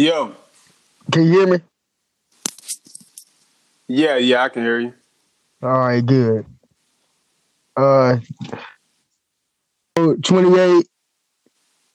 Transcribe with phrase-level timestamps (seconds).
[0.00, 0.34] Yo.
[1.12, 1.58] Can you hear me?
[3.86, 4.94] Yeah, yeah, I can hear you.
[5.62, 6.46] All right, good.
[7.76, 8.16] Uh,
[9.94, 10.88] 28.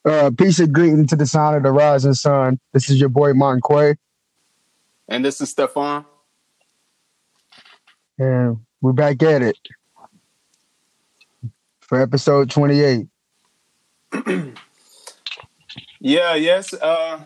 [0.04, 2.60] Uh, peace and greeting to the sound of the rising sun.
[2.72, 3.96] This is your boy Martin Quay.
[5.08, 6.04] And this is Stefan.
[8.20, 9.58] And we're back at it
[11.80, 13.08] for episode 28.
[15.98, 16.72] yeah, yes.
[16.72, 17.18] Uh,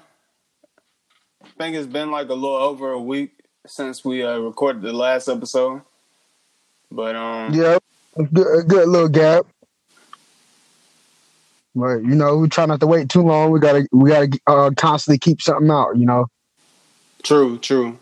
[1.60, 3.32] think it's been like a little over a week
[3.66, 5.82] since we uh, recorded the last episode.
[6.90, 7.76] But um, yeah,
[8.16, 9.46] a good, a good little gap.
[11.74, 13.50] But you know, we try not to wait too long.
[13.50, 15.98] We gotta we gotta uh, constantly keep something out.
[15.98, 16.26] You know.
[17.22, 17.58] True.
[17.58, 17.98] True.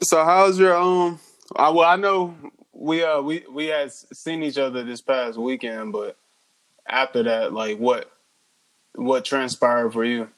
[0.00, 1.20] So how's your um?
[1.54, 2.34] I, well, I know
[2.72, 6.16] we uh we we had seen each other this past weekend, but
[6.88, 8.10] after that, like what
[8.94, 10.30] what transpired for you?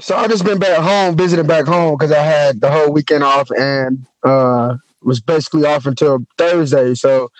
[0.00, 3.24] So I just been back home, visiting back home because I had the whole weekend
[3.24, 6.94] off and uh was basically off until Thursday.
[6.94, 7.30] So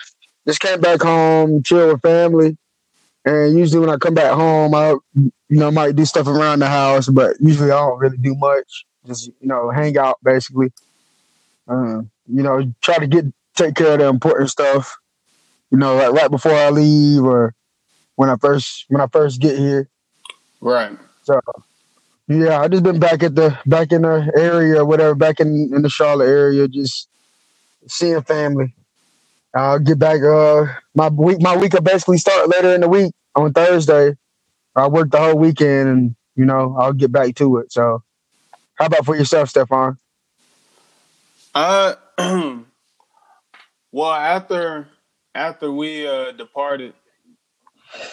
[0.47, 2.57] just came back home, chill with family.
[3.25, 6.67] And usually when I come back home, I you know might do stuff around the
[6.67, 8.85] house, but usually I don't really do much.
[9.05, 10.71] Just you know hang out basically.
[11.67, 14.97] Uh, you know try to get take care of the important stuff.
[15.71, 17.53] You know like right before I leave or
[18.15, 19.87] when I first when I first get here.
[20.61, 20.97] Right.
[21.23, 21.39] So
[22.29, 25.81] yeah, I just been back at the back in the area, whatever, back in in
[25.81, 27.09] the Charlotte area, just
[27.87, 28.75] seeing family.
[29.55, 30.21] I'll get back.
[30.21, 34.13] Uh, my week, my week will basically start later in the week on Thursday.
[34.75, 37.71] I work the whole weekend, and you know I'll get back to it.
[37.71, 38.03] So,
[38.75, 39.97] how about for yourself, Stefan?
[41.55, 41.95] Uh,
[43.91, 44.87] well, after
[45.33, 46.93] after we uh departed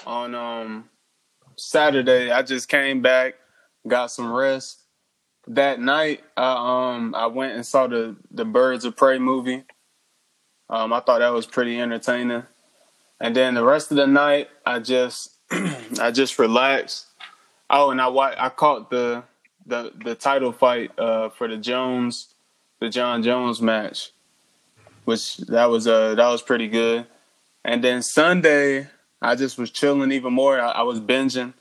[0.06, 0.88] on um
[1.56, 3.34] Saturday, I just came back
[3.86, 4.82] got some rest.
[5.48, 9.64] That night, I um I went and saw the the Birds of Prey movie.
[10.68, 12.42] Um, I thought that was pretty entertaining.
[13.20, 15.36] And then the rest of the night, I just
[16.00, 17.06] I just relaxed.
[17.70, 19.22] Oh, and I I caught the
[19.64, 22.34] the the title fight uh, for the Jones
[22.80, 24.10] the Jon Jones match,
[25.04, 27.06] which that was uh that was pretty good.
[27.64, 28.88] And then Sunday,
[29.20, 30.60] I just was chilling even more.
[30.60, 31.54] I, I was binging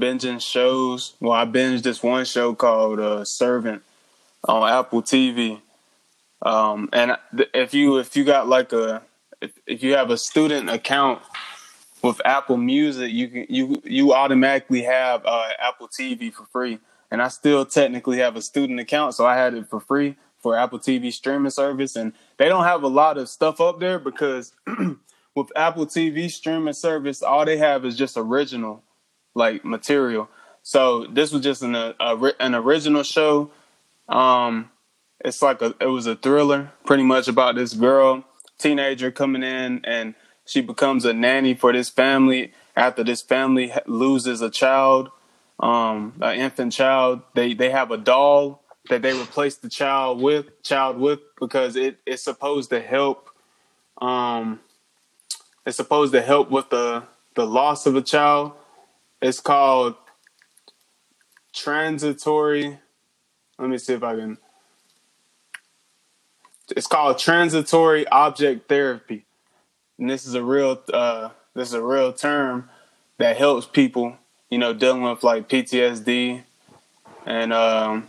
[0.00, 1.14] binging shows.
[1.20, 3.82] Well, I binged this one show called uh, Servant
[4.44, 5.60] on Apple TV.
[6.42, 7.16] Um, and
[7.54, 9.02] if you if you got like a
[9.40, 11.20] if, if you have a student account
[12.02, 16.78] with Apple Music, you can you you automatically have uh, Apple TV for free.
[17.12, 20.56] And I still technically have a student account, so I had it for free for
[20.56, 21.96] Apple TV streaming service.
[21.96, 24.52] And they don't have a lot of stuff up there because
[25.34, 28.84] with Apple TV streaming service, all they have is just original
[29.34, 30.28] like material.
[30.62, 31.94] So this was just an a,
[32.38, 33.50] an original show.
[34.08, 34.70] Um,
[35.24, 38.24] it's like a it was a thriller, pretty much about this girl,
[38.58, 40.14] teenager coming in, and
[40.44, 42.52] she becomes a nanny for this family.
[42.76, 45.10] After this family loses a child,
[45.58, 50.62] um, an infant child, they they have a doll that they replace the child with
[50.62, 53.28] child with because it it's supposed to help.
[54.00, 54.60] Um,
[55.66, 57.04] it's supposed to help with the
[57.34, 58.52] the loss of a child
[59.20, 59.94] it's called
[61.52, 62.78] transitory.
[63.58, 64.38] Let me see if I can.
[66.76, 69.24] It's called transitory object therapy,
[69.98, 72.70] and this is a real uh, this is a real term
[73.18, 74.16] that helps people,
[74.48, 76.44] you know, dealing with like PTSD,
[77.26, 78.08] and um,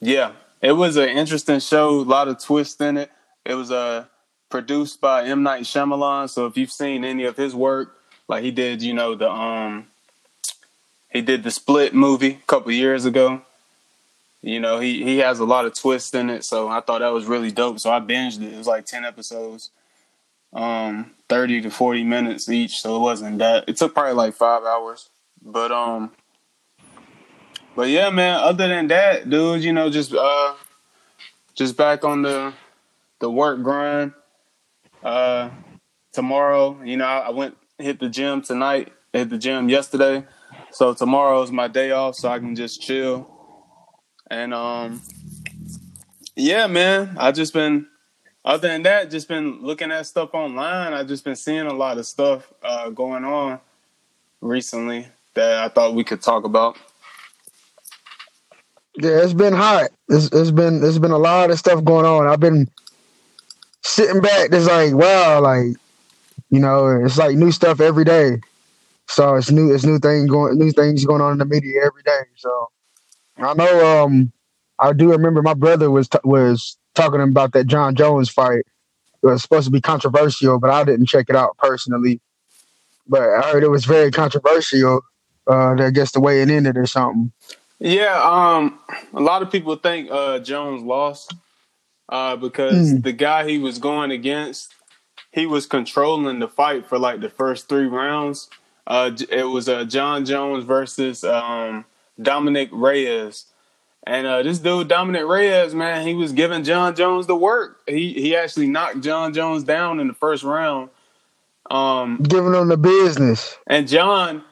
[0.00, 1.88] yeah, it was an interesting show.
[1.88, 3.10] A lot of twists in it.
[3.44, 4.04] It was uh,
[4.50, 6.28] produced by M Night Shyamalan.
[6.28, 7.99] So if you've seen any of his work,
[8.30, 9.88] like he did, you know, the um
[11.08, 13.42] he did the Split movie a couple years ago.
[14.40, 17.12] You know, he he has a lot of twists in it, so I thought that
[17.12, 17.80] was really dope.
[17.80, 18.54] So I binged it.
[18.54, 19.70] It was like ten episodes,
[20.52, 22.80] um, thirty to forty minutes each.
[22.80, 23.68] So it wasn't that.
[23.68, 25.08] It took probably like five hours,
[25.42, 26.12] but um,
[27.74, 28.36] but yeah, man.
[28.36, 30.54] Other than that, dude, you know, just uh,
[31.56, 32.52] just back on the
[33.18, 34.12] the work grind.
[35.02, 35.50] Uh,
[36.12, 40.24] tomorrow, you know, I went hit the gym tonight, hit the gym yesterday.
[40.72, 43.28] So tomorrow is my day off, so I can just chill.
[44.30, 45.02] And um,
[46.36, 47.86] yeah, man, I just been.
[48.42, 50.94] Other than that, just been looking at stuff online.
[50.94, 53.60] I just been seeing a lot of stuff uh, going on
[54.40, 56.78] recently that I thought we could talk about.
[58.96, 59.90] Yeah, it's been hot.
[60.08, 62.26] It's, it's been it's been a lot of stuff going on.
[62.26, 62.68] I've been
[63.82, 65.76] sitting back, just like wow, like
[66.50, 68.40] you know, it's like new stuff every day.
[69.06, 72.02] So it's new, it's new thing going, new things going on in the media every
[72.02, 72.22] day.
[72.36, 72.68] So
[73.38, 74.32] I know, um,
[74.78, 78.64] I do remember my brother was t- was talking about that Jon Jones fight.
[79.22, 82.20] It was supposed to be controversial, but I didn't check it out personally.
[83.06, 85.02] But I heard it was very controversial.
[85.48, 87.32] Uh, I guess the way it ended or something.
[87.78, 88.78] Yeah, um,
[89.14, 91.34] a lot of people think uh, Jones lost
[92.08, 93.02] uh, because mm.
[93.02, 94.74] the guy he was going against,
[95.30, 98.48] he was controlling the fight for like the first three rounds.
[98.86, 101.84] Uh, it was uh, Jon Jones versus um,
[102.20, 103.46] Dominick Reyes.
[104.06, 107.80] And uh, this dude, Dominick Reyes, man, he was giving Jon Jones the work.
[107.86, 110.90] He he actually knocked Jon Jones down in the first round.
[111.70, 113.56] Um, giving him the business.
[113.66, 114.42] And John,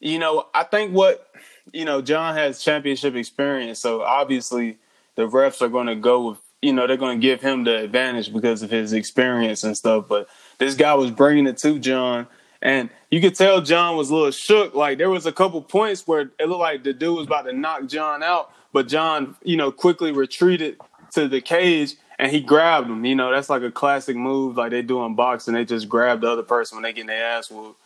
[0.00, 1.28] you know, I think what
[1.72, 4.78] you know, John has championship experience, so obviously
[5.16, 7.76] the refs are going to go with you know they're going to give him the
[7.76, 10.06] advantage because of his experience and stuff.
[10.08, 10.28] But
[10.58, 12.26] this guy was bringing it to John,
[12.62, 14.74] and you could tell John was a little shook.
[14.74, 17.52] Like there was a couple points where it looked like the dude was about to
[17.52, 20.78] knock John out, but John, you know, quickly retreated
[21.12, 23.04] to the cage and he grabbed him.
[23.04, 25.54] You know, that's like a classic move, like they do in boxing.
[25.54, 27.80] They just grab the other person when they get their ass whooped.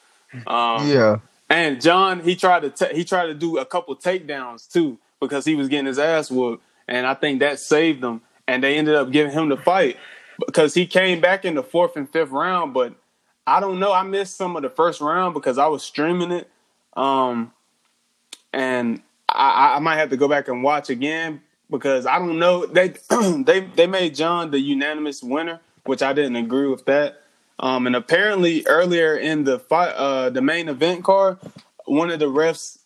[0.46, 1.16] Um, yeah.
[1.48, 5.44] And John, he tried to t- he tried to do a couple takedowns too because
[5.44, 8.20] he was getting his ass whooped, and I think that saved them.
[8.48, 9.96] And they ended up giving him the fight
[10.44, 12.74] because he came back in the fourth and fifth round.
[12.74, 12.94] But
[13.46, 16.50] I don't know, I missed some of the first round because I was streaming it,
[16.96, 17.52] um,
[18.52, 22.66] and I, I might have to go back and watch again because I don't know.
[22.66, 22.94] They
[23.44, 27.22] they they made John the unanimous winner, which I didn't agree with that.
[27.60, 31.38] Um, and apparently earlier in the fight, uh, the main event card,
[31.86, 32.78] one of the refs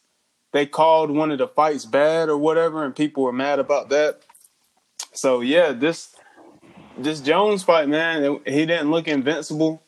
[0.53, 4.23] they called one of the fights bad or whatever, and people were mad about that.
[5.13, 6.15] So yeah, this
[6.97, 9.83] this Jones fight, man, he didn't look invincible.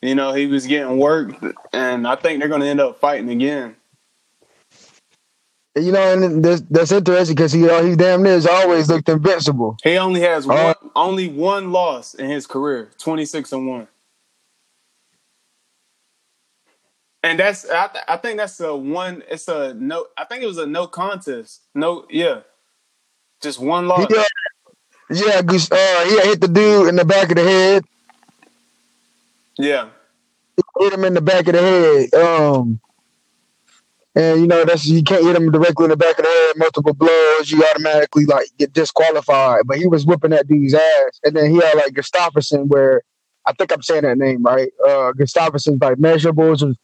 [0.00, 3.30] You know, he was getting worked, and I think they're going to end up fighting
[3.30, 3.74] again.
[5.76, 9.76] You know, and that's, that's interesting because he he damn near has always looked invincible.
[9.82, 13.88] He only has uh, one, only one loss in his career, twenty six and one.
[17.22, 19.22] And that's I, th- I think that's a one.
[19.28, 20.06] It's a no.
[20.16, 21.62] I think it was a no contest.
[21.74, 22.40] No, yeah,
[23.40, 24.06] just one loss.
[24.10, 24.24] Yeah,
[25.10, 25.40] yeah.
[25.40, 27.84] Uh, he hit the dude in the back of the head.
[29.58, 29.88] Yeah,
[30.78, 32.14] hit him in the back of the head.
[32.14, 32.80] Um,
[34.14, 36.52] and you know that's you can't hit him directly in the back of the head,
[36.56, 39.62] multiple blows, you automatically like get disqualified.
[39.66, 43.02] But he was whipping that dude's ass, and then he had like Gustafsson, where
[43.46, 44.70] I think I'm saying that name right.
[44.84, 46.76] Uh, Gustafsson's like measurables.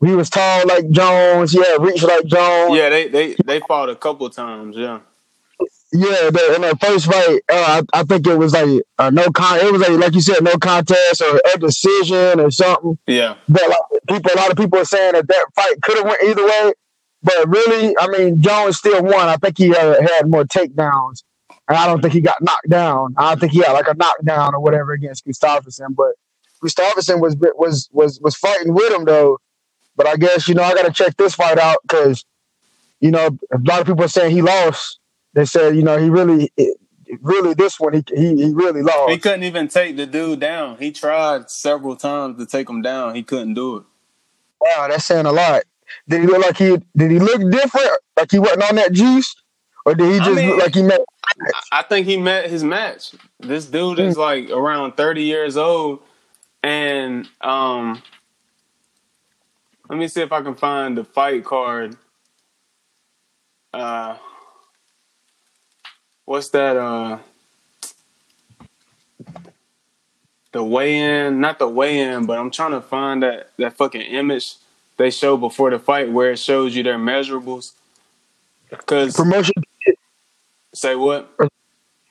[0.00, 1.52] He was tall like Jones.
[1.52, 2.76] Yeah, reach like Jones.
[2.76, 4.76] Yeah, they they they fought a couple times.
[4.76, 5.00] Yeah.
[5.90, 9.30] Yeah, the, in that first fight, uh, I, I, think it was like uh, no
[9.30, 9.58] con.
[9.58, 12.98] It was like like you said, no contest or a decision or something.
[13.06, 13.36] Yeah.
[13.48, 16.22] But like people, a lot of people are saying that that fight could have went
[16.24, 16.72] either way.
[17.22, 19.28] But really, I mean, Jones still won.
[19.28, 21.24] I think he uh, had more takedowns,
[21.68, 23.14] and I don't think he got knocked down.
[23.16, 25.96] I don't think he had like a knockdown or whatever against Gustafsson.
[25.96, 26.16] But
[26.62, 29.38] Gustafsson was was was was fighting with him though.
[29.96, 32.26] But I guess you know I got to check this fight out because
[33.00, 34.97] you know a lot of people are saying he lost
[35.34, 36.50] they said, you know, he really,
[37.20, 39.10] really this one he, he he really lost.
[39.10, 40.78] He couldn't even take the dude down.
[40.78, 43.14] He tried several times to take him down.
[43.14, 43.84] He couldn't do it.
[44.60, 45.62] Wow, that's saying a lot.
[46.08, 47.90] Did he look like he did he look different?
[48.16, 49.34] Like he wasn't on that juice,
[49.84, 51.00] or did he just I mean, look like he met?
[51.72, 53.14] I think he met his match.
[53.38, 54.20] This dude is hmm.
[54.20, 56.00] like around thirty years old,
[56.62, 58.02] and um,
[59.88, 61.96] let me see if I can find the fight card.
[63.72, 64.16] Uh,
[66.28, 66.76] what's that?
[66.76, 67.18] Uh,
[70.52, 74.56] the weigh-in, not the weigh-in, but I'm trying to find that that fucking image
[74.98, 77.72] they show before the fight where it shows you their measurables.
[78.86, 79.54] Cause promotion.
[80.74, 81.30] Say what?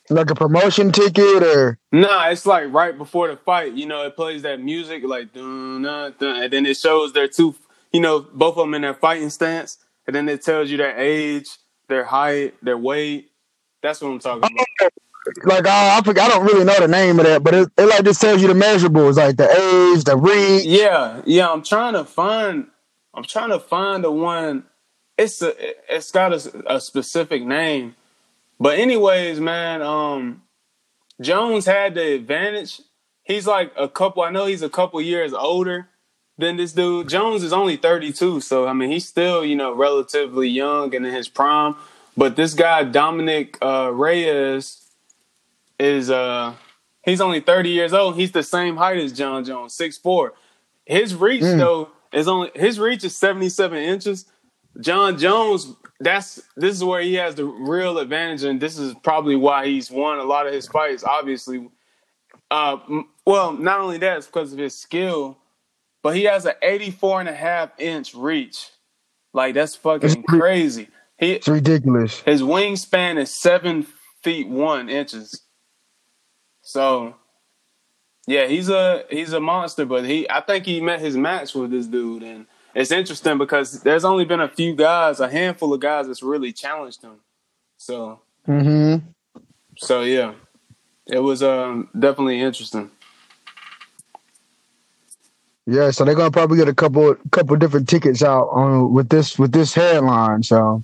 [0.09, 1.77] Like a promotion ticket or?
[1.91, 3.73] Nah, it's like right before the fight.
[3.73, 7.27] You know, it plays that music like dun, dun, dun, and then it shows their
[7.27, 7.53] two.
[7.93, 10.97] You know, both of them in their fighting stance, and then it tells you their
[10.97, 11.49] age,
[11.87, 13.29] their height, their weight,
[13.81, 14.91] that's what I'm talking about.
[15.43, 17.85] Like I, I, forget, I don't really know the name of that, but it, it
[17.85, 20.65] like just tells you the measurables, like the age, the reach.
[20.65, 21.51] Yeah, yeah.
[21.51, 22.67] I'm trying to find.
[23.13, 24.63] I'm trying to find the one.
[25.17, 25.53] It's a.
[25.93, 27.95] It's got a, a specific name,
[28.59, 29.81] but anyways, man.
[29.81, 30.43] Um,
[31.19, 32.81] Jones had the advantage.
[33.23, 34.23] He's like a couple.
[34.23, 35.89] I know he's a couple years older
[36.37, 37.09] than this dude.
[37.09, 41.13] Jones is only 32, so I mean he's still you know relatively young and in
[41.13, 41.75] his prime.
[42.17, 44.81] But this guy Dominick uh, Reyes
[45.79, 46.55] is uh
[47.03, 48.15] he's only 30 years old.
[48.15, 50.33] He's the same height as Jon Jones, six four.
[50.85, 51.57] His reach mm.
[51.57, 54.25] though, is only his reach is 77 inches.
[54.79, 59.35] Jon Jones, that's this is where he has the real advantage, and this is probably
[59.35, 61.03] why he's won a lot of his fights.
[61.03, 61.69] Obviously,
[62.49, 62.77] uh,
[63.25, 65.37] well, not only that, it's because of his skill,
[66.03, 68.69] but he has an 84 and a half inch reach.
[69.33, 70.87] Like that's fucking crazy.
[71.17, 72.19] He, it's ridiculous.
[72.21, 73.87] His wingspan is seven
[74.21, 75.41] feet one inches.
[76.61, 77.15] So,
[78.27, 79.85] yeah, he's a he's a monster.
[79.85, 82.45] But he, I think he met his match with this dude, and
[82.75, 86.53] it's interesting because there's only been a few guys, a handful of guys that's really
[86.53, 87.15] challenged him.
[87.77, 89.05] So, mm-hmm.
[89.77, 90.33] so yeah,
[91.07, 92.91] it was um, definitely interesting.
[95.65, 99.39] Yeah, so they're gonna probably get a couple couple different tickets out on with this
[99.39, 100.43] with this headline.
[100.43, 100.83] So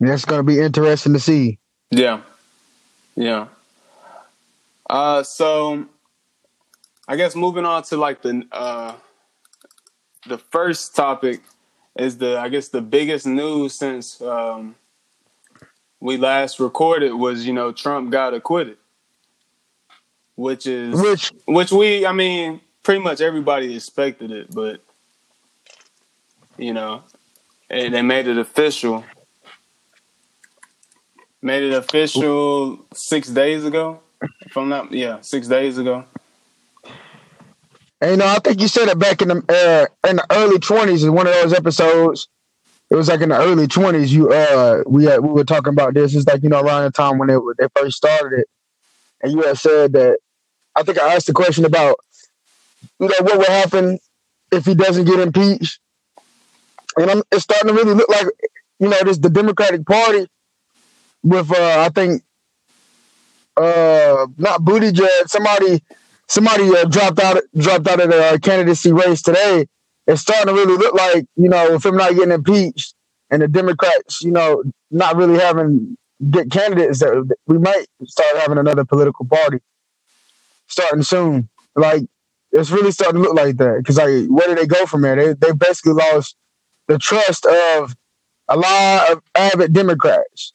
[0.00, 1.58] that's gonna be interesting to see.
[1.90, 2.20] Yeah,
[3.16, 3.48] yeah.
[4.88, 5.86] Uh, so
[7.06, 8.94] I guess moving on to like the uh
[10.26, 11.40] the first topic
[11.98, 14.74] is the I guess the biggest news since um
[16.00, 18.76] we last recorded was you know Trump got acquitted,
[20.34, 24.80] which is which which we I mean pretty much everybody expected it, but
[26.56, 27.02] you know,
[27.70, 29.04] and they made it official.
[31.44, 34.00] Made it official six days ago.
[34.46, 36.06] If I'm not, yeah, six days ago.
[38.00, 40.58] And you know, I think you said it back in the uh, in the early
[40.58, 42.28] twenties in one of those episodes.
[42.88, 44.10] It was like in the early twenties.
[44.10, 46.14] You uh, we had, we were talking about this.
[46.14, 48.48] It's like you know around the time when they they first started it,
[49.20, 50.20] and you had said that.
[50.74, 51.96] I think I asked the question about
[52.98, 53.98] you know, what would happen
[54.50, 55.78] if he doesn't get impeached.
[56.96, 58.28] And I'm, it's starting to really look like,
[58.78, 60.26] you know, this the Democratic Party
[61.24, 62.22] with, uh, I think,
[63.56, 65.82] uh, not Buttigieg, somebody,
[66.28, 69.66] somebody uh, dropped out, dropped out of the uh, candidacy race today.
[70.06, 72.94] It's starting to really look like, you know, with him not getting impeached
[73.30, 75.96] and the Democrats, you know, not really having
[76.30, 79.58] good candidates, that we might start having another political party
[80.66, 81.48] starting soon.
[81.74, 82.04] Like
[82.52, 83.78] it's really starting to look like that.
[83.78, 85.16] Because like, where do they go from there?
[85.16, 86.36] They they basically lost
[86.86, 87.96] the trust of
[88.48, 90.52] a lot of avid Democrats,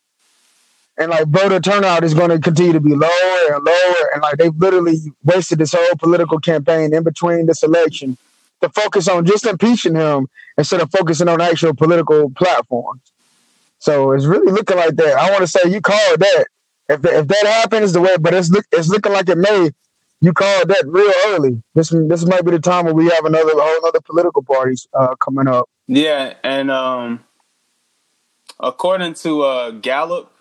[1.00, 4.10] and like voter turnout is going to continue to be lower and lower.
[4.14, 8.18] And like they've literally wasted this whole political campaign in between this election
[8.62, 10.28] to focus on just impeaching him
[10.58, 13.02] instead of focusing on actual political platforms.
[13.80, 15.18] So it's really looking like that.
[15.18, 16.46] I want to say you called that.
[16.90, 19.70] If, if that happens the way, but it's look, it's looking like it may
[20.22, 21.64] you called that real early.
[21.76, 25.16] This this might be the time where we have another whole other political parties uh,
[25.16, 25.70] coming up.
[25.88, 27.24] Yeah, and um,
[28.60, 30.34] according to uh, Gallup,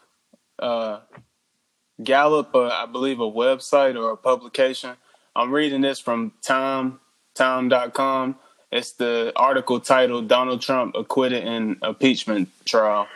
[0.58, 1.00] uh,
[2.02, 4.92] Gallup, uh, I believe a website or a publication.
[5.34, 7.00] I'm reading this from Time
[7.34, 8.36] Time.com.
[8.70, 13.08] It's the article titled "Donald Trump acquitted in impeachment trial."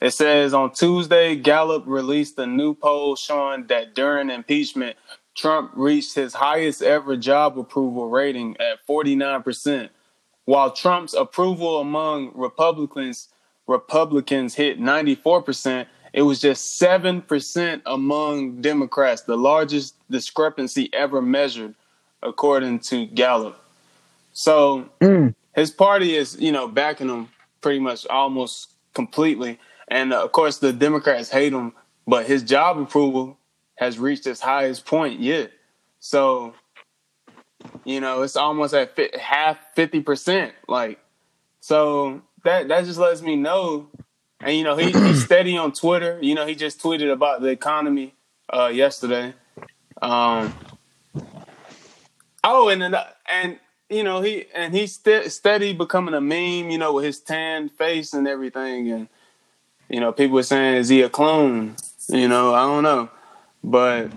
[0.00, 4.96] It says on Tuesday, Gallup released a new poll showing that during impeachment,
[5.34, 9.88] Trump reached his highest ever job approval rating at 49%,
[10.44, 13.28] while Trump's approval among Republicans
[13.66, 15.86] Republicans hit 94%,
[16.16, 21.74] it was just 7% among Democrats, the largest discrepancy ever measured
[22.22, 23.62] according to Gallup.
[24.32, 25.34] So mm.
[25.54, 27.28] his party is, you know, backing him
[27.60, 29.60] pretty much almost completely.
[29.88, 31.74] And uh, of course, the Democrats hate him,
[32.06, 33.36] but his job approval
[33.74, 35.52] has reached its highest point yet.
[36.00, 36.54] So,
[37.84, 40.54] you know, it's almost at half fifty percent.
[40.66, 40.98] Like,
[41.60, 43.88] so that that just lets me know.
[44.40, 46.18] And you know, he, he's steady on Twitter.
[46.20, 48.14] You know, he just tweeted about the economy
[48.52, 49.34] uh, yesterday.
[50.02, 50.54] Um,
[52.44, 52.96] oh, and
[53.30, 56.70] and you know he and he's st- steady becoming a meme.
[56.70, 59.08] You know, with his tan face and everything, and
[59.88, 61.76] you know, people were saying, "Is he a clone?"
[62.08, 63.10] You know, I don't know.
[63.64, 64.12] But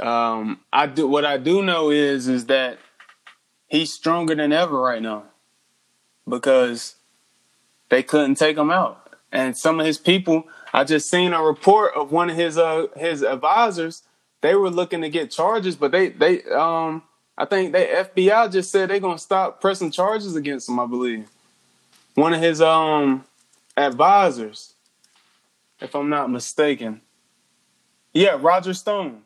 [0.00, 2.78] um, I do what I do know is is that
[3.68, 5.24] he's stronger than ever right now
[6.28, 6.96] because
[7.90, 10.44] they couldn't take him out, and some of his people.
[10.72, 14.04] I just seen a report of one of his uh his advisors.
[14.40, 17.02] They were looking to get charges, but they they um
[17.36, 20.78] I think they FBI just said they're gonna stop pressing charges against him.
[20.80, 21.28] I believe
[22.14, 23.24] one of his um
[23.76, 24.74] advisors,
[25.80, 27.00] if I'm not mistaken.
[28.12, 29.22] Yeah, Roger Stone.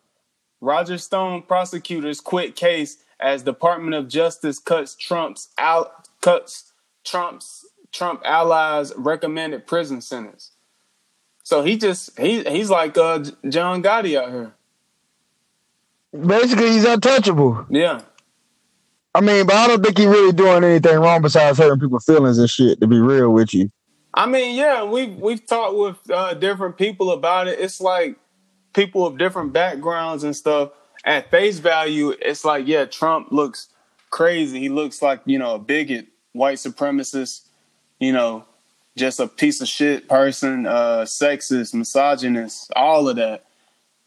[0.60, 6.72] Roger Stone prosecutors quit case as Department of Justice cuts Trump's out cuts
[7.04, 10.50] Trump's Trump allies recommended prison sentence.
[11.44, 14.52] So he just he he's like uh, John Gotti out here.
[16.12, 17.66] Basically, he's untouchable.
[17.70, 18.02] Yeah.
[19.14, 22.38] I mean, but I don't think he really doing anything wrong besides hurting people's feelings
[22.38, 22.80] and shit.
[22.80, 23.70] To be real with you,
[24.12, 27.60] I mean, yeah, we've we've talked with uh, different people about it.
[27.60, 28.16] It's like
[28.72, 30.70] people of different backgrounds and stuff.
[31.04, 33.68] At face value, it's like, yeah, Trump looks
[34.10, 34.58] crazy.
[34.58, 37.42] He looks like you know a bigot, white supremacist,
[37.98, 38.44] you know,
[38.96, 43.44] just a piece of shit person, uh, sexist, misogynist, all of that.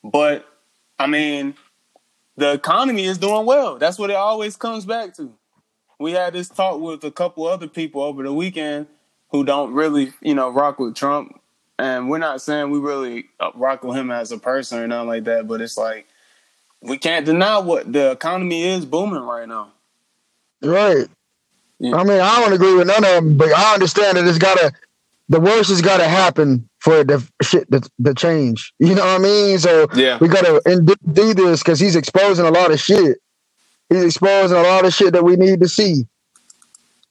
[0.04, 0.46] But
[1.00, 1.56] I mean,
[2.36, 3.78] the economy is doing well.
[3.78, 5.34] That's what it always comes back to.
[6.00, 8.88] We had this talk with a couple other people over the weekend
[9.30, 11.42] who don't really, you know, rock with Trump.
[11.80, 15.08] And we're not saying we really uh, rock with him as a person or nothing
[15.08, 16.08] like that, but it's like
[16.82, 19.72] we can't deny what the economy is booming right now.
[20.62, 21.08] Right.
[21.82, 24.74] I mean, I don't agree with none of them, but I understand that it's gotta
[25.30, 28.74] the worst has gotta happen for the shit the, the change.
[28.80, 29.60] You know what I mean?
[29.60, 30.18] So yeah.
[30.20, 30.62] we gotta
[31.14, 33.20] do this because he's exposing a lot of shit.
[33.90, 36.06] He's exposing a lot of shit that we need to see.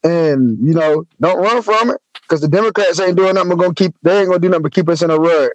[0.03, 3.51] And you know, don't run from it because the Democrats ain't doing nothing.
[3.51, 3.95] We're gonna keep.
[4.03, 5.53] They ain't gonna do nothing but keep us in a rut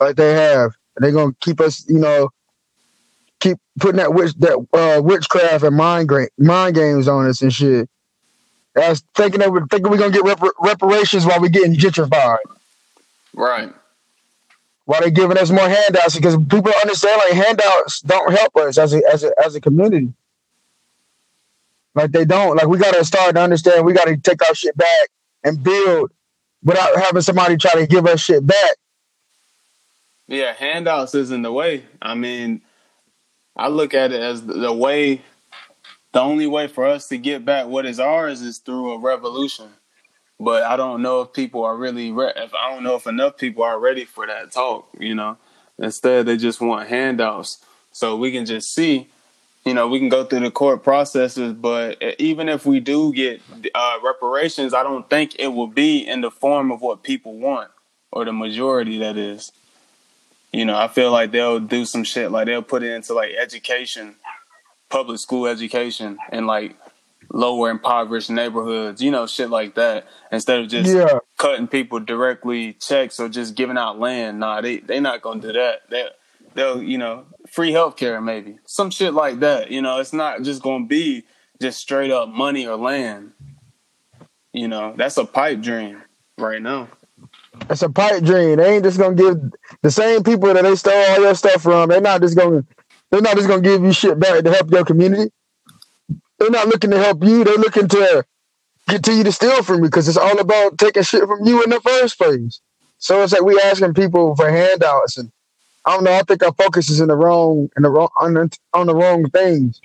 [0.00, 0.72] like they have.
[0.96, 2.30] And they're gonna keep us, you know,
[3.40, 7.52] keep putting that witch that uh, witchcraft and mind gra- mind games on us and
[7.52, 7.88] shit.
[8.78, 12.38] That's thinking that we're thinking we're gonna get rep- reparations while we're getting gentrified.
[13.34, 13.72] Right.
[14.84, 16.14] Why they giving us more handouts?
[16.14, 20.12] Because people understand like handouts don't help us as a as a as a community.
[21.96, 22.56] Like they don't.
[22.56, 25.08] Like we gotta start to understand we gotta take our shit back
[25.42, 26.12] and build
[26.62, 28.76] without having somebody try to give us shit back.
[30.28, 31.82] Yeah, handouts isn't the way.
[32.00, 32.60] I mean,
[33.56, 35.22] I look at it as the way
[36.18, 39.68] the only way for us to get back what is ours is through a revolution.
[40.40, 43.36] But I don't know if people are really re- if I don't know if enough
[43.36, 45.36] people are ready for that talk, you know.
[45.78, 47.64] Instead they just want handouts.
[47.92, 49.06] So we can just see,
[49.64, 53.40] you know, we can go through the court processes, but even if we do get
[53.72, 57.70] uh, reparations, I don't think it will be in the form of what people want
[58.10, 59.52] or the majority that is.
[60.52, 63.34] You know, I feel like they'll do some shit like they'll put it into like
[63.40, 64.16] education
[64.88, 66.76] public school education in like
[67.32, 70.06] lower impoverished neighborhoods, you know, shit like that.
[70.32, 71.18] Instead of just yeah.
[71.36, 74.40] cutting people directly checks or just giving out land.
[74.40, 75.88] Nah, they they not gonna do that.
[75.90, 76.08] They
[76.54, 78.58] they'll, you know, free healthcare maybe.
[78.66, 79.70] Some shit like that.
[79.70, 81.24] You know, it's not just gonna be
[81.60, 83.32] just straight up money or land.
[84.52, 86.02] You know, that's a pipe dream
[86.38, 86.88] right now.
[87.68, 88.56] It's a pipe dream.
[88.56, 89.36] They ain't just gonna give
[89.82, 91.88] the same people that they stole all your stuff from.
[91.88, 92.64] They're not just gonna
[93.10, 95.30] they're not just gonna give you shit back to help your community.
[96.38, 97.44] They're not looking to help you.
[97.44, 98.24] They're looking to
[98.88, 101.80] continue to steal from you because it's all about taking shit from you in the
[101.80, 102.60] first place.
[102.98, 105.30] So it's like we asking people for handouts, and
[105.84, 106.12] I don't know.
[106.12, 108.94] I think our focus is in the wrong, in the wrong, on the, on the
[108.94, 109.80] wrong things.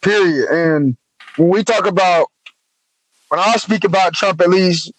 [0.00, 0.48] Period.
[0.48, 0.96] And
[1.36, 2.28] when we talk about,
[3.28, 4.92] when I speak about Trump, at least,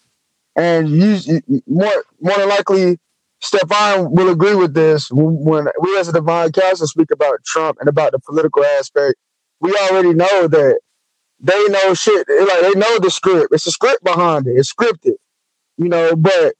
[0.56, 1.18] and you
[1.66, 2.98] more more than likely
[3.44, 5.10] Stefan will agree with this.
[5.10, 9.16] When we as a divine council speak about Trump and about the political aspect,
[9.60, 10.78] we already know that
[11.40, 12.26] they know shit.
[12.26, 13.52] Like they know the script.
[13.52, 14.52] It's a script behind it.
[14.52, 15.16] It's scripted,
[15.76, 16.16] you know.
[16.16, 16.54] But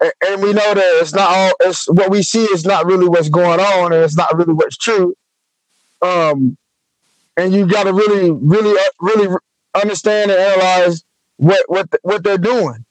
[0.00, 1.52] and we know that it's not all.
[1.60, 4.78] It's what we see is not really what's going on, and it's not really what's
[4.78, 5.14] true.
[6.00, 6.56] Um,
[7.36, 9.36] and you got to really, really, uh, really
[9.74, 11.04] understand and analyze
[11.36, 12.86] what what what they're doing.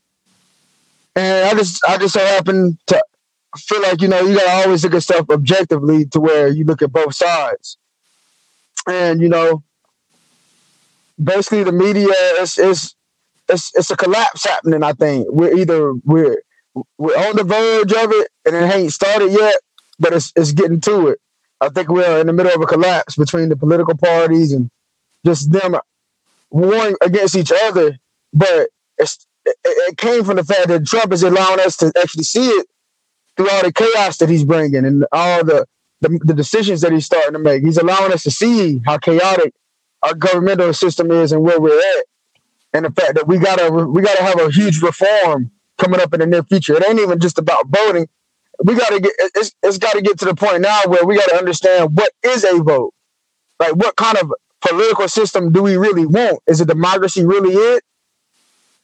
[1.16, 3.04] And I just I just so happen to
[3.54, 6.66] I feel like you know you gotta always look at stuff objectively to where you
[6.66, 7.78] look at both sides,
[8.88, 9.64] and you know,
[11.22, 12.96] basically the media is is
[13.48, 14.84] it's it's a collapse happening.
[14.84, 16.42] I think we're either we're
[16.98, 19.56] we're on the verge of it and it ain't started yet,
[20.00, 21.20] but it's it's getting to it.
[21.62, 24.70] I think we're in the middle of a collapse between the political parties and
[25.26, 25.76] just them
[26.52, 27.98] warring against each other.
[28.32, 32.24] But it's it, it came from the fact that Trump is allowing us to actually
[32.24, 32.68] see it
[33.40, 35.66] through all the chaos that he's bringing and all the,
[36.02, 37.64] the, the decisions that he's starting to make.
[37.64, 39.54] He's allowing us to see how chaotic
[40.04, 42.06] our governmental system is and where we're at,
[42.74, 46.20] and the fact that we gotta we gotta have a huge reform coming up in
[46.20, 46.76] the near future.
[46.76, 48.10] It ain't even just about voting.
[48.62, 51.30] We gotta get it's, it's got to get to the point now where we got
[51.30, 52.94] to understand what is a vote.
[53.58, 56.40] Like, what kind of political system do we really want?
[56.46, 57.84] Is a democracy really it?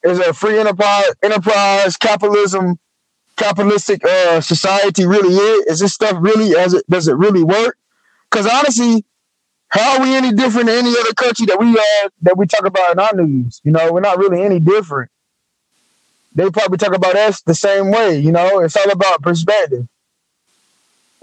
[0.04, 2.78] Is it a free enterprise, enterprise capitalism
[3.38, 5.66] capitalistic uh, society really is?
[5.68, 7.78] Is this stuff really as it does it really work?
[8.30, 9.06] Because honestly,
[9.70, 12.66] how are we any different than any other country that we uh, that we talk
[12.66, 13.62] about in our news?
[13.64, 15.12] You know, we're not really any different.
[16.36, 18.20] They probably talk about us the same way.
[18.20, 19.88] You know, it's all about perspective,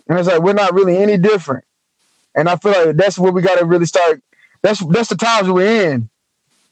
[0.09, 1.65] and it's like we're not really any different.
[2.35, 4.23] And I feel like that's where we got to really start.
[4.63, 6.11] That's that's the times we're in.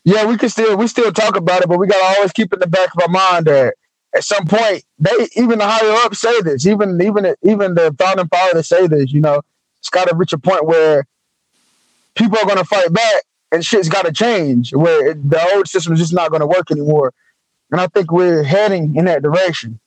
[0.04, 2.60] yeah, we can still we still talk about it, but we gotta always keep in
[2.60, 3.74] the back of our mind that
[4.14, 8.28] at some point they even the higher up say this, even even even the founding
[8.28, 9.12] fathers say this.
[9.12, 9.42] You know,
[9.78, 11.06] it's got to reach a point where
[12.14, 14.74] people are gonna fight back and shit's got to change.
[14.74, 17.12] Where it, the old system is just not gonna work anymore,
[17.70, 19.78] and I think we're heading in that direction.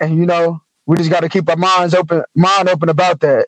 [0.00, 3.46] And you know, we just got to keep our minds open, mind open about that,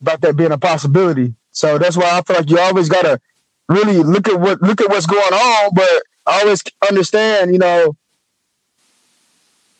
[0.00, 1.34] about that being a possibility.
[1.52, 3.20] So that's why I feel like you always gotta
[3.68, 7.96] really look at what look at what's going on, but always understand, you know,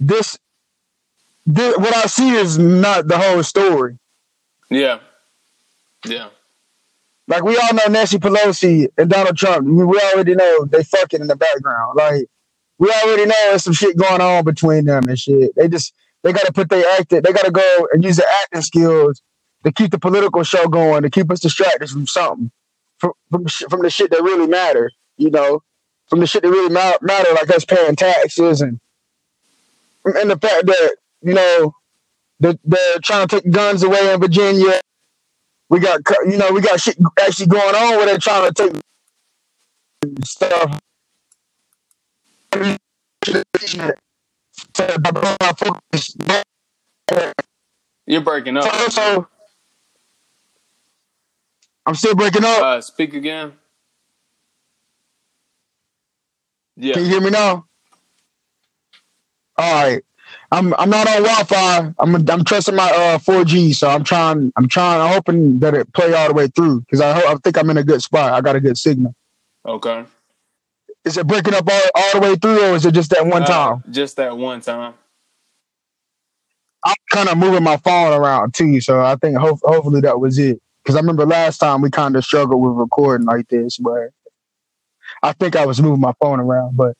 [0.00, 0.38] this,
[1.46, 3.98] this what I see is not the whole story.
[4.70, 5.00] Yeah,
[6.06, 6.28] yeah.
[7.28, 9.66] Like we all know Nancy Pelosi and Donald Trump.
[9.66, 11.96] We already know they fucking in the background.
[11.96, 12.26] Like
[12.78, 15.54] we already know there's some shit going on between them and shit.
[15.54, 17.22] They just they got to put their acting.
[17.22, 19.22] They got to go and use their acting skills
[19.64, 22.50] to keep the political show going, to keep us distracted from something,
[22.98, 24.90] from from, from the shit that really matter.
[25.18, 25.62] You know,
[26.08, 28.80] from the shit that really ma- matter, like us paying taxes and
[30.16, 31.74] and the fact that you know
[32.40, 34.80] they're, they're trying to take guns away in Virginia.
[35.68, 38.80] We got you know we got shit actually going on where they're trying to take
[40.24, 40.80] stuff.
[48.06, 48.64] You're breaking up.
[48.64, 49.28] So, so
[51.86, 52.62] I'm still breaking up.
[52.62, 53.52] Uh, speak again.
[56.76, 56.94] Yeah.
[56.94, 57.66] Can you hear me now?
[59.60, 60.02] All right.
[60.52, 61.92] I'm I'm not on Wi-Fi.
[61.98, 65.92] I'm I'm trusting my uh 4G, so I'm trying I'm trying I'm hoping that it
[65.92, 68.32] play all the way through because I I think I'm in a good spot.
[68.32, 69.14] I got a good signal.
[69.66, 70.04] Okay.
[71.04, 73.42] Is it breaking up all, all the way through, or is it just that one
[73.42, 73.84] Uh, time?
[73.90, 74.94] just that one time.
[76.84, 80.38] I'm kind of moving my phone around too, so I think hope, hopefully that was
[80.38, 80.60] it.
[80.82, 84.10] Because I remember last time we kind of struggled with recording like this, but
[85.22, 86.76] I think I was moving my phone around.
[86.76, 86.96] But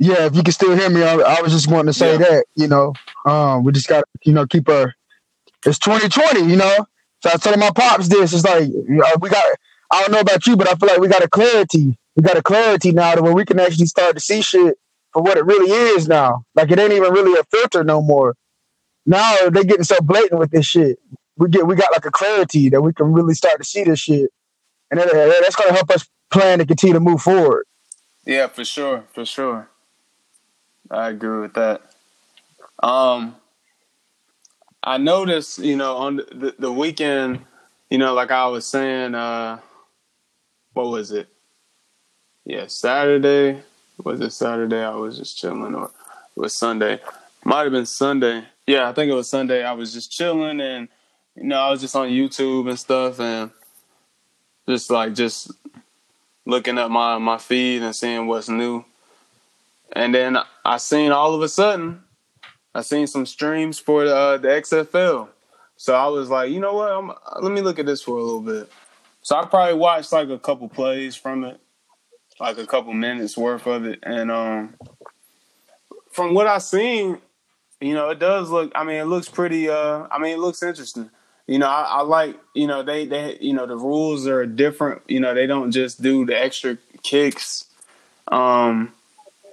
[0.00, 2.18] yeah, if you can still hear me, I, I was just wanting to say Yeah.
[2.18, 2.94] that you know,
[3.26, 4.94] um, we just got to you know keep our.
[5.66, 6.86] It's 2020, you know.
[7.22, 8.32] So I told my pops this.
[8.32, 8.70] It's like
[9.20, 9.44] we got.
[9.92, 11.98] I don't know about you, but I feel like we got a clarity.
[12.16, 14.78] We got a clarity now to where we can actually start to see shit
[15.12, 16.44] for what it really is now.
[16.54, 18.36] Like it ain't even really a filter no more.
[19.06, 20.98] Now they're getting so blatant with this shit.
[21.36, 24.00] We get we got like a clarity that we can really start to see this
[24.00, 24.30] shit,
[24.90, 25.08] and that,
[25.42, 27.66] that's gonna help us plan to continue to move forward.
[28.24, 29.69] Yeah, for sure, for sure.
[30.90, 31.82] I agree with that.
[32.82, 33.36] Um,
[34.82, 37.40] I noticed, you know, on the, the weekend,
[37.90, 39.60] you know, like I was saying, uh,
[40.72, 41.28] what was it?
[42.44, 43.62] Yeah, Saturday.
[44.02, 44.82] Was it Saturday?
[44.82, 45.86] I was just chilling, or
[46.36, 47.00] it was Sunday?
[47.44, 48.44] Might have been Sunday.
[48.66, 49.62] Yeah, I think it was Sunday.
[49.62, 50.88] I was just chilling, and
[51.36, 53.50] you know, I was just on YouTube and stuff, and
[54.66, 55.52] just like just
[56.46, 58.84] looking at my my feed and seeing what's new.
[59.92, 62.02] And then I seen all of a sudden,
[62.74, 65.28] I seen some streams for the, uh, the XFL.
[65.76, 66.92] So I was like, you know what?
[66.92, 68.70] I'm, let me look at this for a little bit.
[69.22, 71.60] So I probably watched like a couple plays from it,
[72.38, 74.74] like a couple minutes worth of it, and um,
[76.10, 77.18] from what I seen,
[77.80, 78.72] you know, it does look.
[78.74, 79.68] I mean, it looks pretty.
[79.68, 81.10] Uh, I mean, it looks interesting.
[81.46, 82.36] You know, I, I like.
[82.54, 85.02] You know, they they you know the rules are different.
[85.08, 87.66] You know, they don't just do the extra kicks.
[88.28, 88.92] Um,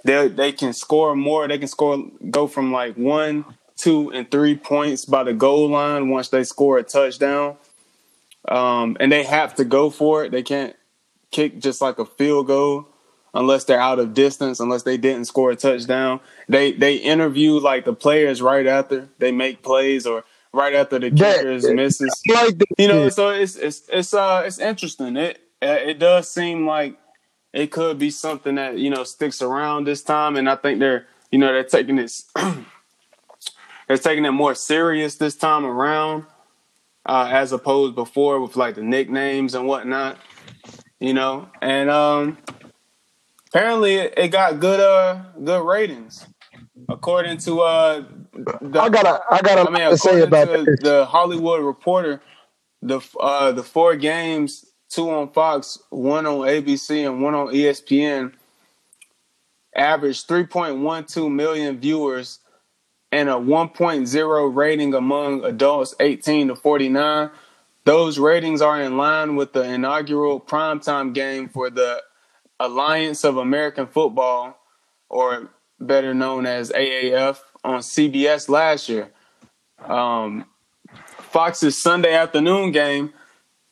[0.08, 1.48] they they can score more.
[1.48, 6.10] They can score go from like one, two, and three points by the goal line
[6.10, 7.58] once they score a touchdown.
[8.48, 10.32] Um, and they have to go for it.
[10.32, 10.76] They can't
[11.32, 12.88] kick just like a field goal
[13.34, 16.22] unless they're out of distance, unless they didn't score a touchdown.
[16.48, 21.10] They they interview like the players right after they make plays or right after the
[21.10, 22.22] That- kickers misses.
[22.30, 25.17] Like You know, so it's it's it's uh it's interesting.
[25.17, 26.98] It it does seem like
[27.58, 31.08] it could be something that you know sticks around this time, and I think they're
[31.32, 32.30] you know they're taking this
[33.88, 36.26] they're taking it more serious this time around,
[37.08, 40.20] uh, as opposed before with like the nicknames and whatnot.
[41.00, 42.38] You know, and um,
[43.50, 46.28] apparently it, it got good uh good ratings
[46.89, 51.63] according to uh the, I gotta I gotta I mean, to say about the Hollywood
[51.63, 52.22] Reporter,
[52.84, 58.34] the uh, the four games, two on Fox, one on ABC, and one on ESPN,
[59.76, 62.39] averaged 3.12 million viewers
[63.12, 67.30] and a 1.0 rating among adults 18 to 49.
[67.86, 72.02] Those ratings are in line with the inaugural primetime game for the
[72.60, 74.60] Alliance of American Football,
[75.10, 79.12] or better known as AAF, on CBS last year.
[79.80, 80.45] Um,
[81.19, 83.13] Fox's Sunday afternoon game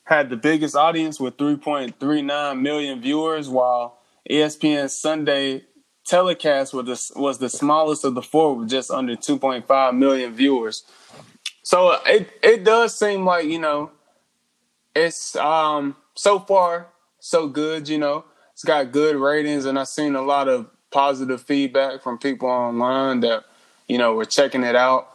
[0.05, 5.65] had the biggest audience with 3.39 million viewers, while ESPN Sunday
[6.05, 10.83] telecast was the, was the smallest of the four with just under 2.5 million viewers.
[11.63, 13.91] So it it does seem like you know
[14.95, 16.87] it's um so far
[17.19, 17.89] so good.
[17.89, 22.19] You know it's got good ratings, and I've seen a lot of positive feedback from
[22.19, 23.45] people online that
[23.87, 25.09] you know were checking it out.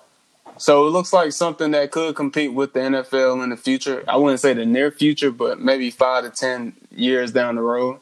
[0.57, 4.05] So it looks like something that could compete with the NFL in the future.
[4.07, 8.01] I wouldn't say the near future, but maybe five to ten years down the road.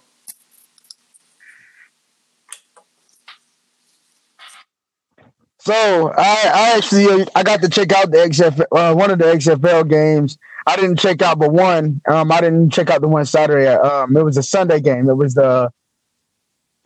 [5.68, 9.26] So I, I actually I got to check out the XFL uh, one of the
[9.26, 10.38] XFL games.
[10.66, 12.00] I didn't check out but one.
[12.08, 13.66] Um, I didn't check out the one Saturday.
[13.66, 15.10] Um, it was a Sunday game.
[15.10, 15.70] It was the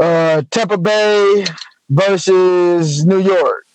[0.00, 1.44] uh, Tampa Bay
[1.90, 3.66] versus New York,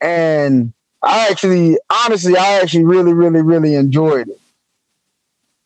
[0.00, 4.40] and I actually, honestly, I actually really, really, really enjoyed it.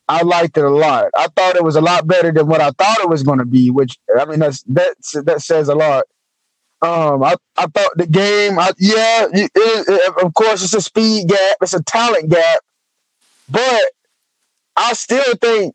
[0.09, 1.11] I liked it a lot.
[1.17, 3.45] I thought it was a lot better than what I thought it was going to
[3.45, 3.71] be.
[3.71, 6.05] Which I mean, that's that that says a lot.
[6.81, 11.29] Um, I, I thought the game, I, yeah, it, it, of course, it's a speed
[11.29, 12.61] gap, it's a talent gap,
[13.51, 13.83] but
[14.77, 15.75] I still think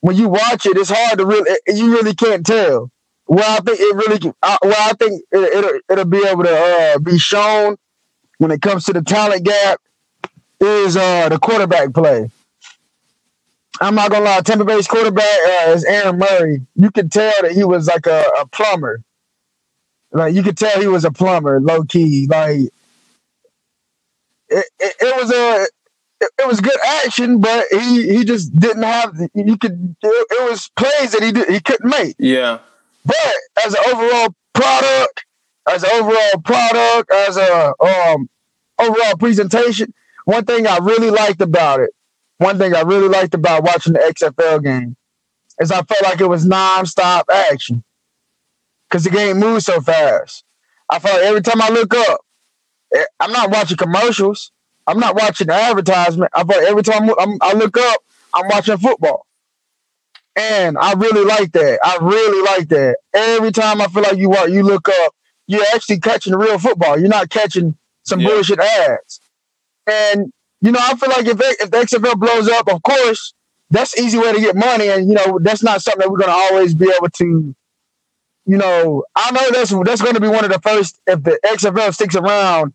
[0.00, 2.90] when you watch it, it's hard to really, you really can't tell.
[3.26, 6.54] Well, I think it really, uh, well, I think it, will it'll be able to
[6.54, 7.78] uh, be shown
[8.38, 9.80] when it comes to the talent gap
[10.60, 12.30] is uh, the quarterback play.
[13.80, 16.60] I'm not gonna lie, Tampa Bay's quarterback uh, is Aaron Murray.
[16.76, 19.02] You can tell that he was like a, a plumber
[20.12, 22.26] like you could tell he was a plumber, low key.
[22.28, 22.58] Like
[24.48, 25.62] it, it, it was a
[26.20, 29.14] it, it, was good action, but he he just didn't have.
[29.34, 32.16] You could it, it was plays that he did, he couldn't make.
[32.18, 32.58] Yeah.
[33.04, 33.16] But
[33.64, 35.24] as an overall product,
[35.68, 38.28] as an overall product, as a um
[38.78, 39.92] overall presentation,
[40.24, 41.90] one thing I really liked about it,
[42.38, 44.96] one thing I really liked about watching the XFL game,
[45.60, 47.84] is I felt like it was nonstop action
[48.88, 50.44] because the game moves so fast.
[50.90, 52.20] I felt like every time I look up,
[52.94, 54.52] eh, I'm not watching commercials.
[54.86, 56.30] I'm not watching advertisement.
[56.34, 58.02] I feel like every time I'm, i look up,
[58.34, 59.26] I'm watching football.
[60.34, 61.78] And I really like that.
[61.84, 62.96] I really like that.
[63.14, 65.14] Every time I feel like you walk, you look up,
[65.46, 66.98] you're actually catching real football.
[66.98, 68.28] You're not catching some yeah.
[68.28, 69.20] bullshit ads.
[69.86, 73.34] And you know, I feel like if if the XFL blows up, of course,
[73.70, 76.32] that's easy way to get money, and you know, that's not something that we're gonna
[76.32, 77.54] always be able to
[78.44, 81.00] you know, I know that's that's going to be one of the first.
[81.06, 82.72] If the XFL sticks around,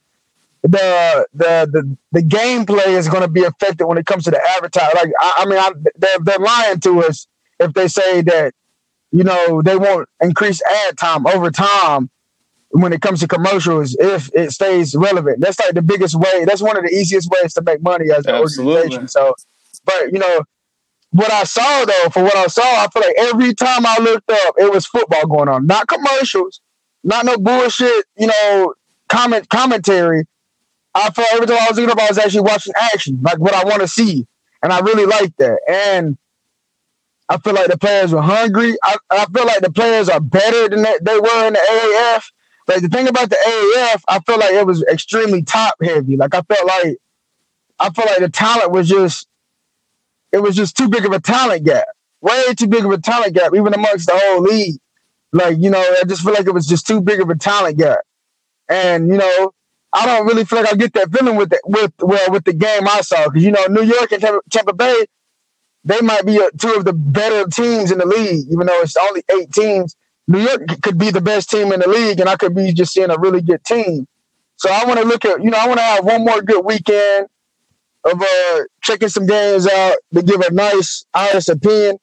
[0.61, 4.41] the the the, the gameplay is going to be affected when it comes to the
[4.55, 4.95] advertising.
[4.95, 7.27] Like, I, I mean, I, they're they're lying to us
[7.59, 8.53] if they say that
[9.11, 12.09] you know they won't increase ad time over time
[12.81, 15.39] when it comes to commercials if it stays relevant.
[15.39, 16.45] That's like the biggest way.
[16.45, 18.75] That's one of the easiest ways to make money as an Absolutely.
[18.75, 19.07] organization.
[19.07, 19.35] So,
[19.83, 20.43] but you know,
[21.11, 24.29] what I saw though, for what I saw, I feel like every time I looked
[24.29, 26.61] up, it was football going on, not commercials,
[27.03, 28.75] not no bullshit, you know,
[29.07, 30.27] comment commentary.
[30.93, 33.53] I felt every time I was looking up, I was actually watching action, like what
[33.53, 34.27] I want to see,
[34.61, 35.59] and I really like that.
[35.67, 36.17] And
[37.29, 38.75] I feel like the players were hungry.
[38.83, 42.23] I, I feel like the players are better than they, they were in the AAF.
[42.67, 46.17] Like the thing about the AAF, I feel like it was extremely top heavy.
[46.17, 46.97] Like I felt like
[47.79, 49.27] I felt like the talent was just
[50.31, 51.87] it was just too big of a talent gap.
[52.21, 54.77] Way too big of a talent gap, even amongst the whole league.
[55.31, 57.77] Like, you know, I just feel like it was just too big of a talent
[57.77, 57.99] gap.
[58.69, 59.53] And, you know,
[59.93, 62.53] I don't really feel like I get that feeling with the, with well with the
[62.53, 65.05] game I saw because you know New York and Tampa, Tampa Bay,
[65.85, 69.23] they might be two of the better teams in the league, even though it's only
[69.33, 69.95] eight teams.
[70.27, 72.93] New York could be the best team in the league, and I could be just
[72.93, 74.07] seeing a really good team.
[74.57, 76.65] So I want to look at, you know, I want to have one more good
[76.65, 77.27] weekend
[78.03, 81.97] of uh, checking some games out to give a nice, honest opinion.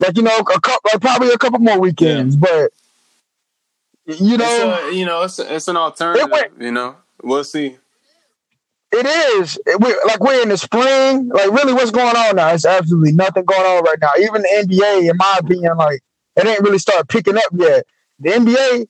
[0.00, 2.40] Like you know, a couple, like probably a couple more weekends, yeah.
[4.06, 6.30] but you know, a, you know, it's a, it's an alternative.
[6.30, 7.78] Went, you know, we'll see.
[8.90, 11.28] It is it, we, like we're in the spring.
[11.28, 12.54] Like really, what's going on now?
[12.54, 14.10] It's absolutely nothing going on right now.
[14.18, 16.00] Even the NBA, in my opinion, like
[16.38, 17.86] it ain't really start picking up yet.
[18.20, 18.86] The NBA,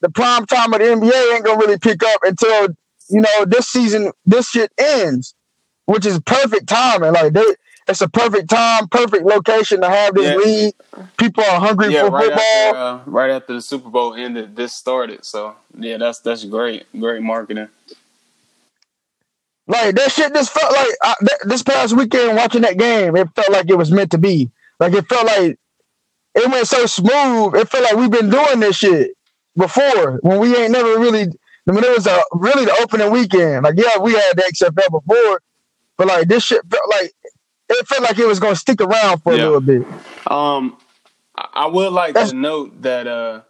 [0.00, 2.68] the prime time of the NBA ain't gonna really pick up until
[3.08, 4.12] you know this season.
[4.24, 5.34] This shit ends
[5.90, 7.12] which is perfect timing.
[7.12, 7.44] Like they,
[7.88, 10.36] it's a perfect time, perfect location to have this yeah.
[10.36, 10.74] league.
[11.16, 12.40] People are hungry yeah, for right football.
[12.40, 15.24] After, uh, right after the Super Bowl ended, this started.
[15.24, 17.68] So yeah, that's that's great, great marketing.
[19.66, 23.28] Like that shit just felt like I, th- this past weekend watching that game, it
[23.34, 24.48] felt like it was meant to be.
[24.78, 25.58] Like it felt like
[26.34, 27.54] it went so smooth.
[27.56, 29.12] It felt like we've been doing this shit
[29.56, 31.26] before when we ain't never really.
[31.64, 33.64] When it was a really the opening weekend.
[33.64, 35.42] Like yeah, we had the XFL before,
[35.96, 37.12] but like this shit felt like
[37.68, 39.42] it felt like it was going to stick around for Yeah.
[39.42, 39.86] a little bit.
[40.26, 40.78] Um,
[41.36, 43.42] I I would like That's- to note that uh,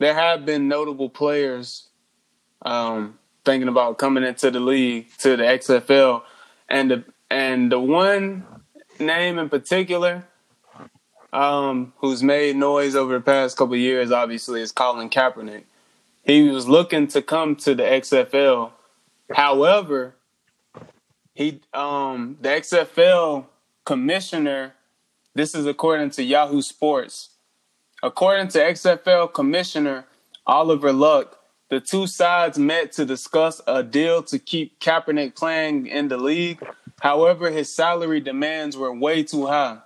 [0.00, 1.88] there have been notable players
[2.62, 6.22] um, thinking about coming into the league to the XFL,
[6.68, 8.44] and the and the one
[8.98, 10.24] name in particular
[11.32, 15.64] um, who's made noise over the past couple years, obviously, is Colin Kaepernick.
[16.24, 18.72] He was looking to come to the XFL,
[19.34, 20.14] however,
[21.34, 23.46] he um, the XFL
[23.84, 24.74] commissioner
[25.34, 27.30] this is according to Yahoo Sports.
[28.02, 30.04] According to XFL Commissioner
[30.46, 31.38] Oliver Luck,
[31.70, 36.60] the two sides met to discuss a deal to keep Kaepernick playing in the league.
[37.00, 39.78] However, his salary demands were way too high.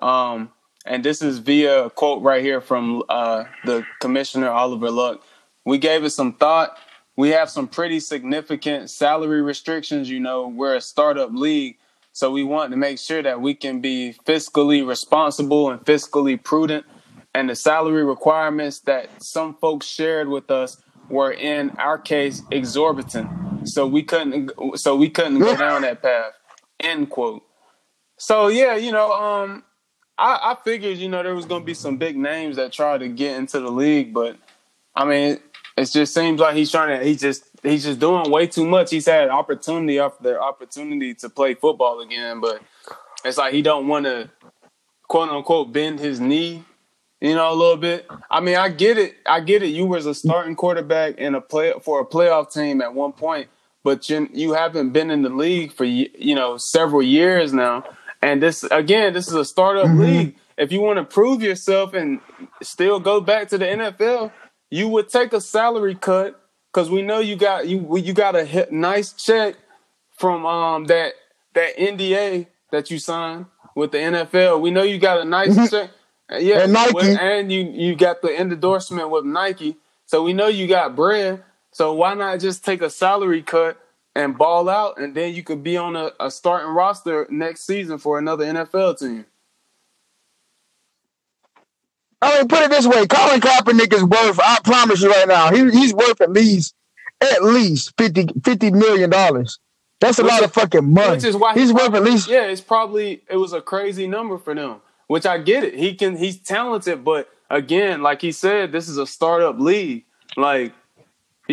[0.00, 0.50] Um,
[0.84, 5.22] and this is via a quote right here from uh, the Commissioner Oliver Luck.
[5.64, 6.76] We gave it some thought.
[7.16, 10.10] We have some pretty significant salary restrictions.
[10.10, 11.76] You know, we're a startup league.
[12.12, 16.84] So we want to make sure that we can be fiscally responsible and fiscally prudent.
[17.34, 23.68] And the salary requirements that some folks shared with us were in our case exorbitant.
[23.68, 26.32] So we couldn't so we couldn't go down that path.
[26.80, 27.42] End quote.
[28.18, 29.64] So yeah, you know, um
[30.18, 33.08] I, I figured, you know, there was gonna be some big names that tried to
[33.08, 34.36] get into the league, but
[34.94, 35.38] I mean,
[35.76, 37.04] it just seems like he's trying to.
[37.04, 38.90] He just he's just doing way too much.
[38.90, 42.60] He's had opportunity after opportunity to play football again, but
[43.24, 44.28] it's like he don't want to
[45.08, 46.64] quote unquote bend his knee,
[47.20, 48.06] you know, a little bit.
[48.30, 49.16] I mean, I get it.
[49.24, 49.68] I get it.
[49.68, 53.48] You was a starting quarterback in a play for a playoff team at one point,
[53.82, 57.84] but you you haven't been in the league for you know several years now.
[58.22, 60.36] And this again, this is a startup league.
[60.56, 62.20] If you want to prove yourself and
[62.62, 64.30] still go back to the NFL,
[64.70, 66.40] you would take a salary cut
[66.72, 69.56] because we know you got you you got a nice check
[70.16, 71.14] from um that
[71.54, 74.60] that NDA that you signed with the NFL.
[74.60, 75.90] We know you got a nice check.
[76.32, 76.94] Uh, Yeah, And Nike.
[76.94, 79.76] with- and you you got the endorsement with Nike.
[80.06, 81.42] So we know you got bread.
[81.72, 83.78] So why not just take a salary cut
[84.14, 87.98] and ball out, and then you could be on a, a starting roster next season
[87.98, 89.24] for another NFL team.
[92.20, 94.38] I mean, put it this way: Colin Kaepernick is worth.
[94.40, 96.74] I promise you right now, he, he's worth at least
[97.20, 99.58] at least 50, 50 million dollars.
[100.00, 101.12] That's a Which lot is- of fucking money.
[101.16, 102.28] Which is why he's he worth at least.
[102.28, 104.80] Yeah, it's probably it was a crazy number for them.
[105.08, 105.74] Which I get it.
[105.74, 110.04] He can he's talented, but again, like he said, this is a startup league.
[110.36, 110.72] Like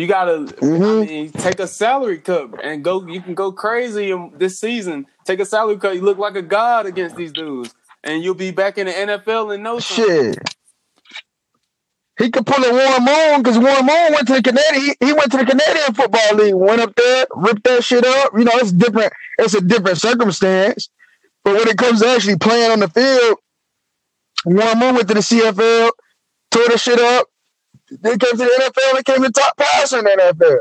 [0.00, 1.06] you gotta I Mhm.
[1.06, 5.06] mean, take a salary cut and go you can go crazy this season.
[5.24, 7.74] Take a salary cut, you look like a god against these dudes.
[8.02, 9.80] And you'll be back in the NFL in no time.
[9.80, 10.38] Shit.
[12.18, 14.94] He could pull a Warren Moon because Warren Moon went to the Canadian.
[15.00, 18.32] He, he went to the Canadian Football League, went up there, ripped that shit up.
[18.36, 19.10] You know, it's different.
[19.38, 20.90] It's a different circumstance.
[21.44, 23.38] But when it comes to actually playing on the field,
[24.44, 25.90] Warren Moon went to the CFL,
[26.50, 27.26] tore the shit up.
[28.00, 30.58] Then came to the NFL They came the top passer in the NFL.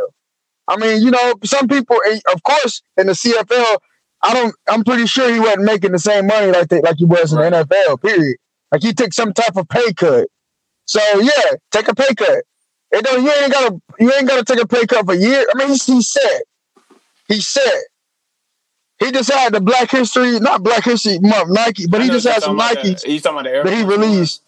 [0.67, 3.77] I mean, you know, some people, eh, of course, in the CFL,
[4.21, 4.53] I don't.
[4.67, 7.39] I'm pretty sure he wasn't making the same money like they, like he was in
[7.39, 8.01] the NFL.
[8.01, 8.37] Period.
[8.71, 10.27] Like he took some type of pay cut.
[10.85, 12.43] So yeah, take a pay cut.
[12.91, 13.23] It don't.
[13.23, 13.81] You ain't gotta.
[13.99, 15.45] You ain't gotta take a pay cut for a year.
[15.53, 16.43] I mean, he's, he's set.
[17.27, 17.83] He's set.
[18.99, 22.43] He just had the Black History, not Black History Month Nike, but he just had
[22.43, 24.41] some Nikes that- You talking about the Air that he released.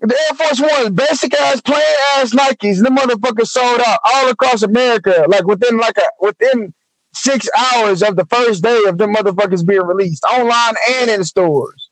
[0.00, 1.82] The Air Force One, basic ass, plain
[2.16, 2.82] ass Nikes.
[2.82, 6.72] Them motherfuckers sold out all across America, like within like a within
[7.12, 11.90] six hours of the first day of them motherfuckers being released, online and in stores.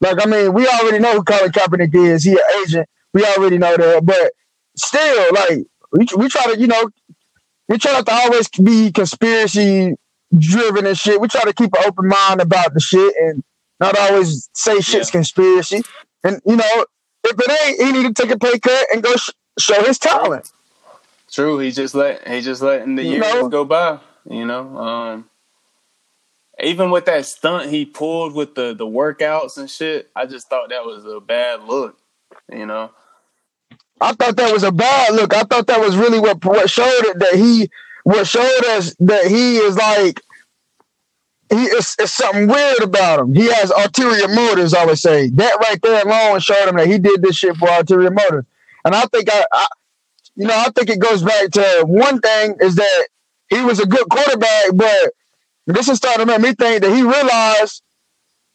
[0.00, 2.24] Like I mean, we already know who Colin Kaepernick is.
[2.24, 2.88] He an agent.
[3.12, 4.32] We already know that, but
[4.76, 6.88] still, like we we try to, you know,
[7.68, 9.94] we try not to always be conspiracy
[10.36, 11.20] driven and shit.
[11.20, 13.42] We try to keep an open mind about the shit and
[13.80, 15.12] not always say shit's Yeah.
[15.12, 15.82] conspiracy.
[16.24, 16.86] And you know,
[17.24, 19.98] if it ain't, he need to take a pay cut and go sh- show his
[19.98, 20.50] talent.
[21.30, 23.48] True, he just let he just letting the You years know?
[23.48, 23.98] go by.
[24.28, 25.30] You know, um,
[26.62, 30.70] even with that stunt he pulled with the the workouts and shit, I just thought
[30.70, 31.98] that was a bad look.
[32.50, 32.90] You know,
[34.00, 35.34] I thought that was a bad look.
[35.34, 37.68] I thought that was really what what showed it that he
[38.04, 40.20] what showed us that he is like
[41.50, 43.34] he is it's something weird about him.
[43.34, 44.74] He has ulterior motives.
[44.74, 47.68] I would say that right there alone showed him that he did this shit for
[47.68, 48.46] ulterior motives.
[48.84, 49.66] And I think I, I
[50.36, 53.08] you know I think it goes back to one thing is that
[53.50, 55.12] he was a good quarterback, but
[55.66, 57.82] this is starting to make me think that he realized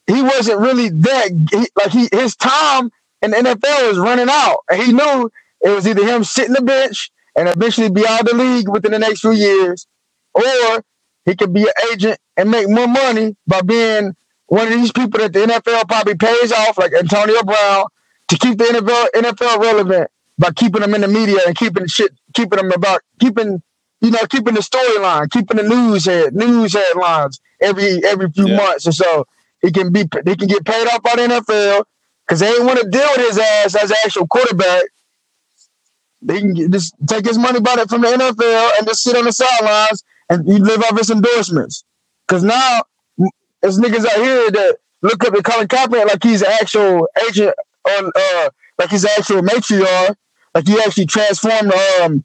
[0.07, 4.59] he wasn't really that he, like he his time in the NFL was running out,
[4.69, 5.29] and he knew
[5.61, 8.91] it was either him sitting the bench and eventually be out of the league within
[8.91, 9.85] the next few years,
[10.33, 10.83] or
[11.29, 14.15] he could be an agent and make more money by being
[14.47, 17.85] one of these people that the NFL probably pays off, like Antonio Brown,
[18.29, 20.09] to keep the NFL NFL relevant
[20.39, 23.61] by keeping them in the media and keeping shit, keeping them about keeping,
[24.01, 28.57] you know, keeping the storyline, keeping the news head news headlines every every few yeah.
[28.57, 29.27] months or so.
[29.61, 31.83] He can be he can get paid off by the NFL
[32.25, 34.83] because they ain't want to deal with his ass as an actual quarterback.
[36.23, 39.25] They can just take his money about it from the NFL and just sit on
[39.25, 41.83] the sidelines and you live off his endorsements.
[42.27, 42.83] Because now
[43.61, 47.55] there's niggas out here that look up at Colin Kaepernick like he's an actual agent
[47.87, 50.15] on uh like he's an actual matriarch,
[50.53, 52.23] like he actually transformed um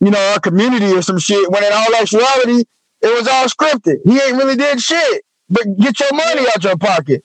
[0.00, 1.50] you know our community or some shit.
[1.50, 2.64] When in all actuality,
[3.00, 3.98] it was all scripted.
[4.04, 5.24] He ain't really did shit.
[5.48, 7.24] But get your money out your pocket.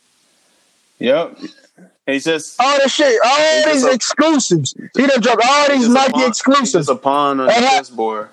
[1.00, 1.40] Yep.
[2.06, 4.76] He's just all this shit, all these a, exclusives.
[4.96, 6.88] He done drunk all these Nike pawn, exclusives.
[6.88, 8.30] He's a pawn on the chessboard.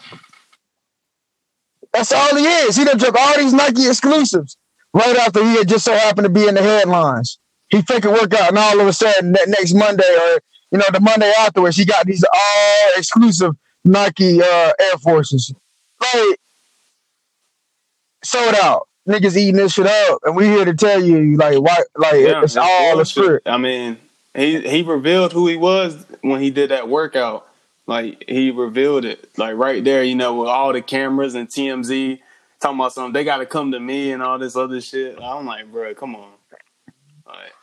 [1.92, 2.76] That's all he is.
[2.76, 4.56] He done took all these Nike exclusives
[4.92, 7.38] right after he had just so happened to be in the headlines.
[7.68, 10.84] He freaking work out, and all of a sudden, that next Monday or you know
[10.92, 13.52] the Monday afterwards, he got these all exclusive
[13.84, 15.52] Nike uh, Air Forces.
[16.00, 16.38] Like
[18.22, 18.88] sold out.
[19.08, 22.42] Niggas eating this shit up, and we here to tell you, like, why, like, yeah,
[22.42, 23.42] it's all a spirit.
[23.46, 23.96] I mean,
[24.36, 27.47] he he revealed who he was when he did that workout.
[27.88, 32.20] Like he revealed it, like right there, you know, with all the cameras and TMZ
[32.60, 33.14] talking about something.
[33.14, 35.18] They got to come to me and all this other shit.
[35.18, 36.28] I'm like, bro, come on.
[37.26, 37.54] Like,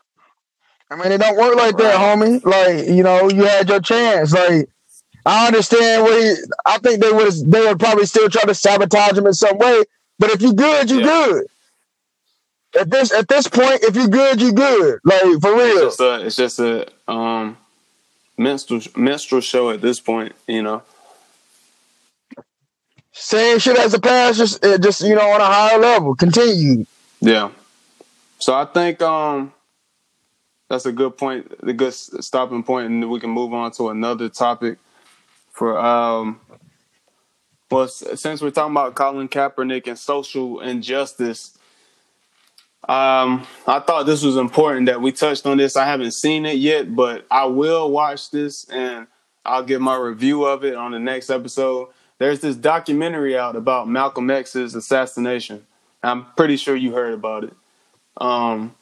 [0.89, 1.83] I mean, it don't work like right.
[1.83, 2.43] that, homie.
[2.43, 4.33] Like, you know, you had your chance.
[4.33, 4.67] Like,
[5.27, 6.33] I understand what he.
[6.65, 7.31] I think they would.
[7.45, 9.83] They would probably still try to sabotage him in some way.
[10.17, 11.05] But if you good, you yeah.
[11.05, 11.45] good.
[12.79, 15.01] At this at this point, if you good, you good.
[15.03, 15.87] Like for real.
[15.87, 17.57] It's just a, it's just a um
[18.37, 20.83] minstrel minstrel show at this point, you know.
[23.11, 26.15] Same shit as the past, just just you know on a higher level.
[26.15, 26.85] Continue.
[27.21, 27.51] Yeah.
[28.39, 29.53] So I think um
[30.69, 34.29] that's a good point, the good stopping point, and we can move on to another
[34.29, 34.77] topic
[35.51, 36.39] for um.
[37.71, 41.54] Well, since we're talking about Colin Kaepernick and social injustice,
[42.87, 45.75] um, I thought this was important that we touched on this.
[45.75, 49.07] I haven't seen it yet, but I will watch this and
[49.43, 51.89] I'll give my review of it on the next episode.
[52.19, 55.65] There's this documentary out about Malcolm X's assassination.
[56.03, 57.53] I'm pretty sure you heard about it.
[58.17, 58.75] Um,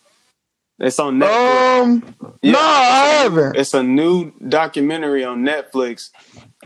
[0.80, 1.82] it's on Netflix.
[1.82, 3.56] Um, yeah, no, I haven't.
[3.56, 6.10] It's a new documentary on Netflix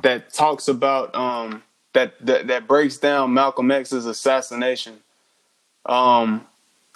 [0.01, 1.63] that talks about um
[1.93, 5.01] that that, that breaks down Malcolm X's assassination.
[5.85, 6.47] Um,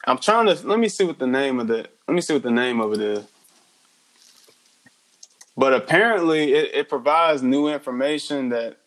[0.06, 2.44] I'm trying to let me see what the name of the let me see what
[2.44, 3.26] the name of it is.
[5.56, 8.78] But apparently, it, it provides new information that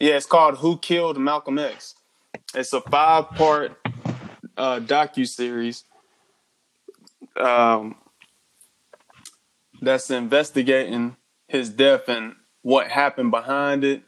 [0.00, 1.94] yeah, it's called "Who Killed Malcolm X."
[2.54, 3.78] It's a five part
[4.56, 5.84] uh, docu series
[7.36, 7.96] um,
[9.80, 14.02] that's investigating his death and what happened behind it.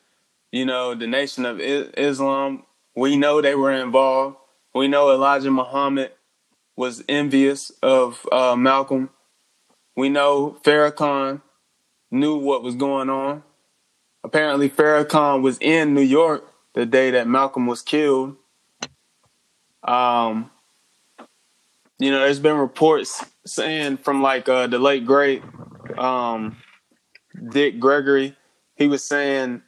[0.51, 2.64] You know, the Nation of Islam.
[2.95, 4.36] We know they were involved.
[4.74, 6.12] We know Elijah Muhammad
[6.77, 9.11] was envious of uh, Malcolm.
[9.97, 11.43] We know Farrakhan
[12.11, 13.43] knew what was going on.
[14.25, 16.45] Apparently, Farrakhan was in New York
[16.75, 18.37] the day that Malcolm was killed.
[19.83, 20.51] Um,
[21.99, 25.43] you know, there's been reports saying from like uh, the late great
[25.99, 26.57] um,
[27.51, 28.37] Dick Gregory,
[28.77, 29.62] he was saying,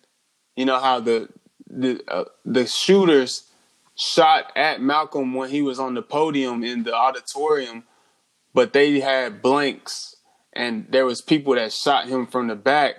[0.56, 1.28] you know, how the
[1.68, 3.50] the uh, the shooters
[3.96, 7.84] shot at Malcolm when he was on the podium in the auditorium,
[8.52, 10.16] but they had blanks,
[10.52, 12.96] and there was people that shot him from the back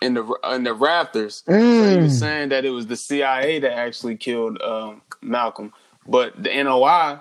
[0.00, 1.42] in the in the rafters.
[1.48, 1.60] Mm.
[1.60, 2.20] So he was mm.
[2.20, 5.72] saying that it was the CIA that actually killed um, Malcolm,
[6.06, 7.18] but the NOI,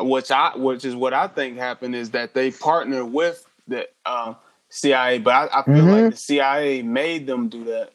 [0.00, 4.36] which I which is what I think happened, is that they partnered with the um,
[4.68, 5.90] CIA, but I, I feel mm-hmm.
[5.90, 7.90] like the CIA made them do that,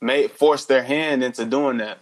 [0.00, 1.98] made forced their hand into doing that.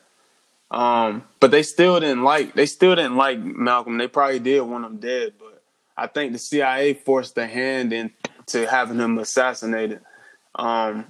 [0.71, 3.99] Um, but they still didn't like they still didn't like Malcolm.
[3.99, 5.63] They probably did want him dead, but
[5.97, 10.01] I think the CIA forced the hand into having him assassinated.
[10.55, 11.07] Um,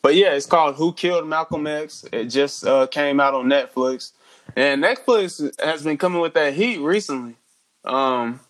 [0.00, 4.12] but yeah, it's called "Who Killed Malcolm X." It just uh, came out on Netflix,
[4.56, 7.36] and Netflix has been coming with that heat recently.
[7.84, 8.40] Um,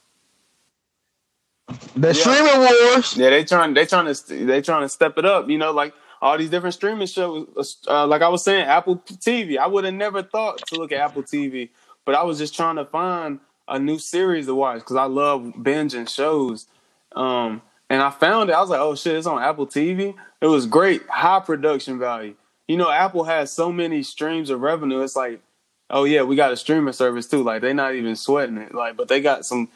[1.96, 2.12] the yeah.
[2.12, 3.16] streaming wars.
[3.16, 5.48] Yeah, they trying they trying to they trying to step it up.
[5.48, 5.94] You know, like
[6.24, 7.76] all these different streaming shows.
[7.86, 9.58] Uh, like I was saying, Apple TV.
[9.58, 11.68] I would have never thought to look at Apple TV,
[12.06, 15.42] but I was just trying to find a new series to watch because I love
[15.58, 16.66] binging shows.
[17.14, 17.60] Um,
[17.90, 18.54] and I found it.
[18.54, 20.14] I was like, oh shit, it's on Apple TV.
[20.40, 22.36] It was great, high production value.
[22.68, 25.02] You know, Apple has so many streams of revenue.
[25.02, 25.42] It's like
[25.90, 27.42] oh yeah, we got a streaming service too.
[27.42, 28.74] Like they're not even sweating it.
[28.74, 29.68] Like, but they got some.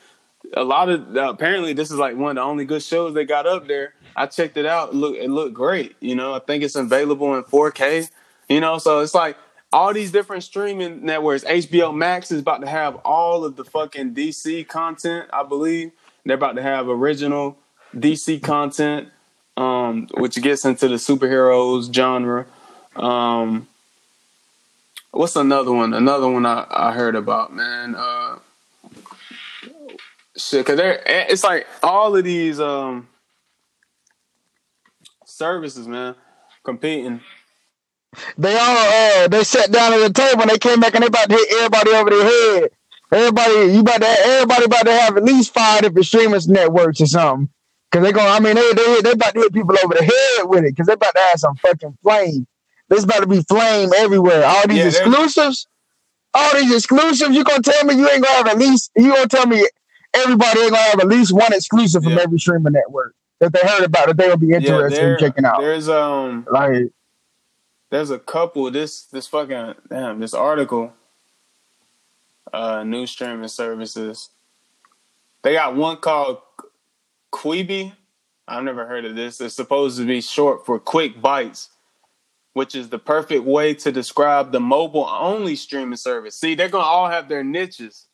[0.54, 3.46] A lot of apparently this is like one of the only good shows they got
[3.46, 3.94] up there.
[4.16, 4.90] I checked it out.
[4.90, 5.96] It look, it looked great.
[6.00, 8.10] You know, I think it's available in 4K.
[8.48, 9.36] You know, so it's like
[9.72, 11.44] all these different streaming networks.
[11.44, 15.92] HBO Max is about to have all of the fucking DC content, I believe.
[16.24, 17.58] They're about to have original
[17.94, 19.08] DC content,
[19.56, 22.46] um, which gets into the superheroes genre.
[22.96, 23.68] Um,
[25.10, 25.94] what's another one?
[25.94, 27.94] Another one I, I heard about, man.
[27.94, 28.38] Uh,
[30.38, 33.08] shit, cause they're it's like all of these um
[35.24, 36.14] services, man,
[36.64, 37.20] competing.
[38.36, 41.08] They all uh, they sat down at the table and they came back and they
[41.08, 42.70] about to hit everybody over their head.
[43.12, 47.06] Everybody, you about to everybody about to have at least five different streamers networks or
[47.06, 47.48] something.
[47.90, 50.48] Cause they going, I mean, they they they about to hit people over the head
[50.48, 50.76] with it.
[50.76, 52.46] Cause they about to have some fucking flame.
[52.88, 54.44] There's about to be flame everywhere.
[54.44, 55.66] All these Yeah, exclusives,
[56.34, 57.34] all these exclusives.
[57.34, 58.90] You gonna tell me you ain't gonna have at least?
[58.96, 59.66] You gonna tell me
[60.24, 62.22] everybody ain't gonna have at least one exclusive from Yeah.
[62.22, 65.18] every streaming network that they heard about that they will be Yeah, interested there, in
[65.18, 65.60] checking out?
[65.60, 66.90] there's um Like,
[67.90, 70.92] there's a couple this this fucking damn this article
[72.52, 74.30] uh new streaming services.
[75.42, 76.38] They got one called
[77.32, 77.92] quibi.
[78.46, 79.40] I've never heard of this.
[79.40, 81.70] It's supposed to be short for quick bites
[82.54, 86.34] which is the perfect way to describe the mobile only streaming service.
[86.34, 88.06] See they're gonna all have their niches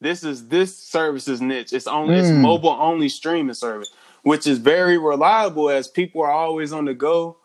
[0.00, 2.40] this is this service's niche it's only it's Mm.
[2.40, 3.90] mobile only streaming service
[4.22, 7.36] which is very reliable as people are always on the go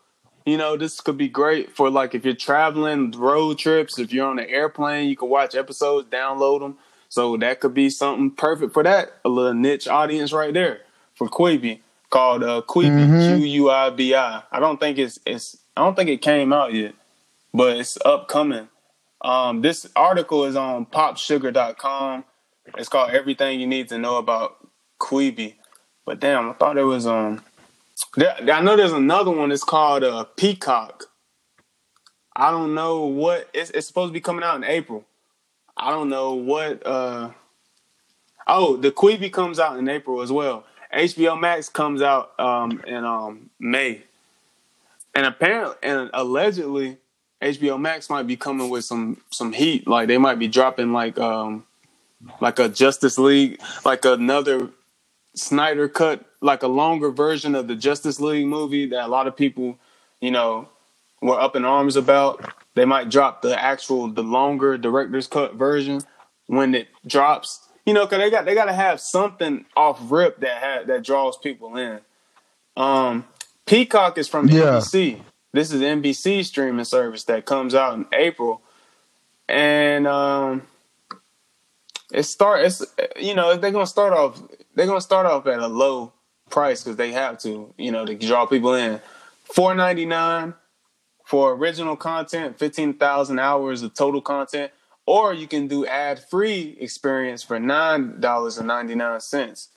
[0.44, 4.26] you know, this could be great for like if you're traveling road trips, if you're
[4.28, 6.80] on an airplane, you can watch episodes, download them.
[7.10, 9.20] So that could be something perfect for that.
[9.24, 10.82] A little niche audience right there
[11.14, 13.38] for Quibi called uh, Quibi Mhm.
[13.38, 14.42] Q U I B I.
[14.52, 16.96] I don't think it's it's I don't think it came out yet,
[17.54, 18.68] but it's upcoming.
[19.22, 22.24] Um, this article is on popsugar.com.
[22.78, 24.58] It's called Everything You Need to Know About
[25.00, 25.56] Quibi.
[26.06, 27.44] But damn, I thought it was um
[28.16, 29.52] there, I know there's another one.
[29.52, 31.06] It's called uh, Peacock.
[32.36, 35.06] I don't know what it's, it's supposed to be coming out in April.
[35.78, 36.86] I don't know what.
[36.86, 37.32] uh
[38.48, 40.66] Oh, the Quibi comes out in April as well.
[40.94, 44.04] HBO Max comes out um in um May,
[45.16, 46.98] and apparently and allegedly
[47.42, 49.88] HBO Max might be coming with some some heat.
[49.88, 51.66] Like they might be dropping like um
[52.42, 54.70] like a Justice League, like another
[55.36, 59.36] Snyder cut, like a longer version of the Justice League movie that a lot of
[59.36, 59.78] people,
[60.20, 60.70] you know,
[61.22, 62.54] were up in arms about.
[62.76, 66.02] They might drop the actual, the longer director's cut version
[66.48, 67.62] when it drops.
[67.86, 71.04] You know, cause they got they got to have something off rip that ha- that
[71.04, 72.00] draws people in.
[72.78, 73.26] Um,
[73.66, 74.80] Peacock is from Yeah.
[74.80, 75.22] NBC.
[75.54, 78.62] This is NBC streaming service that comes out in April,
[79.50, 80.64] and um,
[82.14, 82.66] it start.
[82.66, 82.84] It's
[83.20, 84.42] you know they're gonna start off.
[84.76, 86.14] They're gonna start off at a low
[86.50, 87.74] price because they have to.
[87.78, 89.02] You know to draw people in.
[89.44, 90.54] Four ninety nine
[91.26, 94.72] for original content, fifteen thousand hours of total content,
[95.06, 99.70] or you can do ad free experience for nine dollars and ninety nine cents.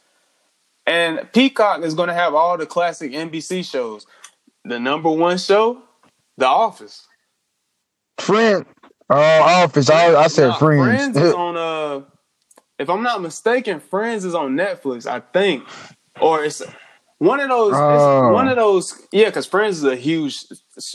[0.86, 4.06] And Peacock is going to have all the classic NBC shows.
[4.66, 5.80] The number one show,
[6.36, 7.06] The Office.
[8.18, 8.66] friend,
[9.08, 9.88] oh, office.
[9.88, 10.84] I, I said Nah, friends.
[10.84, 12.02] Friends is on uh,
[12.78, 15.06] if I'm not mistaken, Friends is on Netflix.
[15.06, 15.64] I think,
[16.20, 16.62] or it's
[17.18, 17.74] one of those.
[17.76, 18.28] Oh.
[18.28, 19.06] It's one of those.
[19.12, 20.44] Yeah, because Friends is a huge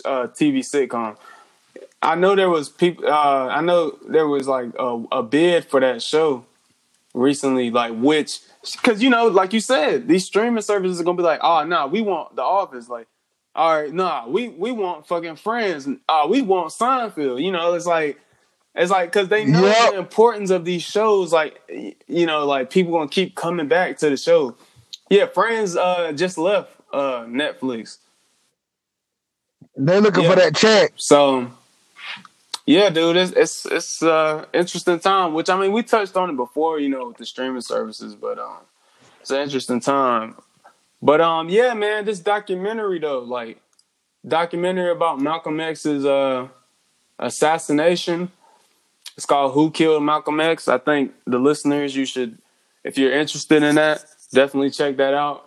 [0.05, 1.17] uh, TV sitcom.
[2.01, 3.07] I know there was people.
[3.07, 6.45] Uh, I know there was like a, a bid for that show
[7.13, 8.39] recently, like which
[8.73, 11.87] because you know, like you said, these streaming services are gonna be like, oh no,
[11.87, 13.07] we want The Office, like.
[13.55, 15.87] All right, nah, we we want fucking Friends.
[16.07, 17.43] Uh, we want Seinfeld.
[17.43, 18.19] You know, it's like
[18.75, 19.91] it's like because they know Yep.
[19.91, 21.33] the importance of these shows.
[21.33, 21.61] Like
[22.07, 24.55] you know, like people gonna keep coming back to the show.
[25.09, 27.97] Yeah, Friends uh just left uh Netflix.
[29.75, 30.29] They're looking Yeah.
[30.29, 30.93] for that check.
[30.97, 31.51] So
[32.65, 35.33] yeah, dude, it's it's it's uh interesting time.
[35.33, 38.37] Which I mean, we touched on it before, you know, with the streaming services, but
[38.37, 38.57] um,
[39.21, 40.35] it's an interesting time.
[41.01, 43.59] But um, yeah, man, this documentary though, like
[44.27, 46.47] documentary about Malcolm X's uh
[47.17, 48.31] assassination.
[49.19, 50.69] It's called Who Killed Malcolm X.
[50.69, 52.37] I think the listeners, you should,
[52.85, 55.43] if you're interested in that, definitely check that out.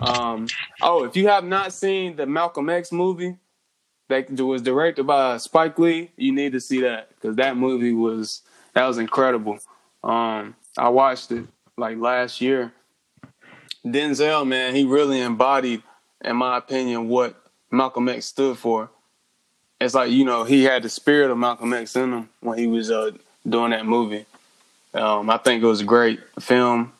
[0.00, 0.48] Um,
[0.82, 3.36] oh, if you have not seen the Malcolm X movie,
[4.08, 8.42] that was directed by Spike Lee, you need to see that because that movie was
[8.72, 9.60] that was incredible.
[10.02, 11.46] Um, I watched it
[11.76, 12.72] like last year.
[13.86, 15.84] Denzel, man, he really embodied,
[16.24, 17.40] in my opinion, what
[17.70, 18.90] Malcolm X stood for.
[19.84, 22.66] It's like you know he had the spirit of Malcolm X in him when he
[22.66, 23.12] was uh,
[23.48, 24.26] doing that movie.
[24.92, 26.92] Um, I think it was a great film.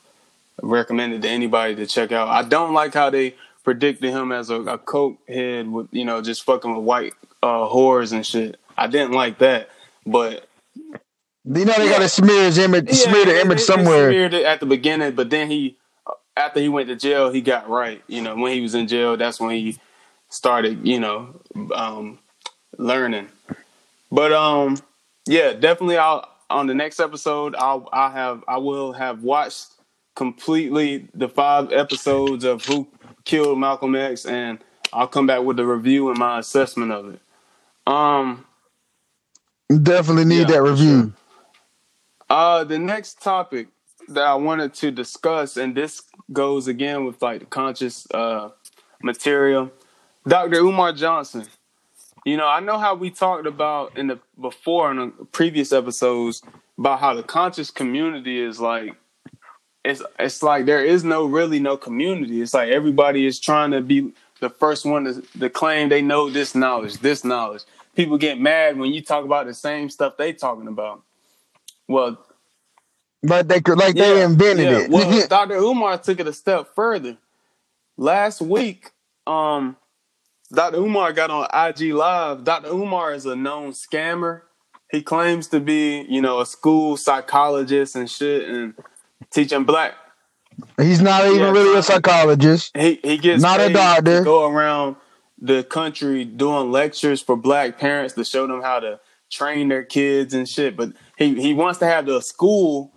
[0.61, 2.29] Recommended to anybody to check out.
[2.29, 6.21] I don't like how they predicted him as a, a coke head with you know
[6.21, 7.13] just fucking with white
[7.43, 8.57] uh, whores and shit.
[8.77, 9.69] I didn't like that,
[10.05, 11.89] but you know they yeah.
[11.89, 14.07] got to smear his image, yeah, smear the image they, somewhere.
[14.07, 15.77] They smeared it at the beginning, but then he,
[16.35, 18.01] after he went to jail, he got right.
[18.07, 19.77] You know, when he was in jail, that's when he
[20.29, 21.39] started, you know,
[21.73, 22.19] um,
[22.77, 23.27] learning.
[24.11, 24.77] But um,
[25.27, 25.97] yeah, definitely.
[25.97, 27.55] I'll on the next episode.
[27.55, 29.67] I'll I have I will have watched
[30.15, 32.87] completely the five episodes of Who
[33.25, 34.59] Killed Malcolm X, and
[34.93, 37.19] I'll come back with a review and my assessment of it.
[37.87, 38.45] Um,
[39.81, 41.01] definitely need yeah, that review.
[41.01, 41.11] Sure.
[42.29, 43.67] Uh, the next topic
[44.09, 46.01] that I wanted to discuss, and this
[46.31, 48.49] goes again with like the conscious uh
[49.01, 49.71] material.
[50.27, 50.57] Dr.
[50.57, 51.45] Umar Johnson.
[52.25, 56.41] You know, I know how we talked about in the before in the previous episodes
[56.77, 58.95] about how the conscious community is like
[59.83, 62.41] it's it's like there is no really no community.
[62.41, 66.29] It's like everybody is trying to be the first one to, to claim they know
[66.29, 67.61] this knowledge, this knowledge.
[67.95, 71.03] People get mad when you talk about the same stuff they talking about.
[71.87, 72.17] Well,
[73.21, 74.79] but they could like yeah, they invented yeah.
[74.79, 74.89] it.
[74.89, 75.55] Well, Dr.
[75.55, 77.17] Umar took it a step further.
[77.97, 78.91] Last week,
[79.27, 79.77] um,
[80.51, 80.77] Dr.
[80.77, 82.43] Umar got on IG Live.
[82.43, 82.69] Dr.
[82.69, 84.41] Umar is a known scammer.
[84.91, 88.75] He claims to be, you know, a school psychologist and shit and
[89.31, 89.95] teaching black.
[90.79, 92.75] He's not even yeah, really a psychologist.
[92.77, 94.23] He he gets not a doctor.
[94.23, 94.95] go around
[95.37, 100.33] the country doing lectures for black parents to show them how to train their kids
[100.33, 100.77] and shit.
[100.77, 102.93] But he, he wants to have the school,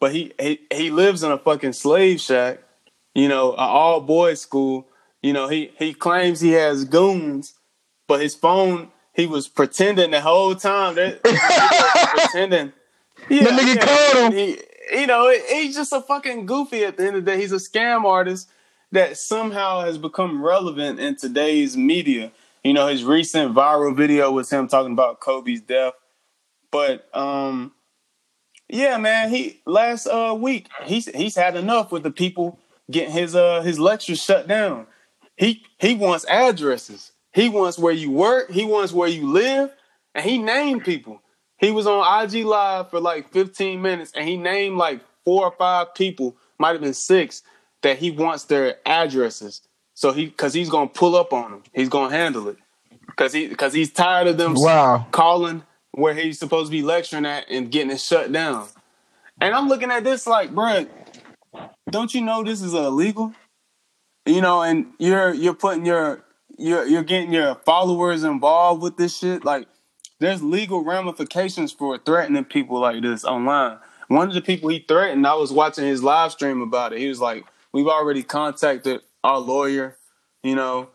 [0.00, 2.60] but he, he he lives in a fucking slave shack,
[3.14, 4.88] you know, an all boys school
[5.22, 7.54] you know, he he claims he has goons,
[8.08, 11.22] but his phone he was pretending the whole time that
[12.14, 12.72] pretending.
[13.28, 14.38] Yeah, the nigga yeah, called him.
[14.38, 14.58] He,
[15.00, 17.40] you know, he's just a fucking goofy at the end of the day.
[17.40, 18.48] He's a scam artist
[18.90, 22.32] that somehow has become relevant in today's media.
[22.64, 25.94] You know, his recent viral video was him talking about Kobe's death.
[26.70, 27.72] But um
[28.68, 32.58] yeah, man, he last uh week he's he's had enough with the people
[32.90, 34.86] getting his uh his lectures shut down.
[35.36, 37.12] He he wants addresses.
[37.32, 38.50] He wants where you work.
[38.50, 39.70] He wants where you live,
[40.14, 41.22] and he named people.
[41.56, 45.52] He was on IG Live for like 15 minutes, and he named like four or
[45.52, 47.42] five people, might have been six,
[47.82, 49.62] that he wants their addresses.
[49.94, 51.62] So he, because he's gonna pull up on them.
[51.72, 52.56] He's gonna handle it.
[53.16, 55.06] Cause he, cause he's tired of them wow.
[55.10, 55.62] calling
[55.92, 58.66] where he's supposed to be lecturing at and getting it shut down.
[59.40, 60.88] And I'm looking at this like, bruh,
[61.90, 63.34] don't you know this is illegal?
[64.26, 66.24] You know, and you're you're putting your
[66.58, 69.44] you're you're getting your followers involved with this shit.
[69.44, 69.66] Like,
[70.20, 73.78] there's legal ramifications for threatening people like this online.
[74.08, 76.98] One of the people he threatened, I was watching his live stream about it.
[76.98, 79.96] He was like, "We've already contacted our lawyer,
[80.42, 80.90] you know,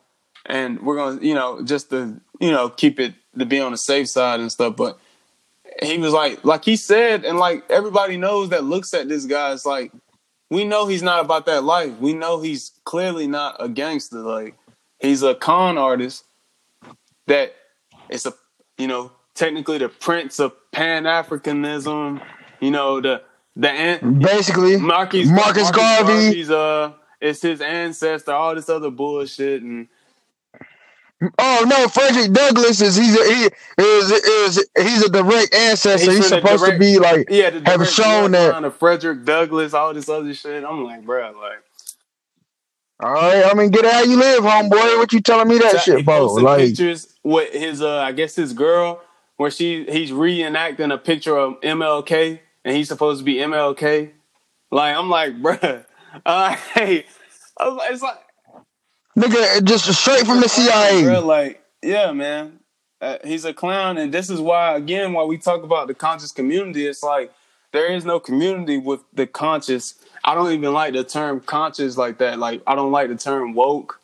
[0.46, 3.78] and we're gonna, you know, just to, you know, keep it to be on the
[3.78, 5.00] safe side and stuff." But
[5.82, 9.52] he was like, like he said, and like everybody knows that looks at this guy,
[9.52, 9.92] it's like
[10.50, 11.98] we know he's not about that life.
[12.00, 14.20] We know he's clearly not a gangster.
[14.20, 14.56] Like
[15.00, 16.26] he's a con artist
[17.28, 17.54] that
[18.10, 18.34] is a
[18.78, 22.22] you know technically the prince of Pan Africanism.
[22.60, 23.22] You know the
[23.56, 26.14] the basically Marcus, Marcus, Marcus Garvey.
[26.14, 28.32] Garvey's uh, it's his ancestor.
[28.32, 29.88] All this other bullshit and
[31.40, 33.50] Oh no, Frederick Douglass is he's a, he
[33.82, 36.12] is is he's a direct ancestor.
[36.12, 39.74] He's, he's supposed direct, to be like yeah, the have shown that of Frederick Douglass,
[39.74, 40.64] all this other shit.
[40.64, 41.64] I'm like, bro, like.
[43.00, 44.98] All right, I mean, get out how you live, homeboy.
[44.98, 46.34] What you telling me that so shit, bro?
[46.34, 49.02] Like pictures with his, uh, I guess his girl,
[49.38, 54.12] where she he's reenacting a picture of MLK, and he's supposed to be MLK.
[54.72, 55.84] Like I'm like, bro,
[56.26, 57.06] uh, hey,
[57.60, 58.18] it's like
[59.18, 61.04] Nigga, just straight from the CIA.
[61.04, 62.60] Bro, like, yeah, man.
[63.02, 66.32] Uh, he's a clown, and this is why, again, why we talk about the conscious
[66.32, 66.86] community.
[66.86, 67.32] It's like
[67.72, 69.96] there is no community with the conscious.
[70.24, 72.38] I don't even like the term conscious like that.
[72.38, 74.00] Like, I don't like the term woke.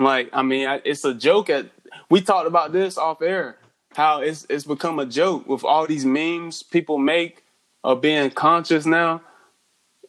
[0.00, 1.48] Like, I mean, I, it's a joke.
[1.48, 1.66] At
[2.10, 3.58] we talked about this off air.
[3.94, 7.44] How it's it's become a joke with all these memes people make
[7.84, 9.22] of being conscious now,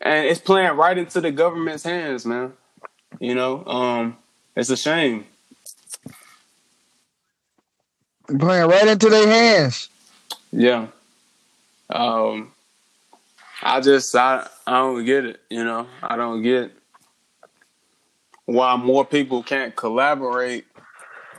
[0.01, 2.53] and it's playing right into the government's hands, man.
[3.20, 4.18] You know, um,
[4.58, 5.26] it's a shame.
[8.28, 9.88] Playing right into their hands.
[10.51, 10.88] Yeah.
[11.89, 12.51] Um
[13.62, 15.88] I just I I don't get it, you know.
[16.01, 16.72] I don't get
[18.45, 20.66] why more people can't collaborate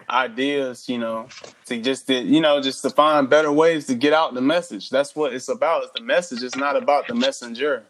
[0.08, 1.28] ideas, you know,
[1.66, 4.90] to just to, you know just to find better ways to get out the message.
[4.90, 5.82] That's what it's about.
[5.82, 6.44] It's the message.
[6.44, 7.84] It's not about the messenger.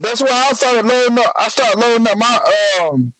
[0.00, 1.32] That's why I started loading up.
[1.36, 3.14] I started loading up my um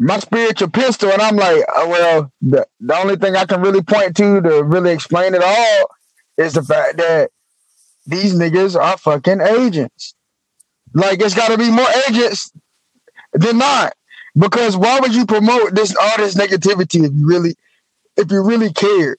[0.00, 3.82] my spiritual pistol, and I'm like, oh, well, the the only thing I can really
[3.82, 5.90] point to to really explain it all
[6.36, 7.30] is the fact that
[8.06, 10.14] these niggas are fucking agents.
[10.92, 12.52] Like it's got to be more agents
[13.32, 13.94] than not.
[14.36, 17.54] Because why would you promote this all this negativity if you really
[18.16, 19.18] if you really cared?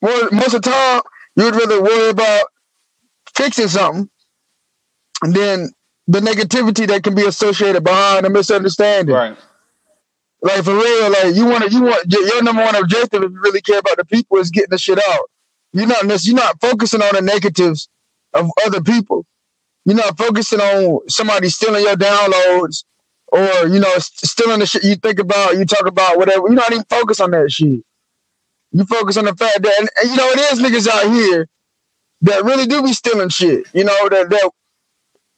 [0.00, 1.02] Most of the time
[1.36, 2.46] you would rather worry about
[3.34, 4.08] fixing something
[5.22, 5.72] and then
[6.06, 9.14] the negativity that can be associated behind a misunderstanding.
[9.14, 9.36] Right.
[10.42, 13.40] Like for real, like you want to, you want your number one objective if you
[13.40, 15.30] really care about the people is getting the shit out.
[15.72, 17.88] You're not you're not focusing on the negatives
[18.32, 19.26] of other people.
[19.84, 22.84] You're not focusing on somebody stealing your downloads
[23.28, 25.56] or you know stealing the shit you think about.
[25.56, 26.48] You talk about whatever.
[26.48, 27.84] You're not even focus on that shit.
[28.72, 31.48] You focus on the fact that and, and you know it is niggas out here
[32.22, 33.66] that really do be stealing shit.
[33.72, 34.50] You know that that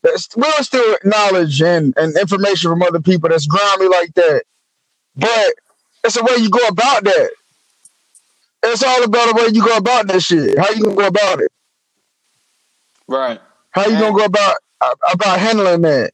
[0.02, 4.42] that's will steal knowledge and, and information from other people that's grimy like that.
[5.16, 5.54] But
[6.04, 7.30] it's the way you go about that.
[8.64, 10.58] It's all about the way you go about that shit.
[10.58, 11.52] How you gonna go about it?
[13.08, 13.40] Right.
[13.70, 14.56] How you gonna go about
[15.12, 16.12] about handling that?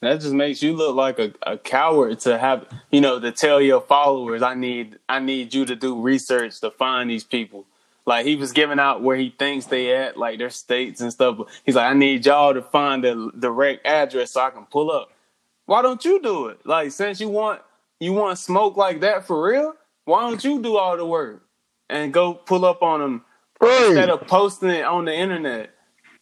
[0.00, 3.60] That just makes you look like a, a coward to have you know to tell
[3.60, 7.66] your followers I need I need you to do research to find these people.
[8.06, 11.38] Like he was giving out where he thinks they at, like their states and stuff.
[11.64, 15.10] He's like, I need y'all to find the direct address so I can pull up.
[15.66, 16.60] Why don't you do it?
[16.64, 17.60] Like since you want
[18.00, 19.74] you want smoke like that for real,
[20.04, 21.44] why don't you do all the work
[21.88, 23.24] and go pull up on them
[23.60, 25.70] instead of posting it on the internet?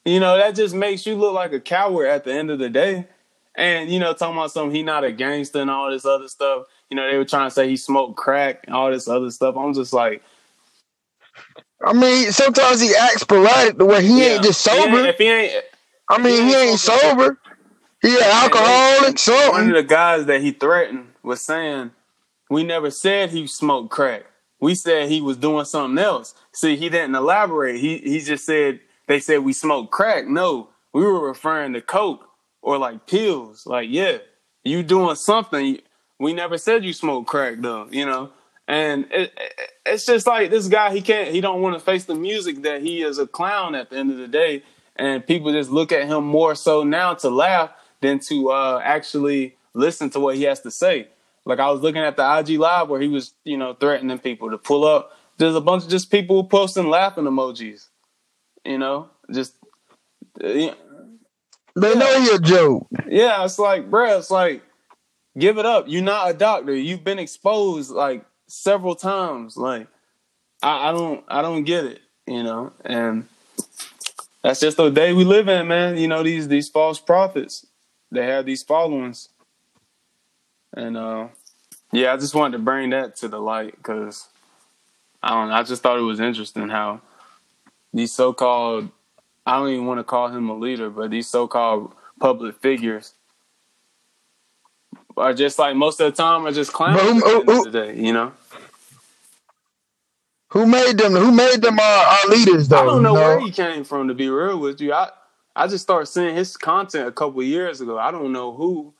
[0.04, 2.68] You know that just makes you look like a coward at the end of the
[2.68, 3.06] day.
[3.54, 6.66] And you know, talking about something he not a gangster and all this other stuff.
[6.90, 9.56] You know, they were trying to say he smoked crack and all this other stuff.
[9.56, 10.22] I'm just like,
[11.84, 15.06] I mean, sometimes he acts sporadic the way he yeah, ain't just he ain't- sober.
[15.06, 15.64] if he ain't,
[16.10, 17.38] I mean, he ain't sober.
[18.02, 19.18] He an alcoholic,
[19.52, 21.90] One of the guys that he threatened was saying,
[22.48, 24.24] "We never said he smoked crack.
[24.60, 27.80] We said he was doing something else." See, he didn't elaborate.
[27.80, 30.26] He he just said they said we smoked crack.
[30.28, 32.24] No, we were referring to coke
[32.62, 33.66] or like pills.
[33.66, 34.18] Like, yeah,
[34.64, 35.78] you doing something.
[36.20, 37.88] We never said you smoked crack though.
[37.90, 38.30] You know.
[38.68, 40.92] And it, it, it's just like this guy.
[40.94, 41.30] He can't.
[41.30, 44.12] He don't want to face the music that he is a clown at the end
[44.12, 44.62] of the day.
[44.96, 47.70] And people just look at him more so now to laugh
[48.02, 51.08] than to uh, actually listen to what he has to say.
[51.46, 54.50] Like I was looking at the IG live where he was, you know, threatening people
[54.50, 55.12] to pull up.
[55.38, 57.86] There's a bunch of just people posting laughing emojis.
[58.66, 59.54] You know, just
[60.44, 60.74] uh, yeah,
[61.74, 62.86] They know a joke.
[63.08, 63.44] yeah.
[63.44, 64.62] It's like, bruh, it's like,
[65.38, 65.86] give it up.
[65.88, 66.74] You're not a doctor.
[66.74, 69.56] You've been exposed like several times.
[69.56, 69.86] Like,
[70.62, 72.00] I, I don't, I don't get it.
[72.26, 73.26] You know, and
[74.42, 75.96] that's just the day we live in, man.
[75.96, 77.64] You know, these these false prophets,
[78.10, 79.30] they have these followings,
[80.74, 81.28] and uh,
[81.90, 84.28] yeah, I just wanted to bring that to the light because
[85.22, 85.48] I don't.
[85.48, 87.00] know, I just thought it was interesting how
[87.94, 88.90] these so-called
[89.46, 93.14] I don't even want to call him a leader, but these so-called public figures
[95.16, 97.48] are just like most of the time are just clowns But who- at the end
[97.48, 98.32] who- of the day, you know.
[100.50, 101.12] Who made them?
[101.12, 102.68] Who made them our, our leaders?
[102.68, 104.92] Though I don't know you where he came from to be real with you.
[104.92, 105.10] I
[105.54, 107.98] I just started seeing his content a couple years ago.
[107.98, 108.94] I don't know who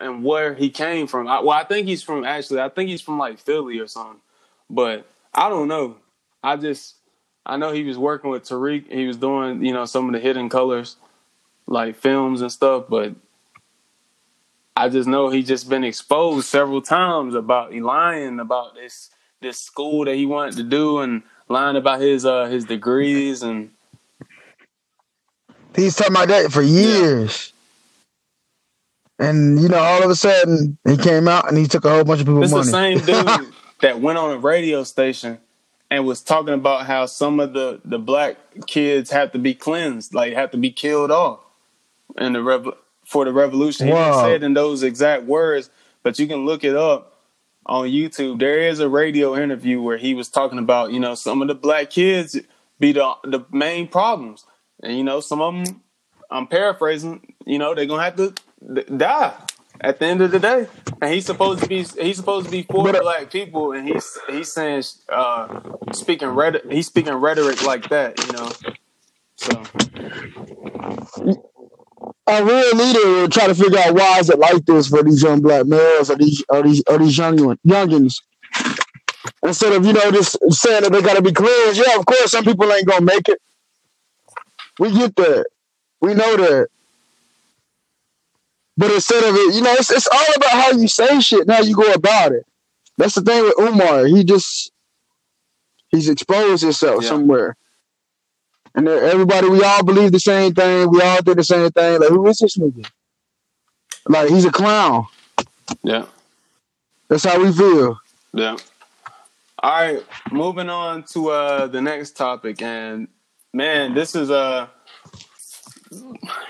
[0.00, 1.28] and where he came from.
[1.28, 2.60] I, well, I think he's from actually.
[2.60, 4.20] I think he's from like Philly or something,
[4.68, 5.96] but I don't know.
[6.42, 6.96] I just
[7.46, 8.90] I know he was working with Tariq.
[8.90, 10.96] He was doing you know some of the hidden colors
[11.66, 13.14] like films and stuff, but
[14.76, 19.10] I just know he just been exposed several times about lying about this
[19.40, 23.70] this school that he wanted to do and lying about his uh his degrees and
[25.74, 27.52] He's talking about that for years.
[29.20, 32.04] And you know, all of a sudden he came out and he took a whole
[32.04, 32.42] bunch of people.
[32.42, 35.38] It's the same dude that went on a radio station
[35.90, 38.36] and was talking about how some of the, the black
[38.66, 41.40] kids have to be cleansed, like have to be killed off
[42.18, 42.74] in the rev-
[43.04, 43.86] for the revolution.
[43.86, 44.22] He didn't Wow.
[44.22, 45.70] say it in those exact words,
[46.02, 47.09] but you can look it up
[47.70, 48.40] on YouTube.
[48.40, 51.54] There is a radio interview where he was talking about, you know, some of the
[51.54, 52.36] black kids
[52.80, 54.44] be the the main problems,
[54.82, 55.82] and you know, some of them.
[56.32, 57.34] I'm paraphrasing.
[57.46, 58.34] You know, they're gonna have to
[58.84, 59.34] die
[59.80, 60.68] at the end of the day.
[61.00, 64.18] And he's supposed to be he's supposed to be for uh, black people, and he's
[64.28, 65.60] he's saying uh,
[65.92, 68.18] speaking rhetoric, he's speaking rhetoric like that.
[68.26, 68.52] You know,
[69.36, 69.62] so
[72.38, 75.22] a real leader will try to figure out why is it like this for these
[75.22, 78.16] young black males or these or these or these young youngins.
[79.42, 81.82] Instead of you know just saying that they got to be cleansed.
[81.84, 83.40] Yeah, of course, some people ain't gonna make it.
[84.78, 85.46] We get that.
[86.00, 86.68] We know that.
[88.76, 91.50] But instead of it, you know, it's it's all about how you say shit and
[91.50, 92.46] how you go about it.
[92.96, 94.06] That's the thing with Umar.
[94.06, 94.72] He just
[95.88, 97.08] he's exposed himself yeah.
[97.08, 97.56] somewhere.
[98.74, 100.90] And everybody, we all believe the same thing.
[100.90, 102.00] We all did the same thing.
[102.00, 102.88] Like, who is this nigga?
[104.06, 105.06] Like, he's a clown.
[105.82, 106.06] Yeah.
[107.08, 107.98] That's how we feel.
[108.32, 108.56] Yeah.
[109.62, 110.02] All right,
[110.32, 113.08] moving on to uh the next topic, and
[113.52, 114.68] man, this is uh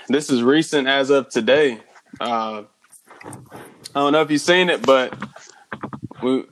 [0.07, 1.79] this is recent as of today.
[2.21, 2.63] Uh,
[3.25, 3.33] I
[3.93, 5.13] don't know if you've seen it, but
[6.23, 6.45] we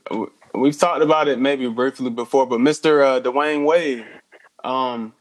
[0.53, 2.45] we've talked about it maybe briefly before.
[2.45, 3.05] But Mr.
[3.05, 4.05] Uh, Dwyane Wade,
[4.63, 5.13] um,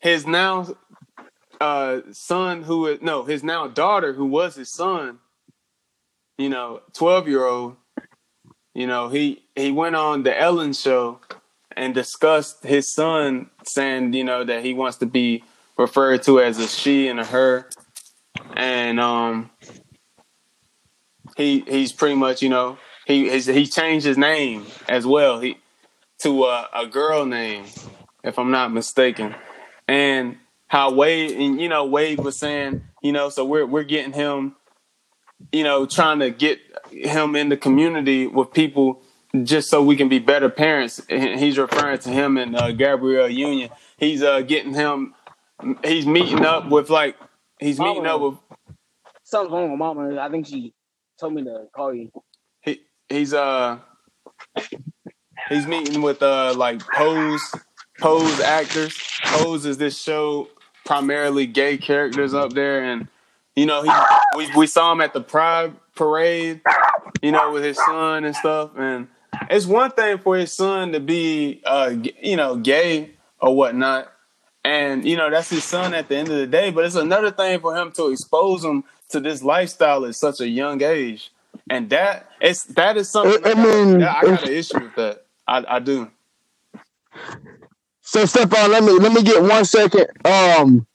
[0.00, 0.66] his now
[1.60, 5.18] uh, son who is no his now daughter who was his son
[6.36, 7.76] you know 12 year old
[8.74, 11.20] you know he he went on the ellen show
[11.78, 15.42] and discussed his son saying you know that he wants to be
[15.78, 17.68] referred to as a she and a her.
[18.54, 19.50] And um
[21.36, 25.40] he he's pretty much you know he he changed his name as well.
[25.40, 25.56] He
[26.20, 27.64] to a, a girl name
[28.24, 29.34] if i'm not mistaken
[29.88, 30.36] and
[30.68, 34.54] how Wade and you know Wade was saying, you know, so we're we're getting him,
[35.50, 36.60] you know, trying to get
[36.90, 39.02] him in the community with people
[39.42, 41.00] just so we can be better parents.
[41.08, 43.70] And he's referring to him and uh, Gabrielle Union.
[43.96, 45.14] He's uh, getting him.
[45.84, 47.16] He's meeting up with like
[47.58, 48.34] he's Mama, meeting up with.
[49.24, 50.20] Something's wrong with Mama.
[50.20, 50.74] I think she
[51.18, 52.12] told me to call you.
[52.60, 53.78] He he's uh
[55.48, 57.52] he's meeting with uh like Pose
[58.00, 58.96] Pose actors.
[59.24, 60.48] Pose is this show
[60.84, 63.08] primarily gay characters up there, and
[63.56, 63.90] you know he
[64.36, 66.60] we we saw him at the Pride parade,
[67.20, 68.70] you know, with his son and stuff.
[68.76, 69.08] And
[69.50, 74.10] it's one thing for his son to be, uh, you know, gay or whatnot,
[74.64, 76.70] and you know that's his son at the end of the day.
[76.70, 80.48] But it's another thing for him to expose him to this lifestyle at such a
[80.48, 81.30] young age,
[81.68, 83.44] and that it's that is something.
[83.44, 85.24] I, mean, I got an issue with that.
[85.46, 86.10] I, I do.
[88.08, 90.06] So Stephon, let me let me get one second.
[90.24, 90.86] Um,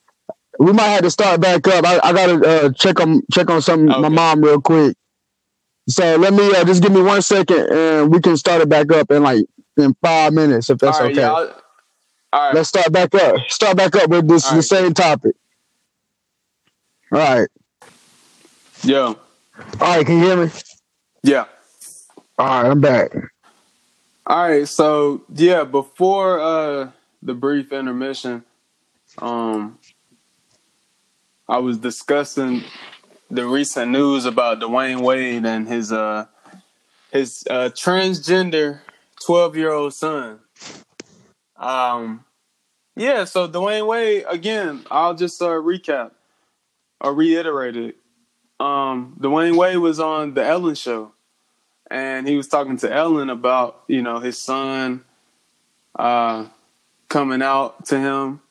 [0.58, 1.86] we might have to start back up.
[1.86, 4.02] I, I gotta uh, check on check on some okay.
[4.02, 4.98] my mom real quick.
[5.88, 8.92] So let me uh, just give me one second, and we can start it back
[8.92, 9.46] up in like
[9.78, 11.14] in five minutes if that's okay.
[11.14, 11.46] Yeah, all
[12.34, 12.56] right.
[12.56, 13.36] Let's start back up.
[13.48, 15.36] Start back up with this the same topic.
[17.12, 17.48] All right.
[18.84, 19.06] Yo.
[19.06, 19.18] All
[19.80, 20.04] right.
[20.04, 20.52] Can you hear me?
[21.22, 21.46] Yeah.
[22.40, 22.72] All right.
[22.72, 23.14] I'm back.
[24.26, 24.68] All right.
[24.68, 26.90] So yeah, before uh
[27.24, 28.44] the brief intermission,
[29.20, 29.80] um,
[31.48, 32.64] I was discussing
[33.30, 36.26] the recent news about Dwyane Wade and his uh
[37.12, 38.82] his uh, transgender
[39.24, 40.40] twelve year old son.
[41.58, 42.26] Um,
[42.96, 43.24] yeah.
[43.26, 44.86] So Dwyane Wade again.
[44.92, 46.12] I'll just uh, recap
[47.00, 47.98] or reiterate it.
[48.60, 51.14] Um, Dwyane Wade was on the Ellen Show,
[51.90, 55.04] and he was talking to Ellen about you know his son.
[55.96, 56.48] Uh,
[57.10, 58.42] coming out to him,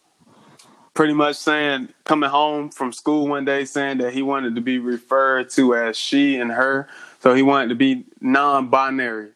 [0.95, 4.79] pretty much saying, coming home from school one day saying that he wanted to be
[4.79, 6.89] referred to as she and her.
[7.21, 9.31] So he wanted to be non binary,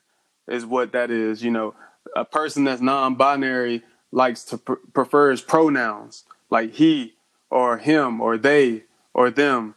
[0.48, 1.42] is what that is.
[1.42, 1.74] You know,
[2.14, 7.14] a person that's non binary likes to pr- prefers pronouns like he
[7.50, 9.74] or him or they or them.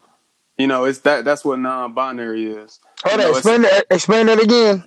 [0.58, 2.80] You know, it's that that's what non-binary is.
[3.06, 4.84] Hold on, explain that explain that again.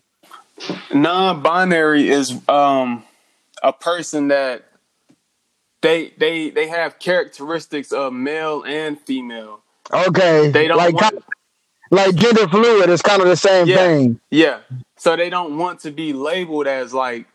[0.92, 3.04] Non-binary is um
[3.62, 4.64] a person that
[5.80, 9.60] they they they have characteristics of male and female.
[9.92, 10.50] Okay.
[10.50, 11.24] They don't like want,
[11.90, 14.20] like gender fluid is kind of the same yeah, thing.
[14.30, 14.60] Yeah.
[14.96, 17.26] So they don't want to be labeled as like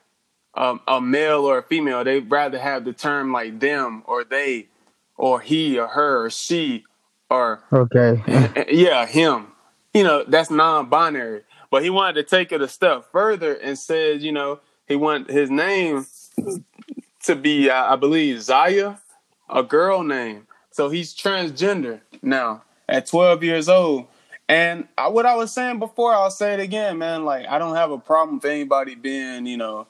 [0.56, 2.04] um, a male or a female.
[2.04, 4.68] They'd rather have the term like them or they
[5.16, 6.86] or he or her or she
[7.30, 8.66] or okay.
[8.72, 9.48] yeah, him.
[9.94, 11.44] You know, that's non-binary.
[11.70, 15.30] But he wanted to take it a step further and said, you know, he want
[15.30, 16.06] his name
[17.24, 18.96] to be, uh, I believe, Zaya,
[19.50, 20.48] a girl name.
[20.72, 24.08] So he's transgender now at 12 years old.
[24.50, 27.26] And I, what I was saying before, I'll say it again, man.
[27.26, 29.88] Like, I don't have a problem with anybody being, you know,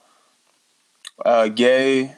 [1.24, 2.16] uh, gay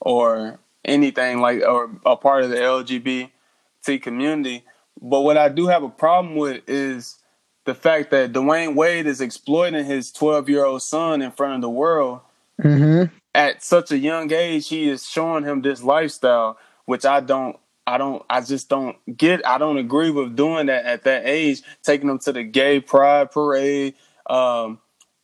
[0.00, 4.64] or anything like, or a part of the LGBT community.
[5.00, 7.18] But what I do have a problem with is
[7.64, 11.60] the fact that Dwyane Wade is exploiting his 12 year old son in front of
[11.60, 12.20] the world
[12.62, 13.14] Mm-hmm.
[13.34, 17.56] At such a young age, he is showing him this lifestyle, which I don't
[17.86, 18.22] I don't.
[18.30, 19.46] I just don't get.
[19.46, 21.62] I don't agree with doing that at that age.
[21.82, 23.94] Taking them to the gay pride parade,
[24.28, 24.78] um,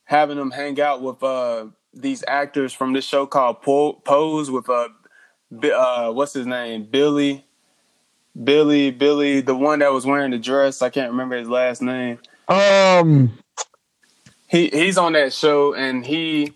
[0.05, 4.89] having them hang out with uh, these actors from this show called Pose with uh,
[5.73, 7.45] uh, what's his name, Billy,
[8.43, 10.83] Billy, Billy, the one that was wearing the dress.
[10.83, 12.19] I can't remember his last name.
[12.49, 13.39] Um,
[14.49, 16.55] he he's on that show, and he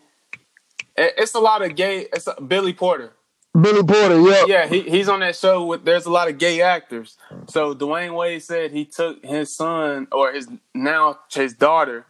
[0.97, 2.07] it's a lot of gay.
[2.13, 3.13] It's a, Billy Porter.
[3.61, 5.85] Billy Porter, yeah, yeah, he, he's on that show with.
[5.85, 7.19] There's a lot of gay actors.
[7.49, 12.07] So Dwyane Wade said he took his son or his now his daughter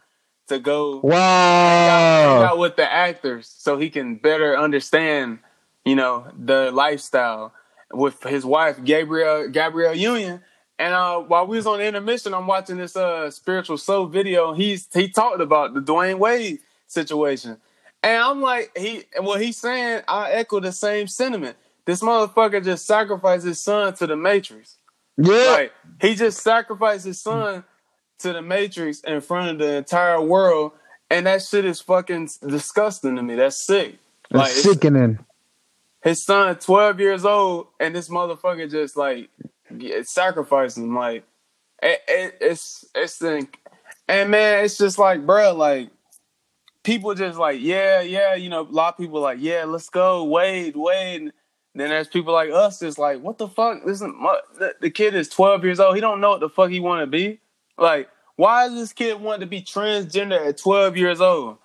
[0.47, 5.39] to go wow hang out with the actors so he can better understand,
[5.83, 7.53] you know, the lifestyle
[7.93, 10.41] with his wife Gabrielle Gabrielle Union.
[10.79, 14.53] And uh, while we was on intermission, I'm watching this uh, spiritual soul video.
[14.53, 17.57] He's he talked about the Dwyane Wade situation.
[18.01, 21.55] And I'm like, he what he's saying, I echo the same sentiment.
[21.85, 24.77] This motherfucker just sacrificed his son to the Matrix.
[25.17, 25.33] Yeah.
[25.33, 27.63] Like he just sacrificed his son
[28.19, 30.71] to the Matrix in front of the entire world.
[31.09, 33.35] And that shit is fucking disgusting to me.
[33.35, 33.99] That's sick.
[34.31, 35.19] That's like sickening.
[36.03, 39.29] His son, 12 years old, and this motherfucker just like
[40.03, 40.95] sacrificing him.
[40.95, 41.23] Like
[41.81, 43.47] it, it, it's it's the,
[44.07, 45.89] and man, it's just like, bro, like
[46.83, 50.25] people just like, yeah, yeah, you know, a lot of people like, yeah, let's go,
[50.25, 51.31] Wade, Wade.
[51.75, 53.83] Then there's people like us, just like, what the fuck?
[53.83, 55.95] Listen, my, the, the, kid is 12 years old.
[55.95, 57.39] He don't know what the fuck he want to be.
[57.79, 61.57] Like, why is this kid want to be transgender at 12 years old?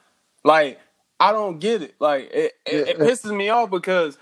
[0.44, 0.80] Like,
[1.20, 1.94] I don't get it.
[1.98, 4.16] Like, it, it, it pisses me off because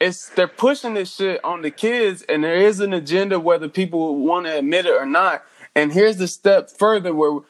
[0.00, 4.16] it's they're pushing this shit on the kids, and there is an agenda whether people
[4.16, 5.44] want to admit it or not.
[5.74, 7.40] And here's the step further where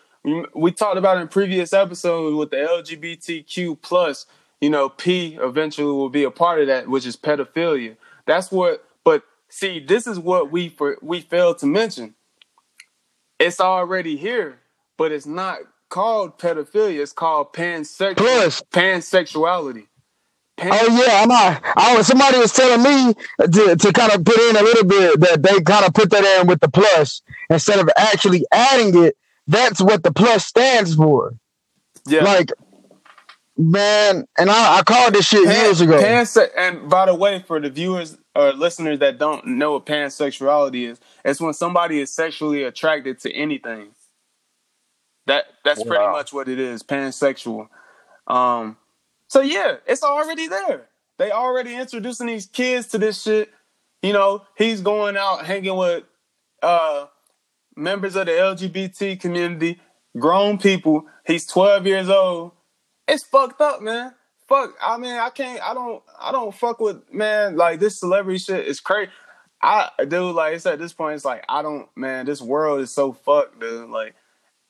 [0.55, 4.26] we talked about in previous episodes with the LGBTQ plus,
[4.61, 7.96] you know, P eventually will be a part of that, which is pedophilia.
[8.26, 8.84] That's what.
[9.05, 12.14] But see, this is what we for, we failed to mention.
[13.38, 14.59] It's already here,
[14.96, 15.59] but it's not
[15.90, 17.03] called pedophilia.
[17.03, 18.62] It's called pansexual plus.
[18.72, 19.88] pansexuality.
[20.61, 21.62] Oh yeah, I'm not.
[21.76, 25.20] I was, somebody was telling me to, to kind of put in a little bit
[25.20, 29.16] that they kind of put that in with the plus instead of actually adding it
[29.48, 31.34] that's what the plus stands for.
[32.06, 32.22] Yeah.
[32.22, 32.52] Like,
[33.56, 35.98] man, and I, I called this shit Pan, years ago.
[35.98, 40.88] Panse- and by the way, for the viewers or listeners that don't know what pansexuality
[40.90, 43.88] is, it's when somebody is sexually attracted to anything.
[45.26, 45.86] That that's wow.
[45.86, 47.68] pretty much what it is, pansexual.
[48.26, 48.76] Um,
[49.28, 50.88] so yeah, it's already there.
[51.18, 53.50] They already introducing these kids to this shit.
[54.02, 56.04] You know, he's going out hanging with
[56.62, 57.06] uh
[57.76, 59.80] members of the LGBT community,
[60.18, 61.06] grown people.
[61.26, 62.52] He's 12 years old.
[63.06, 64.14] It's fucked up, man.
[64.48, 64.74] Fuck.
[64.82, 65.62] I mean, I can't.
[65.62, 66.02] I don't.
[66.18, 67.56] I don't fuck with man.
[67.56, 69.10] Like this celebrity shit is crazy.
[69.60, 71.88] I dude, like it's at this point, it's like I don't.
[71.96, 73.90] Man, this world is so fucked, dude.
[73.90, 74.14] Like,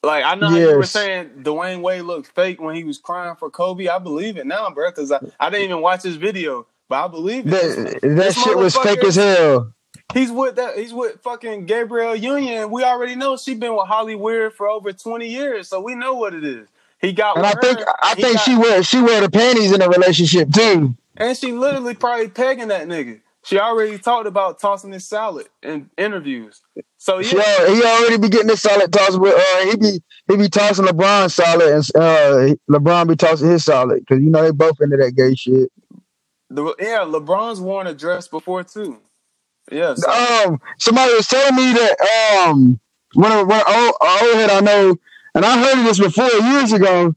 [0.03, 0.71] like I know yes.
[0.71, 3.89] you were saying Dwyane Wade looked fake when he was crying for Kobe.
[3.89, 7.09] I believe it now, bro, because I, I didn't even watch this video, but I
[7.09, 7.51] believe it.
[7.51, 9.73] That, that shit was fake as hell.
[10.15, 10.79] He's with that.
[10.79, 12.71] He's with fucking Gabrielle Union.
[12.71, 16.15] We already know she been with Holly Weird for over twenty years, so we know
[16.15, 16.69] what it is.
[17.01, 17.37] He got.
[17.37, 19.89] And I her, think I think got, she wear she wear the panties in a
[19.89, 20.97] relationship too.
[21.17, 23.21] And she literally probably pegging that nigga.
[23.49, 26.61] She already talked about tossing his salad in interviews.
[26.99, 29.35] So yeah, yeah he already be getting his salad tossed with.
[29.35, 34.01] Uh, he be he be tossing LeBron salad and uh, LeBron be tossing his salad
[34.01, 35.73] because you know they both into that gay shit.
[36.51, 38.99] The, yeah, LeBron's worn a dress before too.
[39.73, 40.07] Yes.
[40.07, 42.79] Um, somebody was telling me that um
[43.15, 44.95] one of one old, old head I know,
[45.35, 47.15] and I heard this before years ago,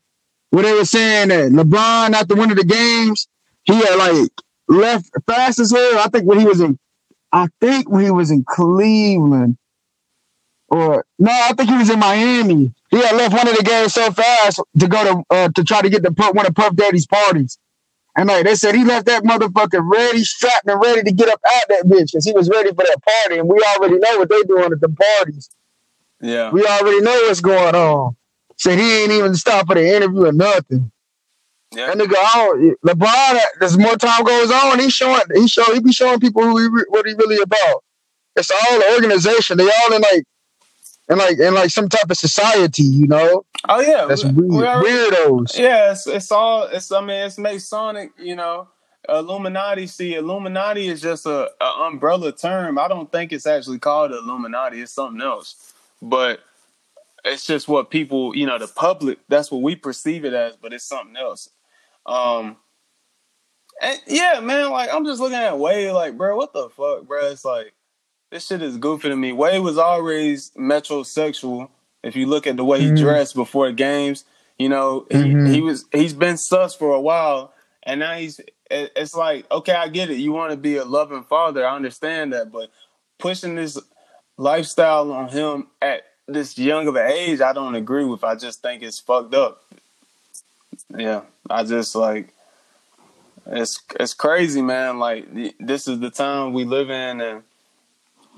[0.51, 3.27] where they were saying that LeBron after one of the games,
[3.63, 4.31] he had like
[4.71, 5.99] left fast as hell.
[5.99, 6.79] I think when he was in,
[7.31, 9.57] I think when he was in Cleveland,
[10.69, 12.73] or no, I think he was in Miami.
[12.89, 15.81] He had left one of the games so fast to go to uh, to try
[15.81, 17.57] to get to put one of Puff Daddy's parties.
[18.15, 21.39] And like they said, he left that motherfucker ready, strapped and ready to get up
[21.47, 23.39] out that bitch because he was ready for that party.
[23.39, 25.49] And we already know what they doing at the parties.
[26.19, 26.51] Yeah.
[26.51, 28.15] We already know what's going on.
[28.57, 30.91] Said he ain't even stopped for the interview or nothing.
[31.73, 31.91] Yeah.
[31.91, 35.93] And nigga, oh, LeBron, as more time goes on, he's showing, he show, he be
[35.93, 37.83] showing people who he, what he really about.
[38.35, 39.57] It's all the organization.
[39.57, 40.23] They all in like
[41.09, 43.45] in like in like some type of society, you know.
[43.67, 45.57] Oh yeah, that's we, weird, already, weirdos.
[45.57, 46.63] Yeah, it's, it's all.
[46.63, 48.67] It's I mean, it's Masonic, you know.
[49.09, 49.87] Illuminati.
[49.87, 52.77] See, Illuminati is just a, a, umbrella term.
[52.77, 54.81] I don't think it's actually called Illuminati.
[54.81, 55.73] It's something else.
[56.01, 56.41] But
[57.25, 59.19] it's just what people, you know, the public.
[59.27, 60.55] That's what we perceive it as.
[60.55, 61.49] But it's something else.
[62.05, 62.57] Um.
[63.81, 64.69] And yeah, man.
[64.71, 65.91] Like I'm just looking at Wade.
[65.91, 67.27] Like, bro, what the fuck, bro?
[67.31, 67.73] It's like
[68.31, 69.31] this shit is goofy to me.
[69.33, 71.69] Wade was always metrosexual.
[72.03, 72.97] If you look at the way he Mhm.
[72.99, 74.23] dressed before games,
[74.57, 75.53] you know he, Mhm.
[75.53, 78.39] he was he's been sus for a while, and now he's.
[78.73, 80.15] It's like okay, I get it.
[80.17, 82.69] You want to be a loving father, I understand that, but
[83.19, 83.77] pushing this
[84.37, 88.23] lifestyle on him at this young of an age, I don't agree with.
[88.23, 89.65] I just think it's fucked up.
[90.97, 92.33] Yeah, I just like
[93.45, 94.99] it's it's crazy, man.
[94.99, 95.27] Like
[95.59, 97.43] this is the time we live in, and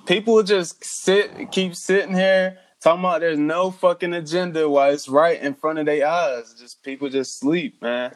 [0.05, 5.41] people just sit, keep sitting here talking about there's no fucking agenda while it's right
[5.41, 6.53] in front of their eyes.
[6.59, 8.13] Just people just sleep, man.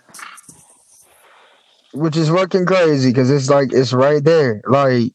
[1.94, 4.62] which is working crazy because it's like it's right there.
[4.68, 5.14] Like,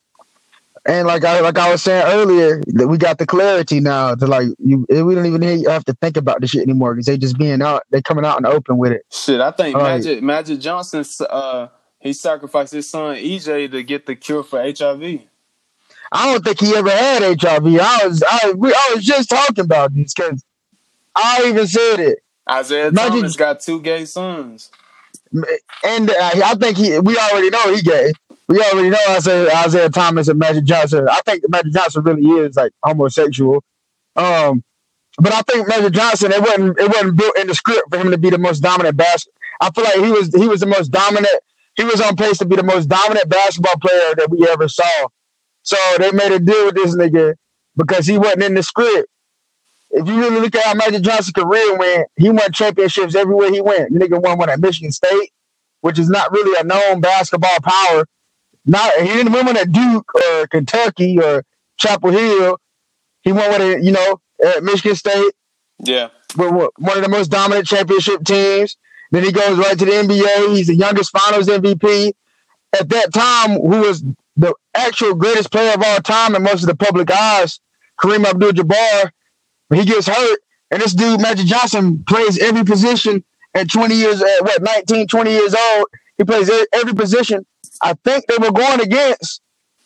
[0.85, 4.27] and like I like I was saying earlier, that we got the clarity now to
[4.27, 4.85] like you.
[4.89, 7.85] We don't even have to think about this shit anymore because they just being out.
[7.91, 9.07] They coming out in the open with it.
[9.11, 9.97] Shit, I think All right.
[9.97, 11.69] Magic Magic Johnson, uh,
[12.01, 15.21] he sacrificed his son EJ to get the cure for HIV.
[16.15, 17.67] I don't think he ever had HIV.
[17.81, 20.45] I was I we I was just talking about this because
[21.15, 22.19] I even said it.
[22.51, 24.71] Isaiah Magic- Thomas got two gay sons.
[25.85, 28.13] And uh, I think he, we already know he gay.
[28.53, 31.09] We already know Isaiah, Isaiah Thomas and Magic Johnson.
[31.11, 33.65] I think Magic Johnson really is like homosexual.
[34.15, 34.63] Um,
[35.19, 38.11] but I think Magic Johnson, it wasn't it wasn't built in the script for him
[38.11, 39.33] to be the most dominant basket.
[39.59, 41.35] I feel like he was he was the most dominant.
[41.77, 45.09] He was on pace to be the most dominant basketball player that we ever saw.
[45.63, 47.37] So they made a deal with this nigga
[47.75, 49.09] because he wasn't in the script.
[49.93, 53.63] If you really look at how Magic Johnson's career went, he won championships everywhere he
[53.63, 53.95] went.
[53.95, 55.31] The nigga won one at Michigan State,
[55.81, 58.05] which is not really a known basketball power.
[58.65, 61.45] Not he didn't win one at Duke or Kentucky or
[61.79, 62.59] Chapel Hill.
[63.23, 65.33] He won one at you know at Michigan State
[65.79, 68.77] Yeah, with with one of the most dominant championship teams.
[69.11, 70.57] Then he goes right to the NBA.
[70.57, 72.13] He's the youngest Finals MVP
[72.73, 73.51] at that time.
[73.51, 74.03] Who was
[74.37, 77.61] the actual greatest player of all time in most of the public eyes?
[78.01, 79.11] Kareem Abdul-Jabbar.
[79.75, 80.41] He gets hurt,
[80.71, 85.31] and this dude Magic Johnson plays every position at 20 years, at what 19, 20
[85.31, 85.87] years old.
[86.23, 87.45] He plays every position.
[87.83, 89.41] I think they were going against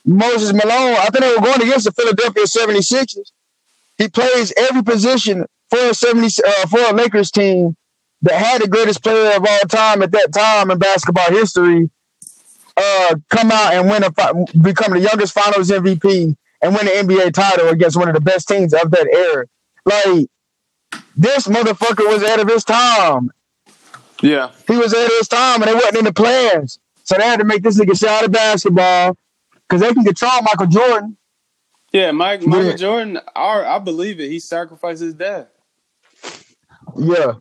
[0.04, 0.96] Moses Malone.
[0.96, 3.32] I think they were going against the Philadelphia 76ers.
[3.96, 7.74] He plays every position for a 70 uh, for a Lakers team
[8.20, 11.88] that had the greatest player of all time at that time in basketball history
[12.76, 17.08] uh, come out and win a fi- become the youngest Finals MVP and win an
[17.08, 19.46] NBA title against one of the best teams of that era.
[19.86, 20.28] Like
[21.16, 23.30] this motherfucker was ahead of his time.
[24.22, 24.50] Yeah.
[24.66, 26.78] He was ahead of his time, and it wasn't in the plans.
[27.04, 29.16] So they had to make this nigga shit out of basketball
[29.68, 31.16] because they can control Michael Jordan.
[31.92, 32.76] Yeah, Mike Michael Yeah.
[32.76, 34.28] Jordan, I, I believe it.
[34.28, 35.48] He sacrificed his dad.
[36.96, 37.34] Yeah,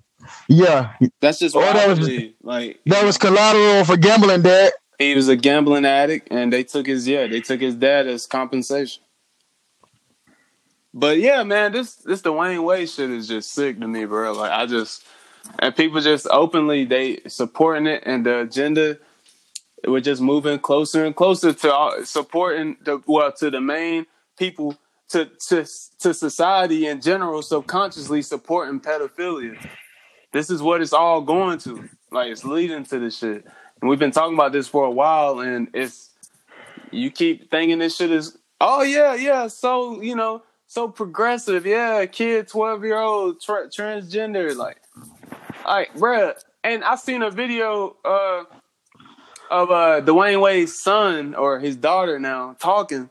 [0.48, 0.94] yeah.
[1.22, 2.34] That's just Oh, what that I was- believe.
[2.42, 4.74] Like That was collateral for gambling debt.
[5.00, 8.26] he was a gambling addict, and they took his yeah, they took his dad as
[8.28, 9.02] compensation.
[10.94, 14.34] But yeah, man, this this Dwyane Wade shit is just sick to me, bro.
[14.34, 15.04] Like I just
[15.60, 18.98] and people just openly they supporting it, and the agenda
[19.88, 24.06] we're just moving closer and closer to supporting the well to the main
[24.38, 24.76] people
[25.10, 25.66] to to
[26.00, 29.58] to society in general, subconsciously supporting pedophilia.
[30.34, 31.88] This is what it's all going to.
[32.12, 33.46] Like it's leading to this shit.
[33.82, 36.10] And we've been talking about this for a while, and it's
[36.92, 42.06] you keep thinking this shit is oh yeah yeah so you know so progressive yeah
[42.06, 44.78] kid twelve year old tra- transgender like
[45.68, 46.34] like bruh
[46.64, 48.44] and I seen a video uh
[49.52, 53.10] of uh Dwyane Wade's son or his daughter now talking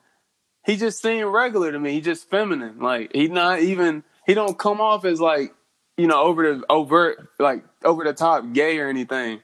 [0.65, 4.59] he just seemed regular to me he just feminine like he not even he don't
[4.59, 5.55] come off as like
[5.97, 9.41] you know over the overt like over the top gay or anything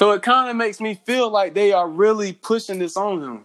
[0.00, 3.44] so it kind of makes me feel like they are really pushing this on him.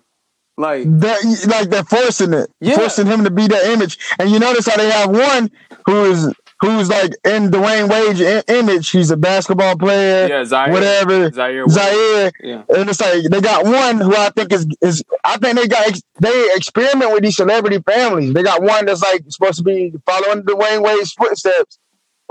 [0.57, 2.77] Like, That like they're forcing it, Yeah.
[2.77, 3.99] forcing him to be that image.
[4.19, 5.51] And you notice how they have one
[5.85, 8.89] who is who's like in Dwyane Wade's i- image.
[8.89, 11.31] He's a basketball player, yeah, Zaire, whatever.
[11.31, 15.37] Zaire, Zaire, yeah, and it's like they got one who I think is is I
[15.37, 18.33] think they got ex- they experiment with these celebrity families.
[18.33, 21.77] They got one that's like supposed to be following Dwyane Wade's footsteps.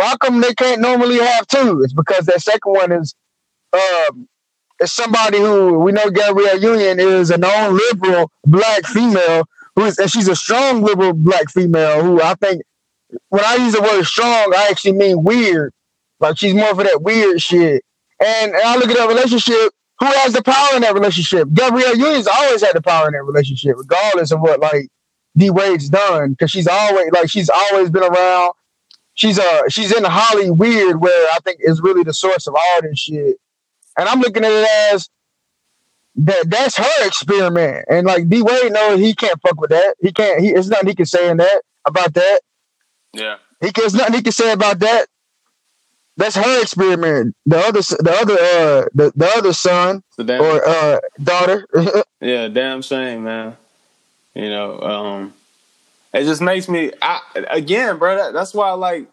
[0.01, 1.81] How come they can't normally have two?
[1.85, 3.15] It's because that second one is
[3.73, 4.29] um
[4.81, 9.45] is somebody who we know Gabrielle Union is a known liberal black female
[9.77, 12.63] who is and she's a strong liberal black female who I think
[13.29, 15.73] when I use the word strong, I actually mean weird.
[16.21, 17.85] Like she's more for that weird shit.
[18.25, 19.73] And, and I look at that relationship.
[20.01, 21.49] Who has the power in that relationship?
[21.53, 24.89] Gabrielle Union's always had the power in that relationship, regardless of what like
[25.37, 28.53] D Wade's done, because she's always like she's always been around.
[29.15, 32.83] She's uh she's in Holly weird, where I think is really the source of all
[32.83, 33.37] this shit.
[33.97, 35.09] And I'm looking at it as
[36.17, 37.85] that that's her experiment.
[37.89, 39.95] And like D Wade knows he can't fuck with that.
[40.01, 40.41] He can't.
[40.41, 42.41] He it's nothing he can say in that about that.
[43.15, 43.37] Yeah.
[43.61, 45.07] He can, nothing he can say about that.
[46.17, 47.35] That's her experiment.
[47.45, 51.67] The other, the other, uh, the, the other son damn, or uh, daughter.
[52.21, 53.57] yeah, damn shame, man.
[54.35, 55.35] You know, um,
[56.13, 56.93] it just makes me.
[57.03, 57.21] I
[57.51, 58.17] again, bro.
[58.17, 59.09] That, that's why, like,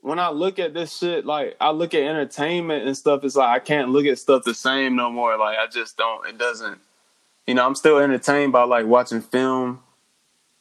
[0.00, 3.24] when I look at this shit, like, I look at entertainment and stuff.
[3.24, 5.36] It's like I can't look at stuff the same no more.
[5.36, 6.26] Like, I just don't.
[6.28, 6.78] It doesn't.
[7.46, 9.80] You know, I'm still entertained by like watching film,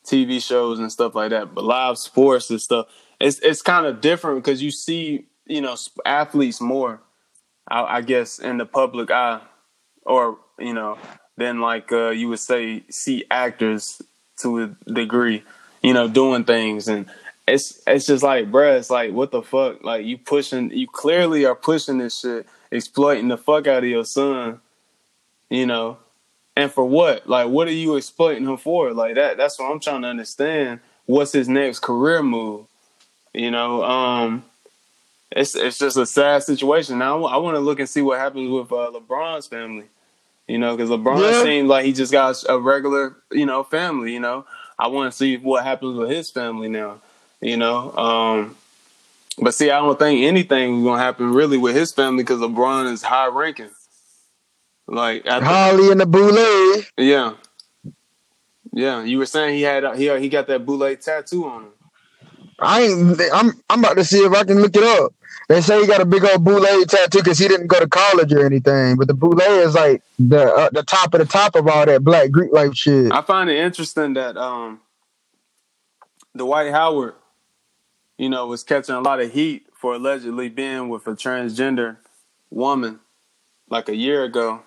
[0.06, 1.54] TV shows and stuff like that.
[1.54, 2.88] But live sports and stuff,
[3.20, 5.76] it's it's kind of different because you see you know
[6.06, 7.02] athletes more,
[7.70, 9.42] I, I, guess, in the public eye,
[10.06, 10.98] or you know,
[11.38, 14.02] than like uh, you would say see actors
[14.38, 15.44] to a degree,
[15.82, 17.08] you know, doing things and.
[17.48, 19.84] It's it's just like, bruh, it's like, what the fuck?
[19.84, 24.06] Like, you pushing, you clearly are pushing this shit, exploiting the fuck out of your
[24.06, 24.62] son,
[25.50, 25.98] you know,
[26.56, 27.28] and for what?
[27.28, 28.94] Like, what are you exploiting him for?
[28.94, 29.38] Like that.
[29.38, 30.80] That's what I'm trying to understand.
[31.06, 32.66] What's his next career move?
[33.34, 34.44] You know, um,
[35.32, 37.00] it's it's just a sad situation.
[37.00, 39.86] Now I want to look and see what happens with uh, LeBron's family.
[40.48, 41.44] You know, because LeBron yeah.
[41.44, 44.14] seems like he just got a regular, you know, family.
[44.14, 44.46] You know,
[44.78, 47.00] I want to see what happens with his family now.
[47.40, 48.58] You know, um,
[49.40, 52.92] but see, I don't think anything is gonna happen really with his family because LeBron
[52.92, 53.70] is high ranking.
[54.92, 56.84] Like Holly and the Boule.
[56.98, 57.36] Yeah,
[58.74, 59.02] yeah.
[59.04, 61.72] You were saying he had he he got that Boule tattoo on him.
[62.60, 63.22] I ain't.
[63.34, 63.54] I'm.
[63.70, 65.14] I'm about to see if I can look it up.
[65.48, 68.34] They say he got a big old boule tattoo because he didn't go to college
[68.34, 68.98] or anything.
[68.98, 72.04] But the boule is like the uh, the top of the top of all that
[72.04, 73.14] black Greek life shit.
[73.14, 74.82] I find it interesting that um,
[76.36, 77.16] Dwight Howard,
[78.18, 81.98] you know, was catching a lot of heat for allegedly being with a transgender
[82.50, 83.00] woman
[83.70, 84.64] like a year ago,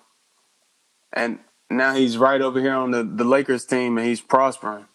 [1.15, 1.39] and
[1.69, 4.85] now he's right over here on the the Lakers team and he's prospering.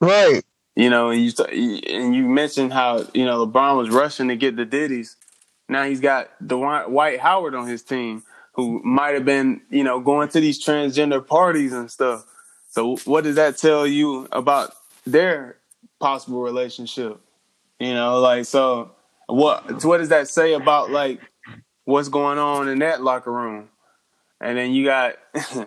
[0.00, 0.42] Right.
[0.76, 4.56] You know, and you and you mentioned how you know LeBron was rushing to get
[4.56, 5.16] the ditties.
[5.68, 8.22] Now he's got the Dwight Howard on his team,
[8.52, 12.24] who might have been you know going to these transgender parties and stuff.
[12.70, 15.56] So what does that tell you about their
[15.98, 17.20] possible relationship?
[17.80, 18.92] You know, like so
[19.26, 21.20] what what does that say about like
[21.84, 23.69] what's going on in that locker room?
[24.40, 25.16] And then you got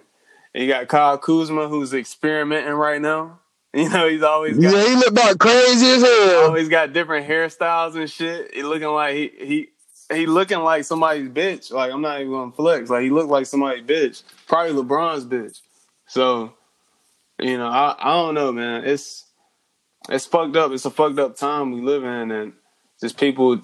[0.54, 3.40] you got Kyle Kuzma who's experimenting right now.
[3.76, 4.88] You know, he's always got, yeah.
[4.88, 6.46] He looked about crazy as hell.
[6.46, 8.54] Always got different hairstyles and shit.
[8.54, 9.70] He looking like he he
[10.16, 11.72] he looking like somebody's bitch.
[11.72, 12.92] Like I'm not even gonna flex.
[12.92, 14.22] Like he looked like somebody's bitch.
[14.46, 15.62] Probably LeBron's bitch.
[16.06, 16.54] So,
[17.40, 18.86] you know, I I don't know, man.
[18.86, 19.26] It's
[20.08, 20.72] it's fucked up.
[20.72, 22.54] It's a fucked up time we live in, and
[23.02, 23.60] just people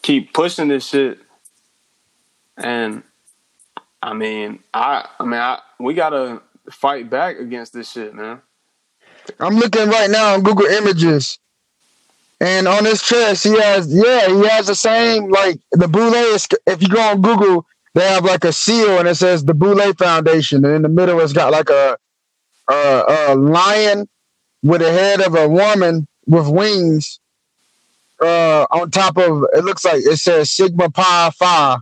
[0.00, 1.18] keep pushing this shit.
[2.56, 3.02] And
[4.02, 8.40] I mean, I I mean, I we gotta fight back against this shit, man.
[9.40, 11.38] I'm looking right now on Google Images.
[12.40, 16.46] And on his chest, he has, yeah, he has the same, like, the Boule is,
[16.66, 19.92] if you go on Google, they have like a seal and it says the Boule
[19.94, 20.64] Foundation.
[20.64, 21.98] And in the middle, it's got like a,
[22.68, 24.08] a, a lion
[24.62, 27.18] with a head of a woman with wings.
[28.20, 31.76] Uh, on top of it looks like it says Sigma Pi Phi.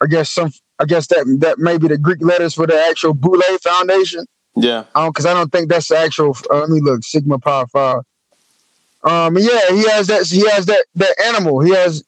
[0.00, 0.50] I guess some
[0.82, 4.26] I guess that that may be the Greek letters for the actual Boule Foundation.
[4.56, 4.84] Yeah.
[4.94, 6.36] Because I don't think that's the actual.
[6.50, 7.04] Uh, let me look.
[7.04, 7.94] Sigma Pi Phi.
[9.04, 9.38] Um.
[9.38, 10.26] Yeah, he has that.
[10.26, 10.86] He has that.
[10.96, 11.60] That animal.
[11.60, 12.02] He has.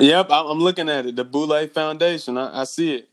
[0.00, 1.14] Yep, I'm looking at it.
[1.14, 2.36] The Boule Foundation.
[2.36, 3.08] I, I see it.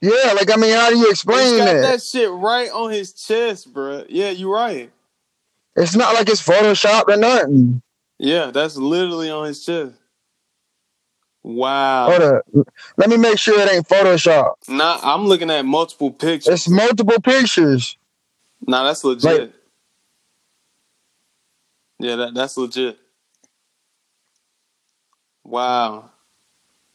[0.00, 1.80] Yeah, like I mean, how do you explain that?
[1.80, 4.04] that shit right on his chest, bro.
[4.08, 4.90] Yeah, you're right.
[5.76, 7.80] It's not like it's photoshopped or nothing.
[8.18, 9.94] Yeah, that's literally on his chest.
[11.44, 12.10] Wow.
[12.10, 12.66] Hold up.
[12.96, 14.54] Let me make sure it ain't Photoshop.
[14.66, 16.48] Nah, I'm looking at multiple pictures.
[16.48, 17.98] It's multiple pictures.
[18.66, 19.40] Nah, that's legit.
[19.40, 19.52] Like,
[21.98, 22.98] yeah, that, that's legit.
[25.44, 26.10] Wow.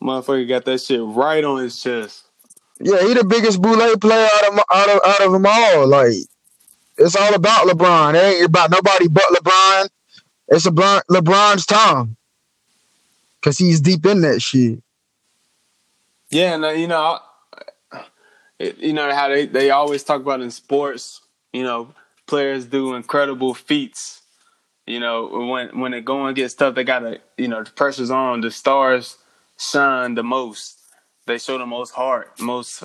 [0.04, 2.26] Motherfucker got that shit right on his chest.
[2.80, 5.88] Yeah, he the biggest boule player out of out of out of them all.
[5.88, 6.14] Like
[6.98, 8.16] it's all about LeBron.
[8.16, 9.90] It ain't about nobody but LeBron.
[10.48, 12.18] It's LeBron LeBron's time
[13.42, 14.82] because he's deep in that shit.
[16.30, 17.20] Yeah, and you know,
[18.60, 21.22] you know how they they always talk about in sports.
[21.54, 21.94] You know,
[22.28, 24.22] players do incredible feats.
[24.86, 28.42] You know, when when it going gets tough, they gotta you know the pressure's on.
[28.42, 29.18] The stars
[29.58, 30.78] shine the most.
[31.26, 32.84] They show the most heart, most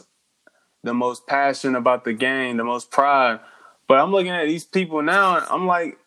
[0.83, 3.41] the most passion about the game, the most pride.
[3.89, 5.99] But I'm looking at these people now, and I'm like,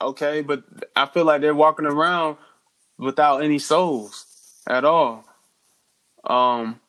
[0.00, 0.64] okay, but
[0.94, 2.36] I feel like they're walking around
[2.98, 4.26] without any souls
[4.66, 5.24] at all.
[6.24, 6.80] Um,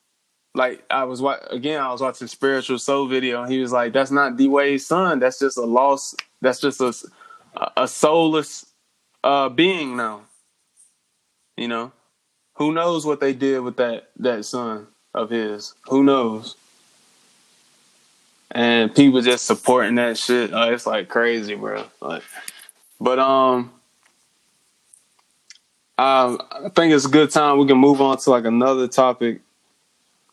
[0.53, 3.91] like I was wa- again, I was watching spiritual soul video, and he was like,
[3.93, 5.19] "That's not D Wade's son.
[5.19, 6.21] That's just a lost.
[6.41, 6.93] That's just a
[7.77, 8.65] a soulless
[9.23, 10.21] uh, being now.
[11.57, 11.91] You know,
[12.55, 15.73] who knows what they did with that that son of his?
[15.89, 16.55] Who knows?
[18.51, 20.53] And people just supporting that shit.
[20.53, 21.85] Uh, it's like crazy, bro.
[21.99, 22.23] Like,
[23.01, 23.73] but um,
[25.97, 29.41] I, I think it's a good time we can move on to like another topic.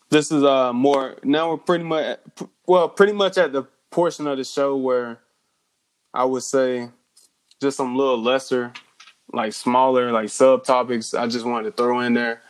[0.09, 2.19] This is uh more now we're pretty much
[2.67, 5.19] well pretty much at the portion of the show where
[6.13, 6.89] I would say
[7.61, 8.73] just some little lesser
[9.31, 12.41] like smaller like subtopics I just wanted to throw in there.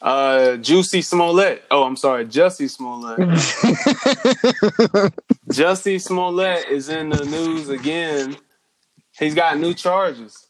[0.00, 1.62] Uh Juicy Smollett.
[1.70, 3.18] Oh, I'm sorry, Jussie Smollett.
[5.50, 8.36] Jussie Smollett is in the news again.
[9.18, 10.48] He's got new charges.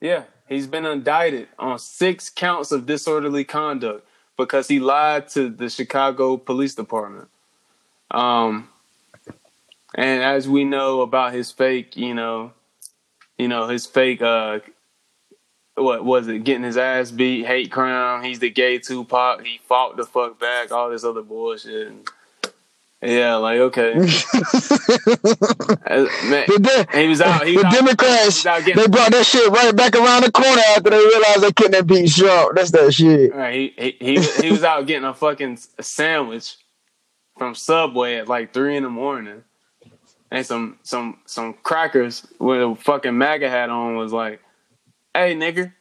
[0.00, 4.06] Yeah, he's been indicted on six counts of disorderly conduct
[4.36, 7.28] because he lied to the Chicago Police Department.
[8.10, 8.68] Um,
[9.94, 12.52] and as we know about his fake, you know,
[13.38, 14.60] you know his fake, uh,
[15.76, 16.44] what was it?
[16.44, 18.24] Getting his ass beat, hate crime.
[18.24, 19.44] He's the gay Tupac.
[19.44, 20.70] He fought the fuck back.
[20.70, 21.88] All this other bullshit.
[21.88, 22.08] And,
[23.04, 23.94] yeah, like okay.
[25.86, 27.46] Uh, man, The, he was out.
[27.46, 30.90] He the out, Democrats, was they brought that shit right back around the corner after
[30.90, 32.56] they realized they couldn't have beat Trump.
[32.56, 33.34] That's that shit.
[33.34, 36.56] Right, he, he he he was out getting a fucking sandwich
[37.36, 39.44] from Subway at like three in the morning,
[40.30, 44.40] and some some some crackers with a fucking MAGA hat on was like,
[45.12, 45.72] "Hey nigger,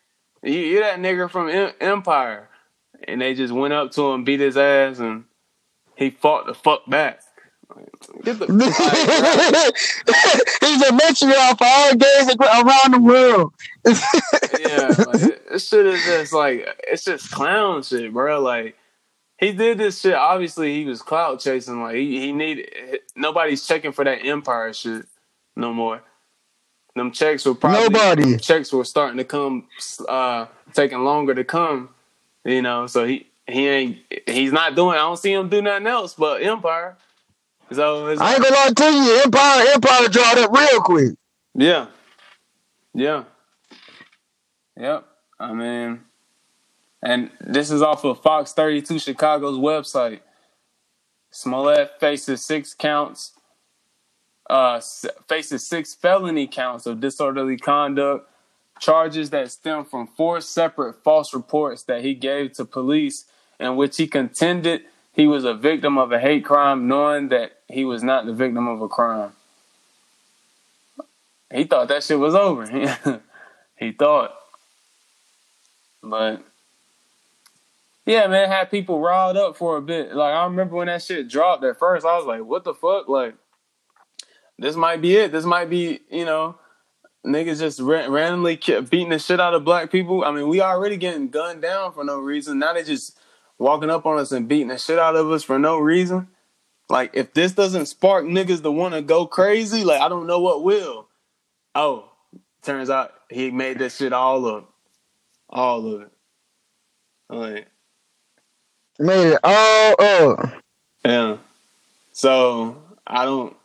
[0.43, 2.49] you you that nigger from Empire?"
[3.07, 5.25] And they just went up to him, beat his ass, and
[5.95, 7.22] he fought the fuck back.
[8.24, 8.45] Get the
[10.61, 13.53] He's a matriarch for all gays around the world.
[14.60, 18.41] yeah, like, this shit is just like it's just clown shit, bro.
[18.41, 18.76] Like
[19.38, 20.14] he did this shit.
[20.14, 21.82] Obviously, he was clout chasing.
[21.82, 25.06] Like he he needed nobody's checking for that empire shit
[25.56, 26.03] no more.
[26.95, 28.38] Them checks were probably Nobody.
[28.38, 29.68] checks were starting to come,
[30.07, 31.90] uh, taking longer to come.
[32.45, 33.98] You know, so he he ain't
[34.28, 34.95] he's not doing.
[34.95, 36.98] I don't see him do nothing else but empire.
[37.72, 41.15] So it's I ain't gonna lie to you, Empire, Empire drawed up real quick.
[41.56, 41.88] Yeah.
[42.94, 43.24] Yeah.
[44.78, 45.06] Yep.
[45.40, 46.02] I mean,
[47.02, 50.20] and this is off of Fox 32 Chicago's website.
[51.32, 53.34] Smollett faces six counts,
[54.49, 54.80] uh,
[55.28, 58.30] faces six felony counts of disorderly conduct,
[58.80, 63.26] charges that stem from four separate false reports that he gave to police
[63.59, 67.85] in which he contended he was a victim of a hate crime, knowing that he
[67.85, 69.31] was not the victim of a crime.
[71.53, 72.65] He thought that shit was over.
[73.77, 74.34] he thought.
[76.01, 76.43] But
[78.07, 80.15] yeah, man, had people riled up for a bit.
[80.15, 83.07] Like I remember when that shit dropped at first, I was like, what the fuck?
[83.07, 83.35] Like
[84.57, 85.31] this might be it.
[85.31, 86.55] This might be, you know,
[87.23, 90.25] niggas just ra- randomly beating the shit out of black people.
[90.25, 92.57] I mean, we already getting gunned down for no reason.
[92.57, 93.17] Now they just
[93.59, 96.27] walking up on us and beating the shit out of us for no reason.
[96.89, 100.39] Like if this doesn't spark niggas to want to go crazy, like I don't know
[100.39, 101.07] what will.
[101.75, 102.09] Oh,
[102.61, 104.69] turns out he made that shit all up,
[105.49, 106.11] all of it.
[107.30, 107.67] Like
[108.99, 110.53] Made it all up.
[111.03, 111.38] yeah.
[112.11, 112.77] So
[113.07, 113.55] I don't.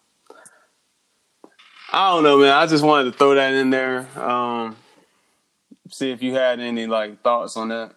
[1.93, 2.52] I don't know, man.
[2.52, 4.06] I just wanted to throw that in there.
[4.19, 4.77] Um,
[5.90, 7.94] see if you had any like thoughts on that.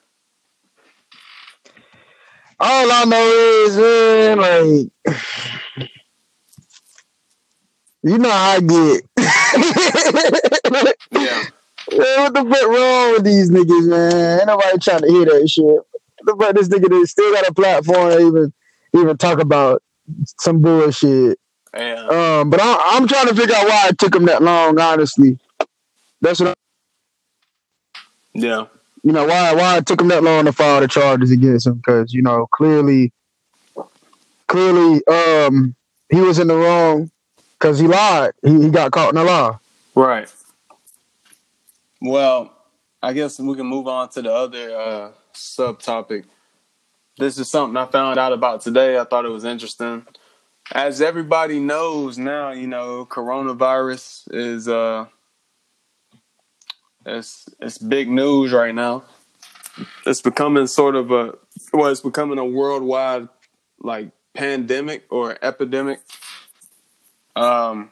[2.63, 3.27] All I know
[3.65, 5.17] is, man, like,
[8.03, 9.03] you know how I get.
[11.11, 11.43] Yeah.
[11.91, 14.39] Man, what the fuck wrong with these niggas, man?
[14.39, 15.65] Ain't nobody trying to hear that shit.
[15.65, 15.85] What
[16.25, 18.53] the fuck this nigga still got a platform to even
[18.95, 19.81] even talk about
[20.39, 21.39] some bullshit.
[21.75, 22.07] Yeah.
[22.41, 24.79] Um, but I, I'm trying to figure out why it took him that long.
[24.79, 25.39] Honestly,
[26.21, 26.55] that's what I'm-
[28.33, 28.65] Yeah.
[29.03, 31.76] You know why why it took him that long to file the charges against him
[31.76, 33.11] because you know clearly,
[34.48, 35.76] clearly, um,
[36.10, 37.10] he was in the wrong
[37.53, 38.32] because he lied.
[38.44, 39.57] He, he got caught in a lie.
[39.95, 40.32] Right.
[42.02, 42.52] Well,
[43.02, 46.26] I guess we can move on to the other uh, subtopic.
[47.18, 48.98] This is something I found out about today.
[48.98, 50.06] I thought it was interesting.
[50.72, 55.06] As everybody knows now, you know, coronavirus is uh
[57.06, 59.03] it's it's big news right now.
[60.06, 61.36] It's becoming sort of a
[61.73, 63.30] well, it's becoming a worldwide
[63.80, 66.02] like pandemic or epidemic.
[67.36, 67.91] Um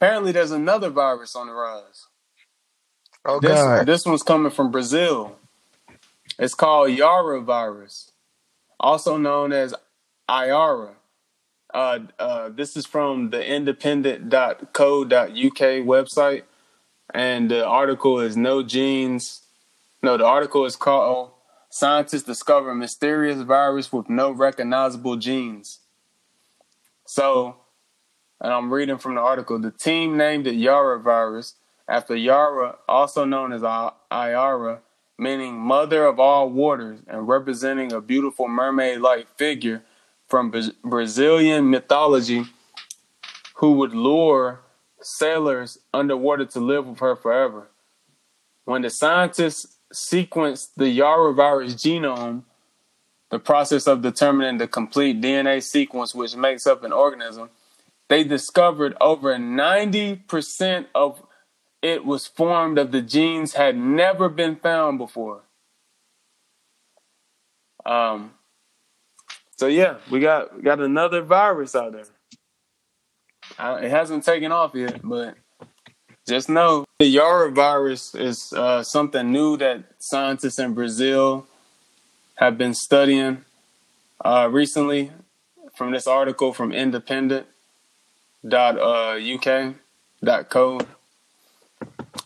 [0.00, 2.06] apparently there's another virus on the rise.
[3.24, 5.36] Oh This this one's coming from Brazil.
[6.38, 8.10] It's called Yara virus.
[8.80, 9.74] also known as
[10.28, 10.94] IARA.
[11.72, 14.68] Uh, uh, this is from the independent.co.uk
[15.10, 16.42] website,
[17.12, 19.42] and the article is No Genes.
[20.02, 21.34] No, the article is called oh,
[21.70, 25.80] Scientists Discover Mysterious Virus with No Recognizable Genes.
[27.06, 27.56] So,
[28.40, 31.54] and I'm reading from the article the team named it Yara virus
[31.88, 34.80] after Yara, also known as Iara,
[35.18, 39.82] meaning mother of all waters and representing a beautiful mermaid like figure
[40.26, 40.52] from
[40.82, 42.44] Brazilian mythology
[43.56, 44.60] who would lure
[45.04, 47.68] sailors underwater to live with her forever.
[48.64, 52.44] When the scientists sequenced the Yara virus genome,
[53.30, 57.50] the process of determining the complete DNA sequence which makes up an organism,
[58.08, 61.22] they discovered over 90% of
[61.82, 65.42] it was formed of the genes had never been found before.
[67.84, 68.32] Um,
[69.56, 72.04] so yeah, we got got another virus out there.
[73.58, 75.36] It hasn't taken off yet, but
[76.26, 81.46] just know the Yara virus is uh, something new that scientists in Brazil
[82.36, 83.44] have been studying
[84.24, 85.12] uh, recently.
[85.74, 87.48] From this article from Independent
[88.46, 89.18] dot uh.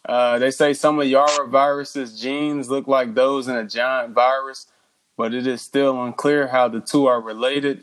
[0.05, 4.66] Uh, they say some of Yara virus's genes look like those in a giant virus
[5.18, 7.82] but it is still unclear how the two are related.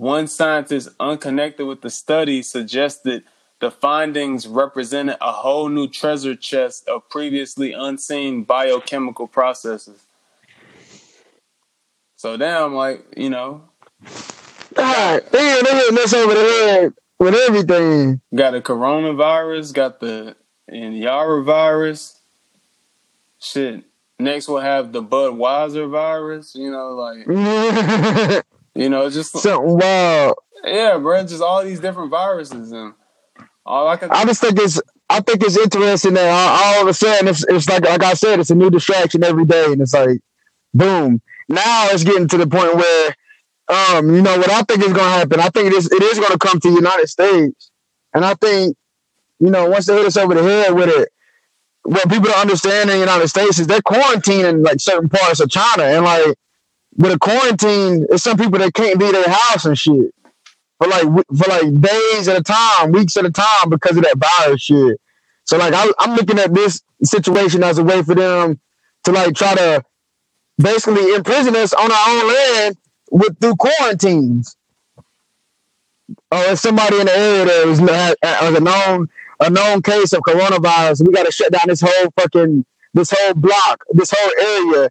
[0.00, 3.22] One scientist unconnected with the study suggested
[3.60, 10.06] the findings represented a whole new treasure chest of previously unseen biochemical processes.
[12.16, 13.68] So now I'm like, you know.
[14.78, 18.22] Ah, God damn, they hitting us over the head with everything.
[18.34, 20.34] Got the coronavirus, got the
[20.66, 22.22] and Yara virus.
[23.38, 23.84] Shit.
[24.18, 26.54] Next, we'll have the Budweiser virus.
[26.54, 30.36] You know, like you know, just something wild.
[30.64, 32.94] Yeah, bro, just all these different viruses and
[33.64, 34.10] all I can.
[34.10, 34.80] I just think it's.
[35.08, 38.14] I think it's interesting that all, all of a sudden it's, it's like like I
[38.14, 40.20] said, it's a new distraction every day, and it's like,
[40.72, 41.20] boom.
[41.48, 43.16] Now it's getting to the point where,
[43.68, 45.40] um, you know, what I think is going to happen.
[45.40, 47.72] I think it is it is going to come to the United States,
[48.14, 48.76] and I think,
[49.40, 51.08] you know, once they hit us over the head with it,
[51.82, 55.50] what people don't understand in the United States is they're quarantining like certain parts of
[55.50, 56.36] China, and like
[56.96, 60.14] with a quarantine, it's some people that can't leave their house and shit
[60.78, 64.16] for like for like days at a time, weeks at a time because of that
[64.16, 65.00] virus shit.
[65.44, 68.60] So like I, I'm looking at this situation as a way for them
[69.04, 69.84] to like try to
[70.58, 72.76] basically imprison us on our own land
[73.10, 74.56] with through quarantines.
[76.32, 79.08] Oh, if somebody in the area that was, was uh, uh, a known
[79.40, 81.06] a known case of coronavirus.
[81.06, 82.64] We got to shut down this whole fucking
[82.94, 84.90] this whole block, this whole area,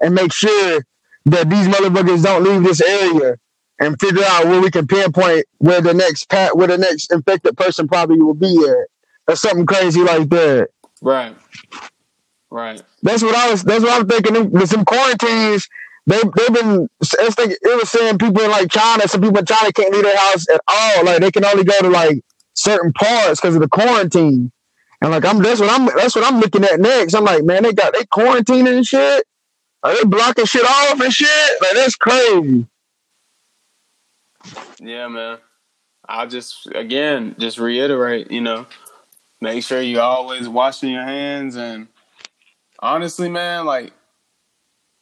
[0.00, 0.82] and make sure
[1.26, 3.36] that these motherfuckers don't leave this area
[3.80, 7.56] and figure out where we can pinpoint where the next pat where the next infected
[7.56, 8.88] person probably will be at
[9.28, 10.68] or something crazy like that.
[11.02, 11.36] Right.
[12.50, 12.82] Right.
[13.02, 13.64] That's what I was.
[13.64, 14.50] That's what I'm thinking.
[14.50, 15.68] With some quarantines,
[16.06, 16.88] they they've been.
[17.00, 19.08] It's like it was saying people in like China.
[19.08, 21.04] Some people in China can't leave their house at all.
[21.04, 22.20] Like they can only go to like
[22.54, 24.52] certain parts because of the quarantine.
[25.02, 27.14] And like I'm that's what I'm that's what I'm looking at next.
[27.14, 29.26] I'm like, man, they got they quarantining and shit.
[29.84, 31.60] Are they blocking shit off and shit?
[31.60, 32.66] Like that's crazy.
[34.80, 35.38] Yeah, man.
[36.08, 38.66] I'll just again just reiterate, you know,
[39.42, 41.88] make sure you always washing your hands and
[42.78, 43.92] honestly, man, like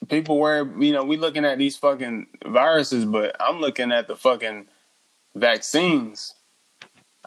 [0.08, 4.16] people wear you know, we looking at these fucking viruses, but I'm looking at the
[4.16, 4.66] fucking
[5.36, 6.34] vaccines.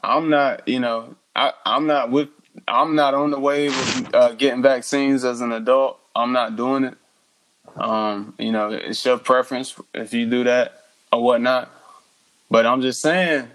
[0.03, 2.30] I'm not, you know, I, I'm not with,
[2.68, 5.99] I'm not on the wave of uh, getting vaccines as an adult.
[6.15, 6.98] I'm not doing it.
[7.76, 11.72] Um, you know, it's your preference if you do that or whatnot.
[12.49, 13.49] But I'm just saying,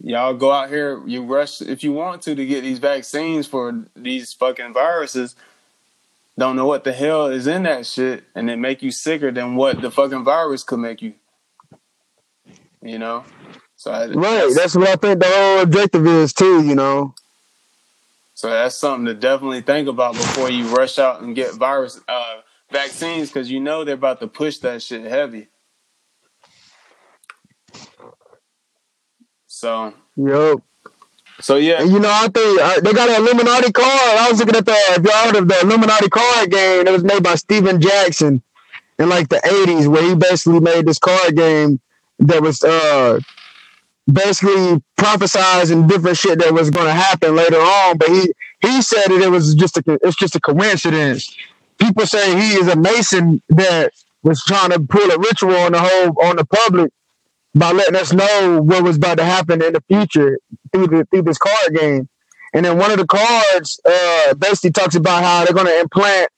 [0.00, 3.84] y'all go out here, you rush if you want to to get these vaccines for
[3.94, 5.36] these fucking viruses.
[6.38, 9.56] Don't know what the hell is in that shit, and it make you sicker than
[9.56, 11.14] what the fucking virus could make you.
[12.82, 13.24] You know.
[13.76, 16.62] So I, right, that's, that's, what I think the whole objective is too.
[16.62, 17.14] You know.
[18.34, 22.40] So that's something to definitely think about before you rush out and get virus uh,
[22.70, 25.48] vaccines because you know they're about to push that shit heavy.
[29.46, 29.94] So.
[30.16, 30.58] Yep.
[31.40, 34.18] So yeah, and, you know, I think uh, they got an Illuminati card.
[34.18, 37.04] I was looking at the if y'all heard of the Illuminati card game that was
[37.04, 38.42] made by Stephen Jackson
[38.98, 41.78] in like the '80s, where he basically made this card game
[42.20, 43.20] that was uh
[44.10, 47.98] basically prophesizing different shit that was going to happen later on.
[47.98, 51.36] But he he said that it was just a it's just a coincidence.
[51.78, 53.92] People say he is a Mason that
[54.22, 56.92] was trying to pull a ritual on the whole on the public
[57.54, 60.38] by letting us know what was about to happen in the future
[60.72, 62.08] through the through this card game.
[62.52, 66.30] And then one of the cards uh, basically talks about how they're going to implant,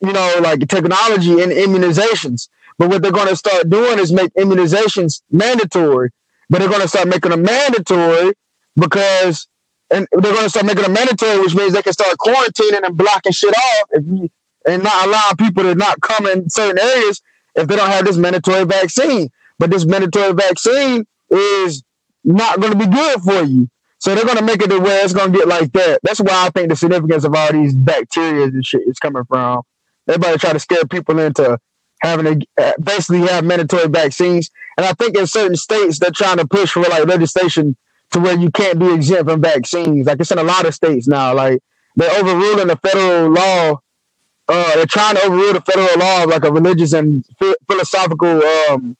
[0.00, 2.48] you know, like technology in immunizations.
[2.78, 6.10] But what they're going to start doing is make immunizations mandatory.
[6.48, 8.32] But they're going to start making them mandatory
[8.76, 9.46] because,
[9.90, 12.96] and they're going to start making them mandatory, which means they can start quarantining and
[12.96, 14.30] blocking shit off if you,
[14.66, 17.20] and not allowing people to not come in certain areas
[17.54, 19.28] if they don't have this mandatory vaccine.
[19.58, 21.82] But this mandatory vaccine is
[22.24, 23.68] not going to be good for you.
[23.98, 26.00] So they're going to make it to where it's going to get like that.
[26.02, 29.62] That's why I think the significance of all these bacteria and shit is coming from.
[30.08, 31.58] Everybody try to scare people into
[32.00, 34.50] having to uh, basically have mandatory vaccines.
[34.76, 37.76] And I think in certain states, they're trying to push for like legislation
[38.10, 40.06] to where you can't be exempt from vaccines.
[40.06, 41.34] Like it's in a lot of states now.
[41.34, 41.60] Like
[41.94, 43.80] they're overruling the federal law.
[44.48, 47.24] Uh, they're trying to overrule the federal law of like a religious and
[47.68, 48.96] philosophical um,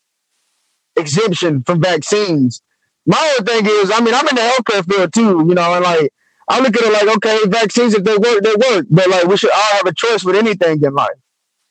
[0.96, 2.62] exemption from vaccines.
[3.06, 5.84] My whole thing is, I mean, I'm in the healthcare field too, you know, and
[5.84, 6.12] like
[6.48, 9.36] I look at it like, okay, vaccines if they work, they work, but like we
[9.36, 11.18] should all have a choice with anything in life.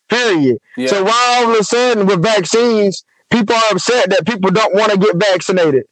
[0.10, 0.58] Period.
[0.76, 0.88] Yeah.
[0.88, 4.92] So why all of a sudden with vaccines, people are upset that people don't want
[4.92, 5.86] to get vaccinated?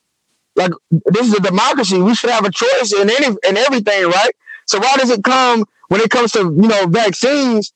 [0.56, 2.02] Like this is a democracy.
[2.02, 4.32] We should have a choice in any in everything, right?
[4.66, 7.74] So why does it come when it comes to you know vaccines?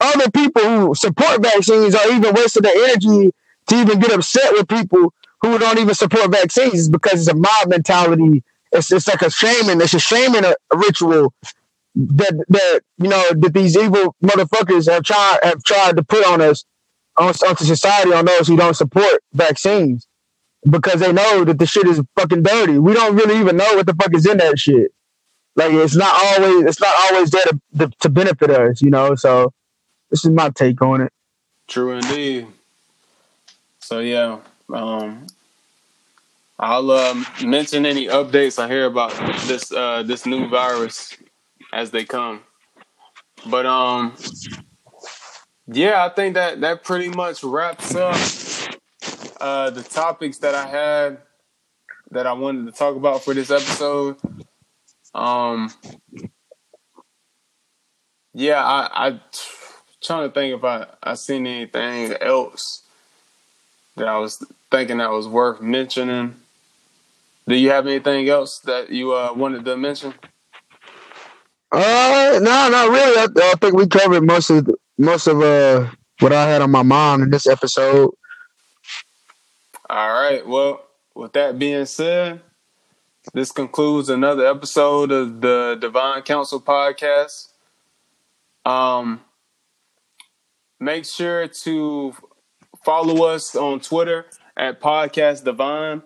[0.00, 3.32] Other people who support vaccines are even wasting their energy
[3.68, 7.68] to even get upset with people who don't even support vaccines because it's a mob
[7.68, 8.44] mentality.
[8.72, 9.80] It's it's like a shaming.
[9.82, 11.34] It's a shaming a, a ritual
[11.94, 16.40] that that you know that these evil motherfuckers have tried have tried to put on
[16.40, 16.64] us
[17.18, 20.06] on onto society on those who don't support vaccines
[20.68, 22.78] because they know that the shit is fucking dirty.
[22.78, 24.92] We don't really even know what the fuck is in that shit.
[25.54, 29.14] Like it's not always it's not always there to, to, to benefit us, you know.
[29.14, 29.52] So
[30.10, 31.12] this is my take on it.
[31.68, 32.46] True indeed.
[33.80, 34.38] So yeah,
[34.72, 35.26] um,
[36.58, 39.12] I'll um, mention any updates I hear about
[39.46, 41.16] this uh, this new virus
[41.72, 42.40] as they come.
[43.46, 44.14] But um,
[45.66, 48.16] yeah, I think that that pretty much wraps up
[49.40, 51.18] uh, the topics that I had
[52.12, 54.16] that I wanted to talk about for this episode.
[55.14, 55.70] Um,
[58.34, 59.20] yeah, I, I
[60.02, 62.82] trying to think if I I seen anything else
[63.96, 66.36] that I was thinking that was worth mentioning.
[67.46, 70.14] Do you have anything else that you uh, wanted to mention?
[71.70, 73.18] Uh, no, not really.
[73.18, 74.68] I, I, think we covered most of
[74.98, 75.88] most of uh
[76.20, 78.10] what I had on my mind in this episode.
[79.90, 80.46] All right.
[80.46, 80.84] Well,
[81.14, 82.40] with that being said,
[83.32, 87.48] this concludes another episode of the Divine Council podcast.
[88.64, 89.20] Um,
[90.80, 92.14] make sure to
[92.84, 94.26] Follow us on Twitter
[94.56, 96.02] at Podcast Divine.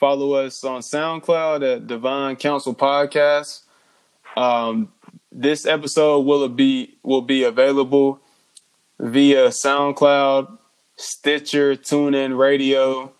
[0.00, 3.62] Follow us on SoundCloud at Divine Council Podcast.
[4.36, 4.92] Um,
[5.30, 8.20] this episode will be will be available
[8.98, 10.58] via SoundCloud,
[10.96, 13.12] Stitcher, TuneIn Radio,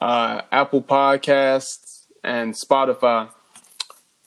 [0.00, 1.85] uh, Apple Podcasts,
[2.26, 3.30] and Spotify.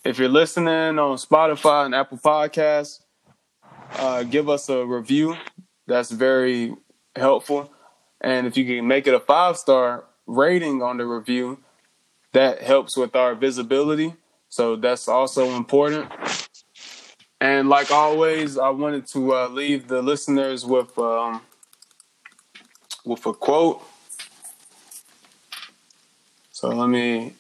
[0.06, 3.02] If you're listening on Spotify and Apple Podcasts,
[3.98, 5.36] uh, give us a review.
[5.86, 6.74] That's very
[7.16, 7.72] helpful.
[8.22, 11.60] And if you can make it a five star rating on the review,
[12.32, 14.14] that helps with our visibility.
[14.48, 16.10] So that's also important.
[17.42, 21.42] And like always, I wanted to uh, leave the listeners with um,
[23.04, 23.82] with a quote.
[26.52, 27.34] So let me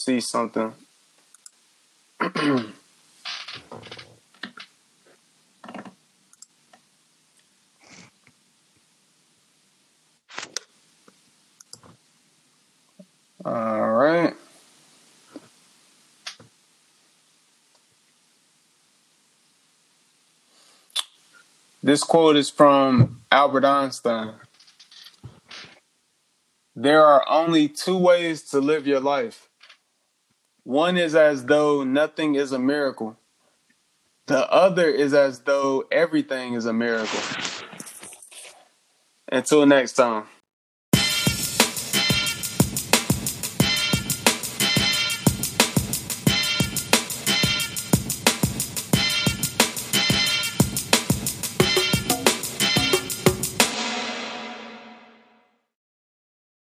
[0.00, 0.72] see something.
[13.44, 14.34] All right.
[21.82, 24.34] This quote is from Albert Einstein.
[26.74, 29.49] There are only two ways to live your life.
[30.70, 33.16] One is as though nothing is a miracle.
[34.28, 37.18] The other is as though everything is a miracle.
[39.32, 40.26] Until next time.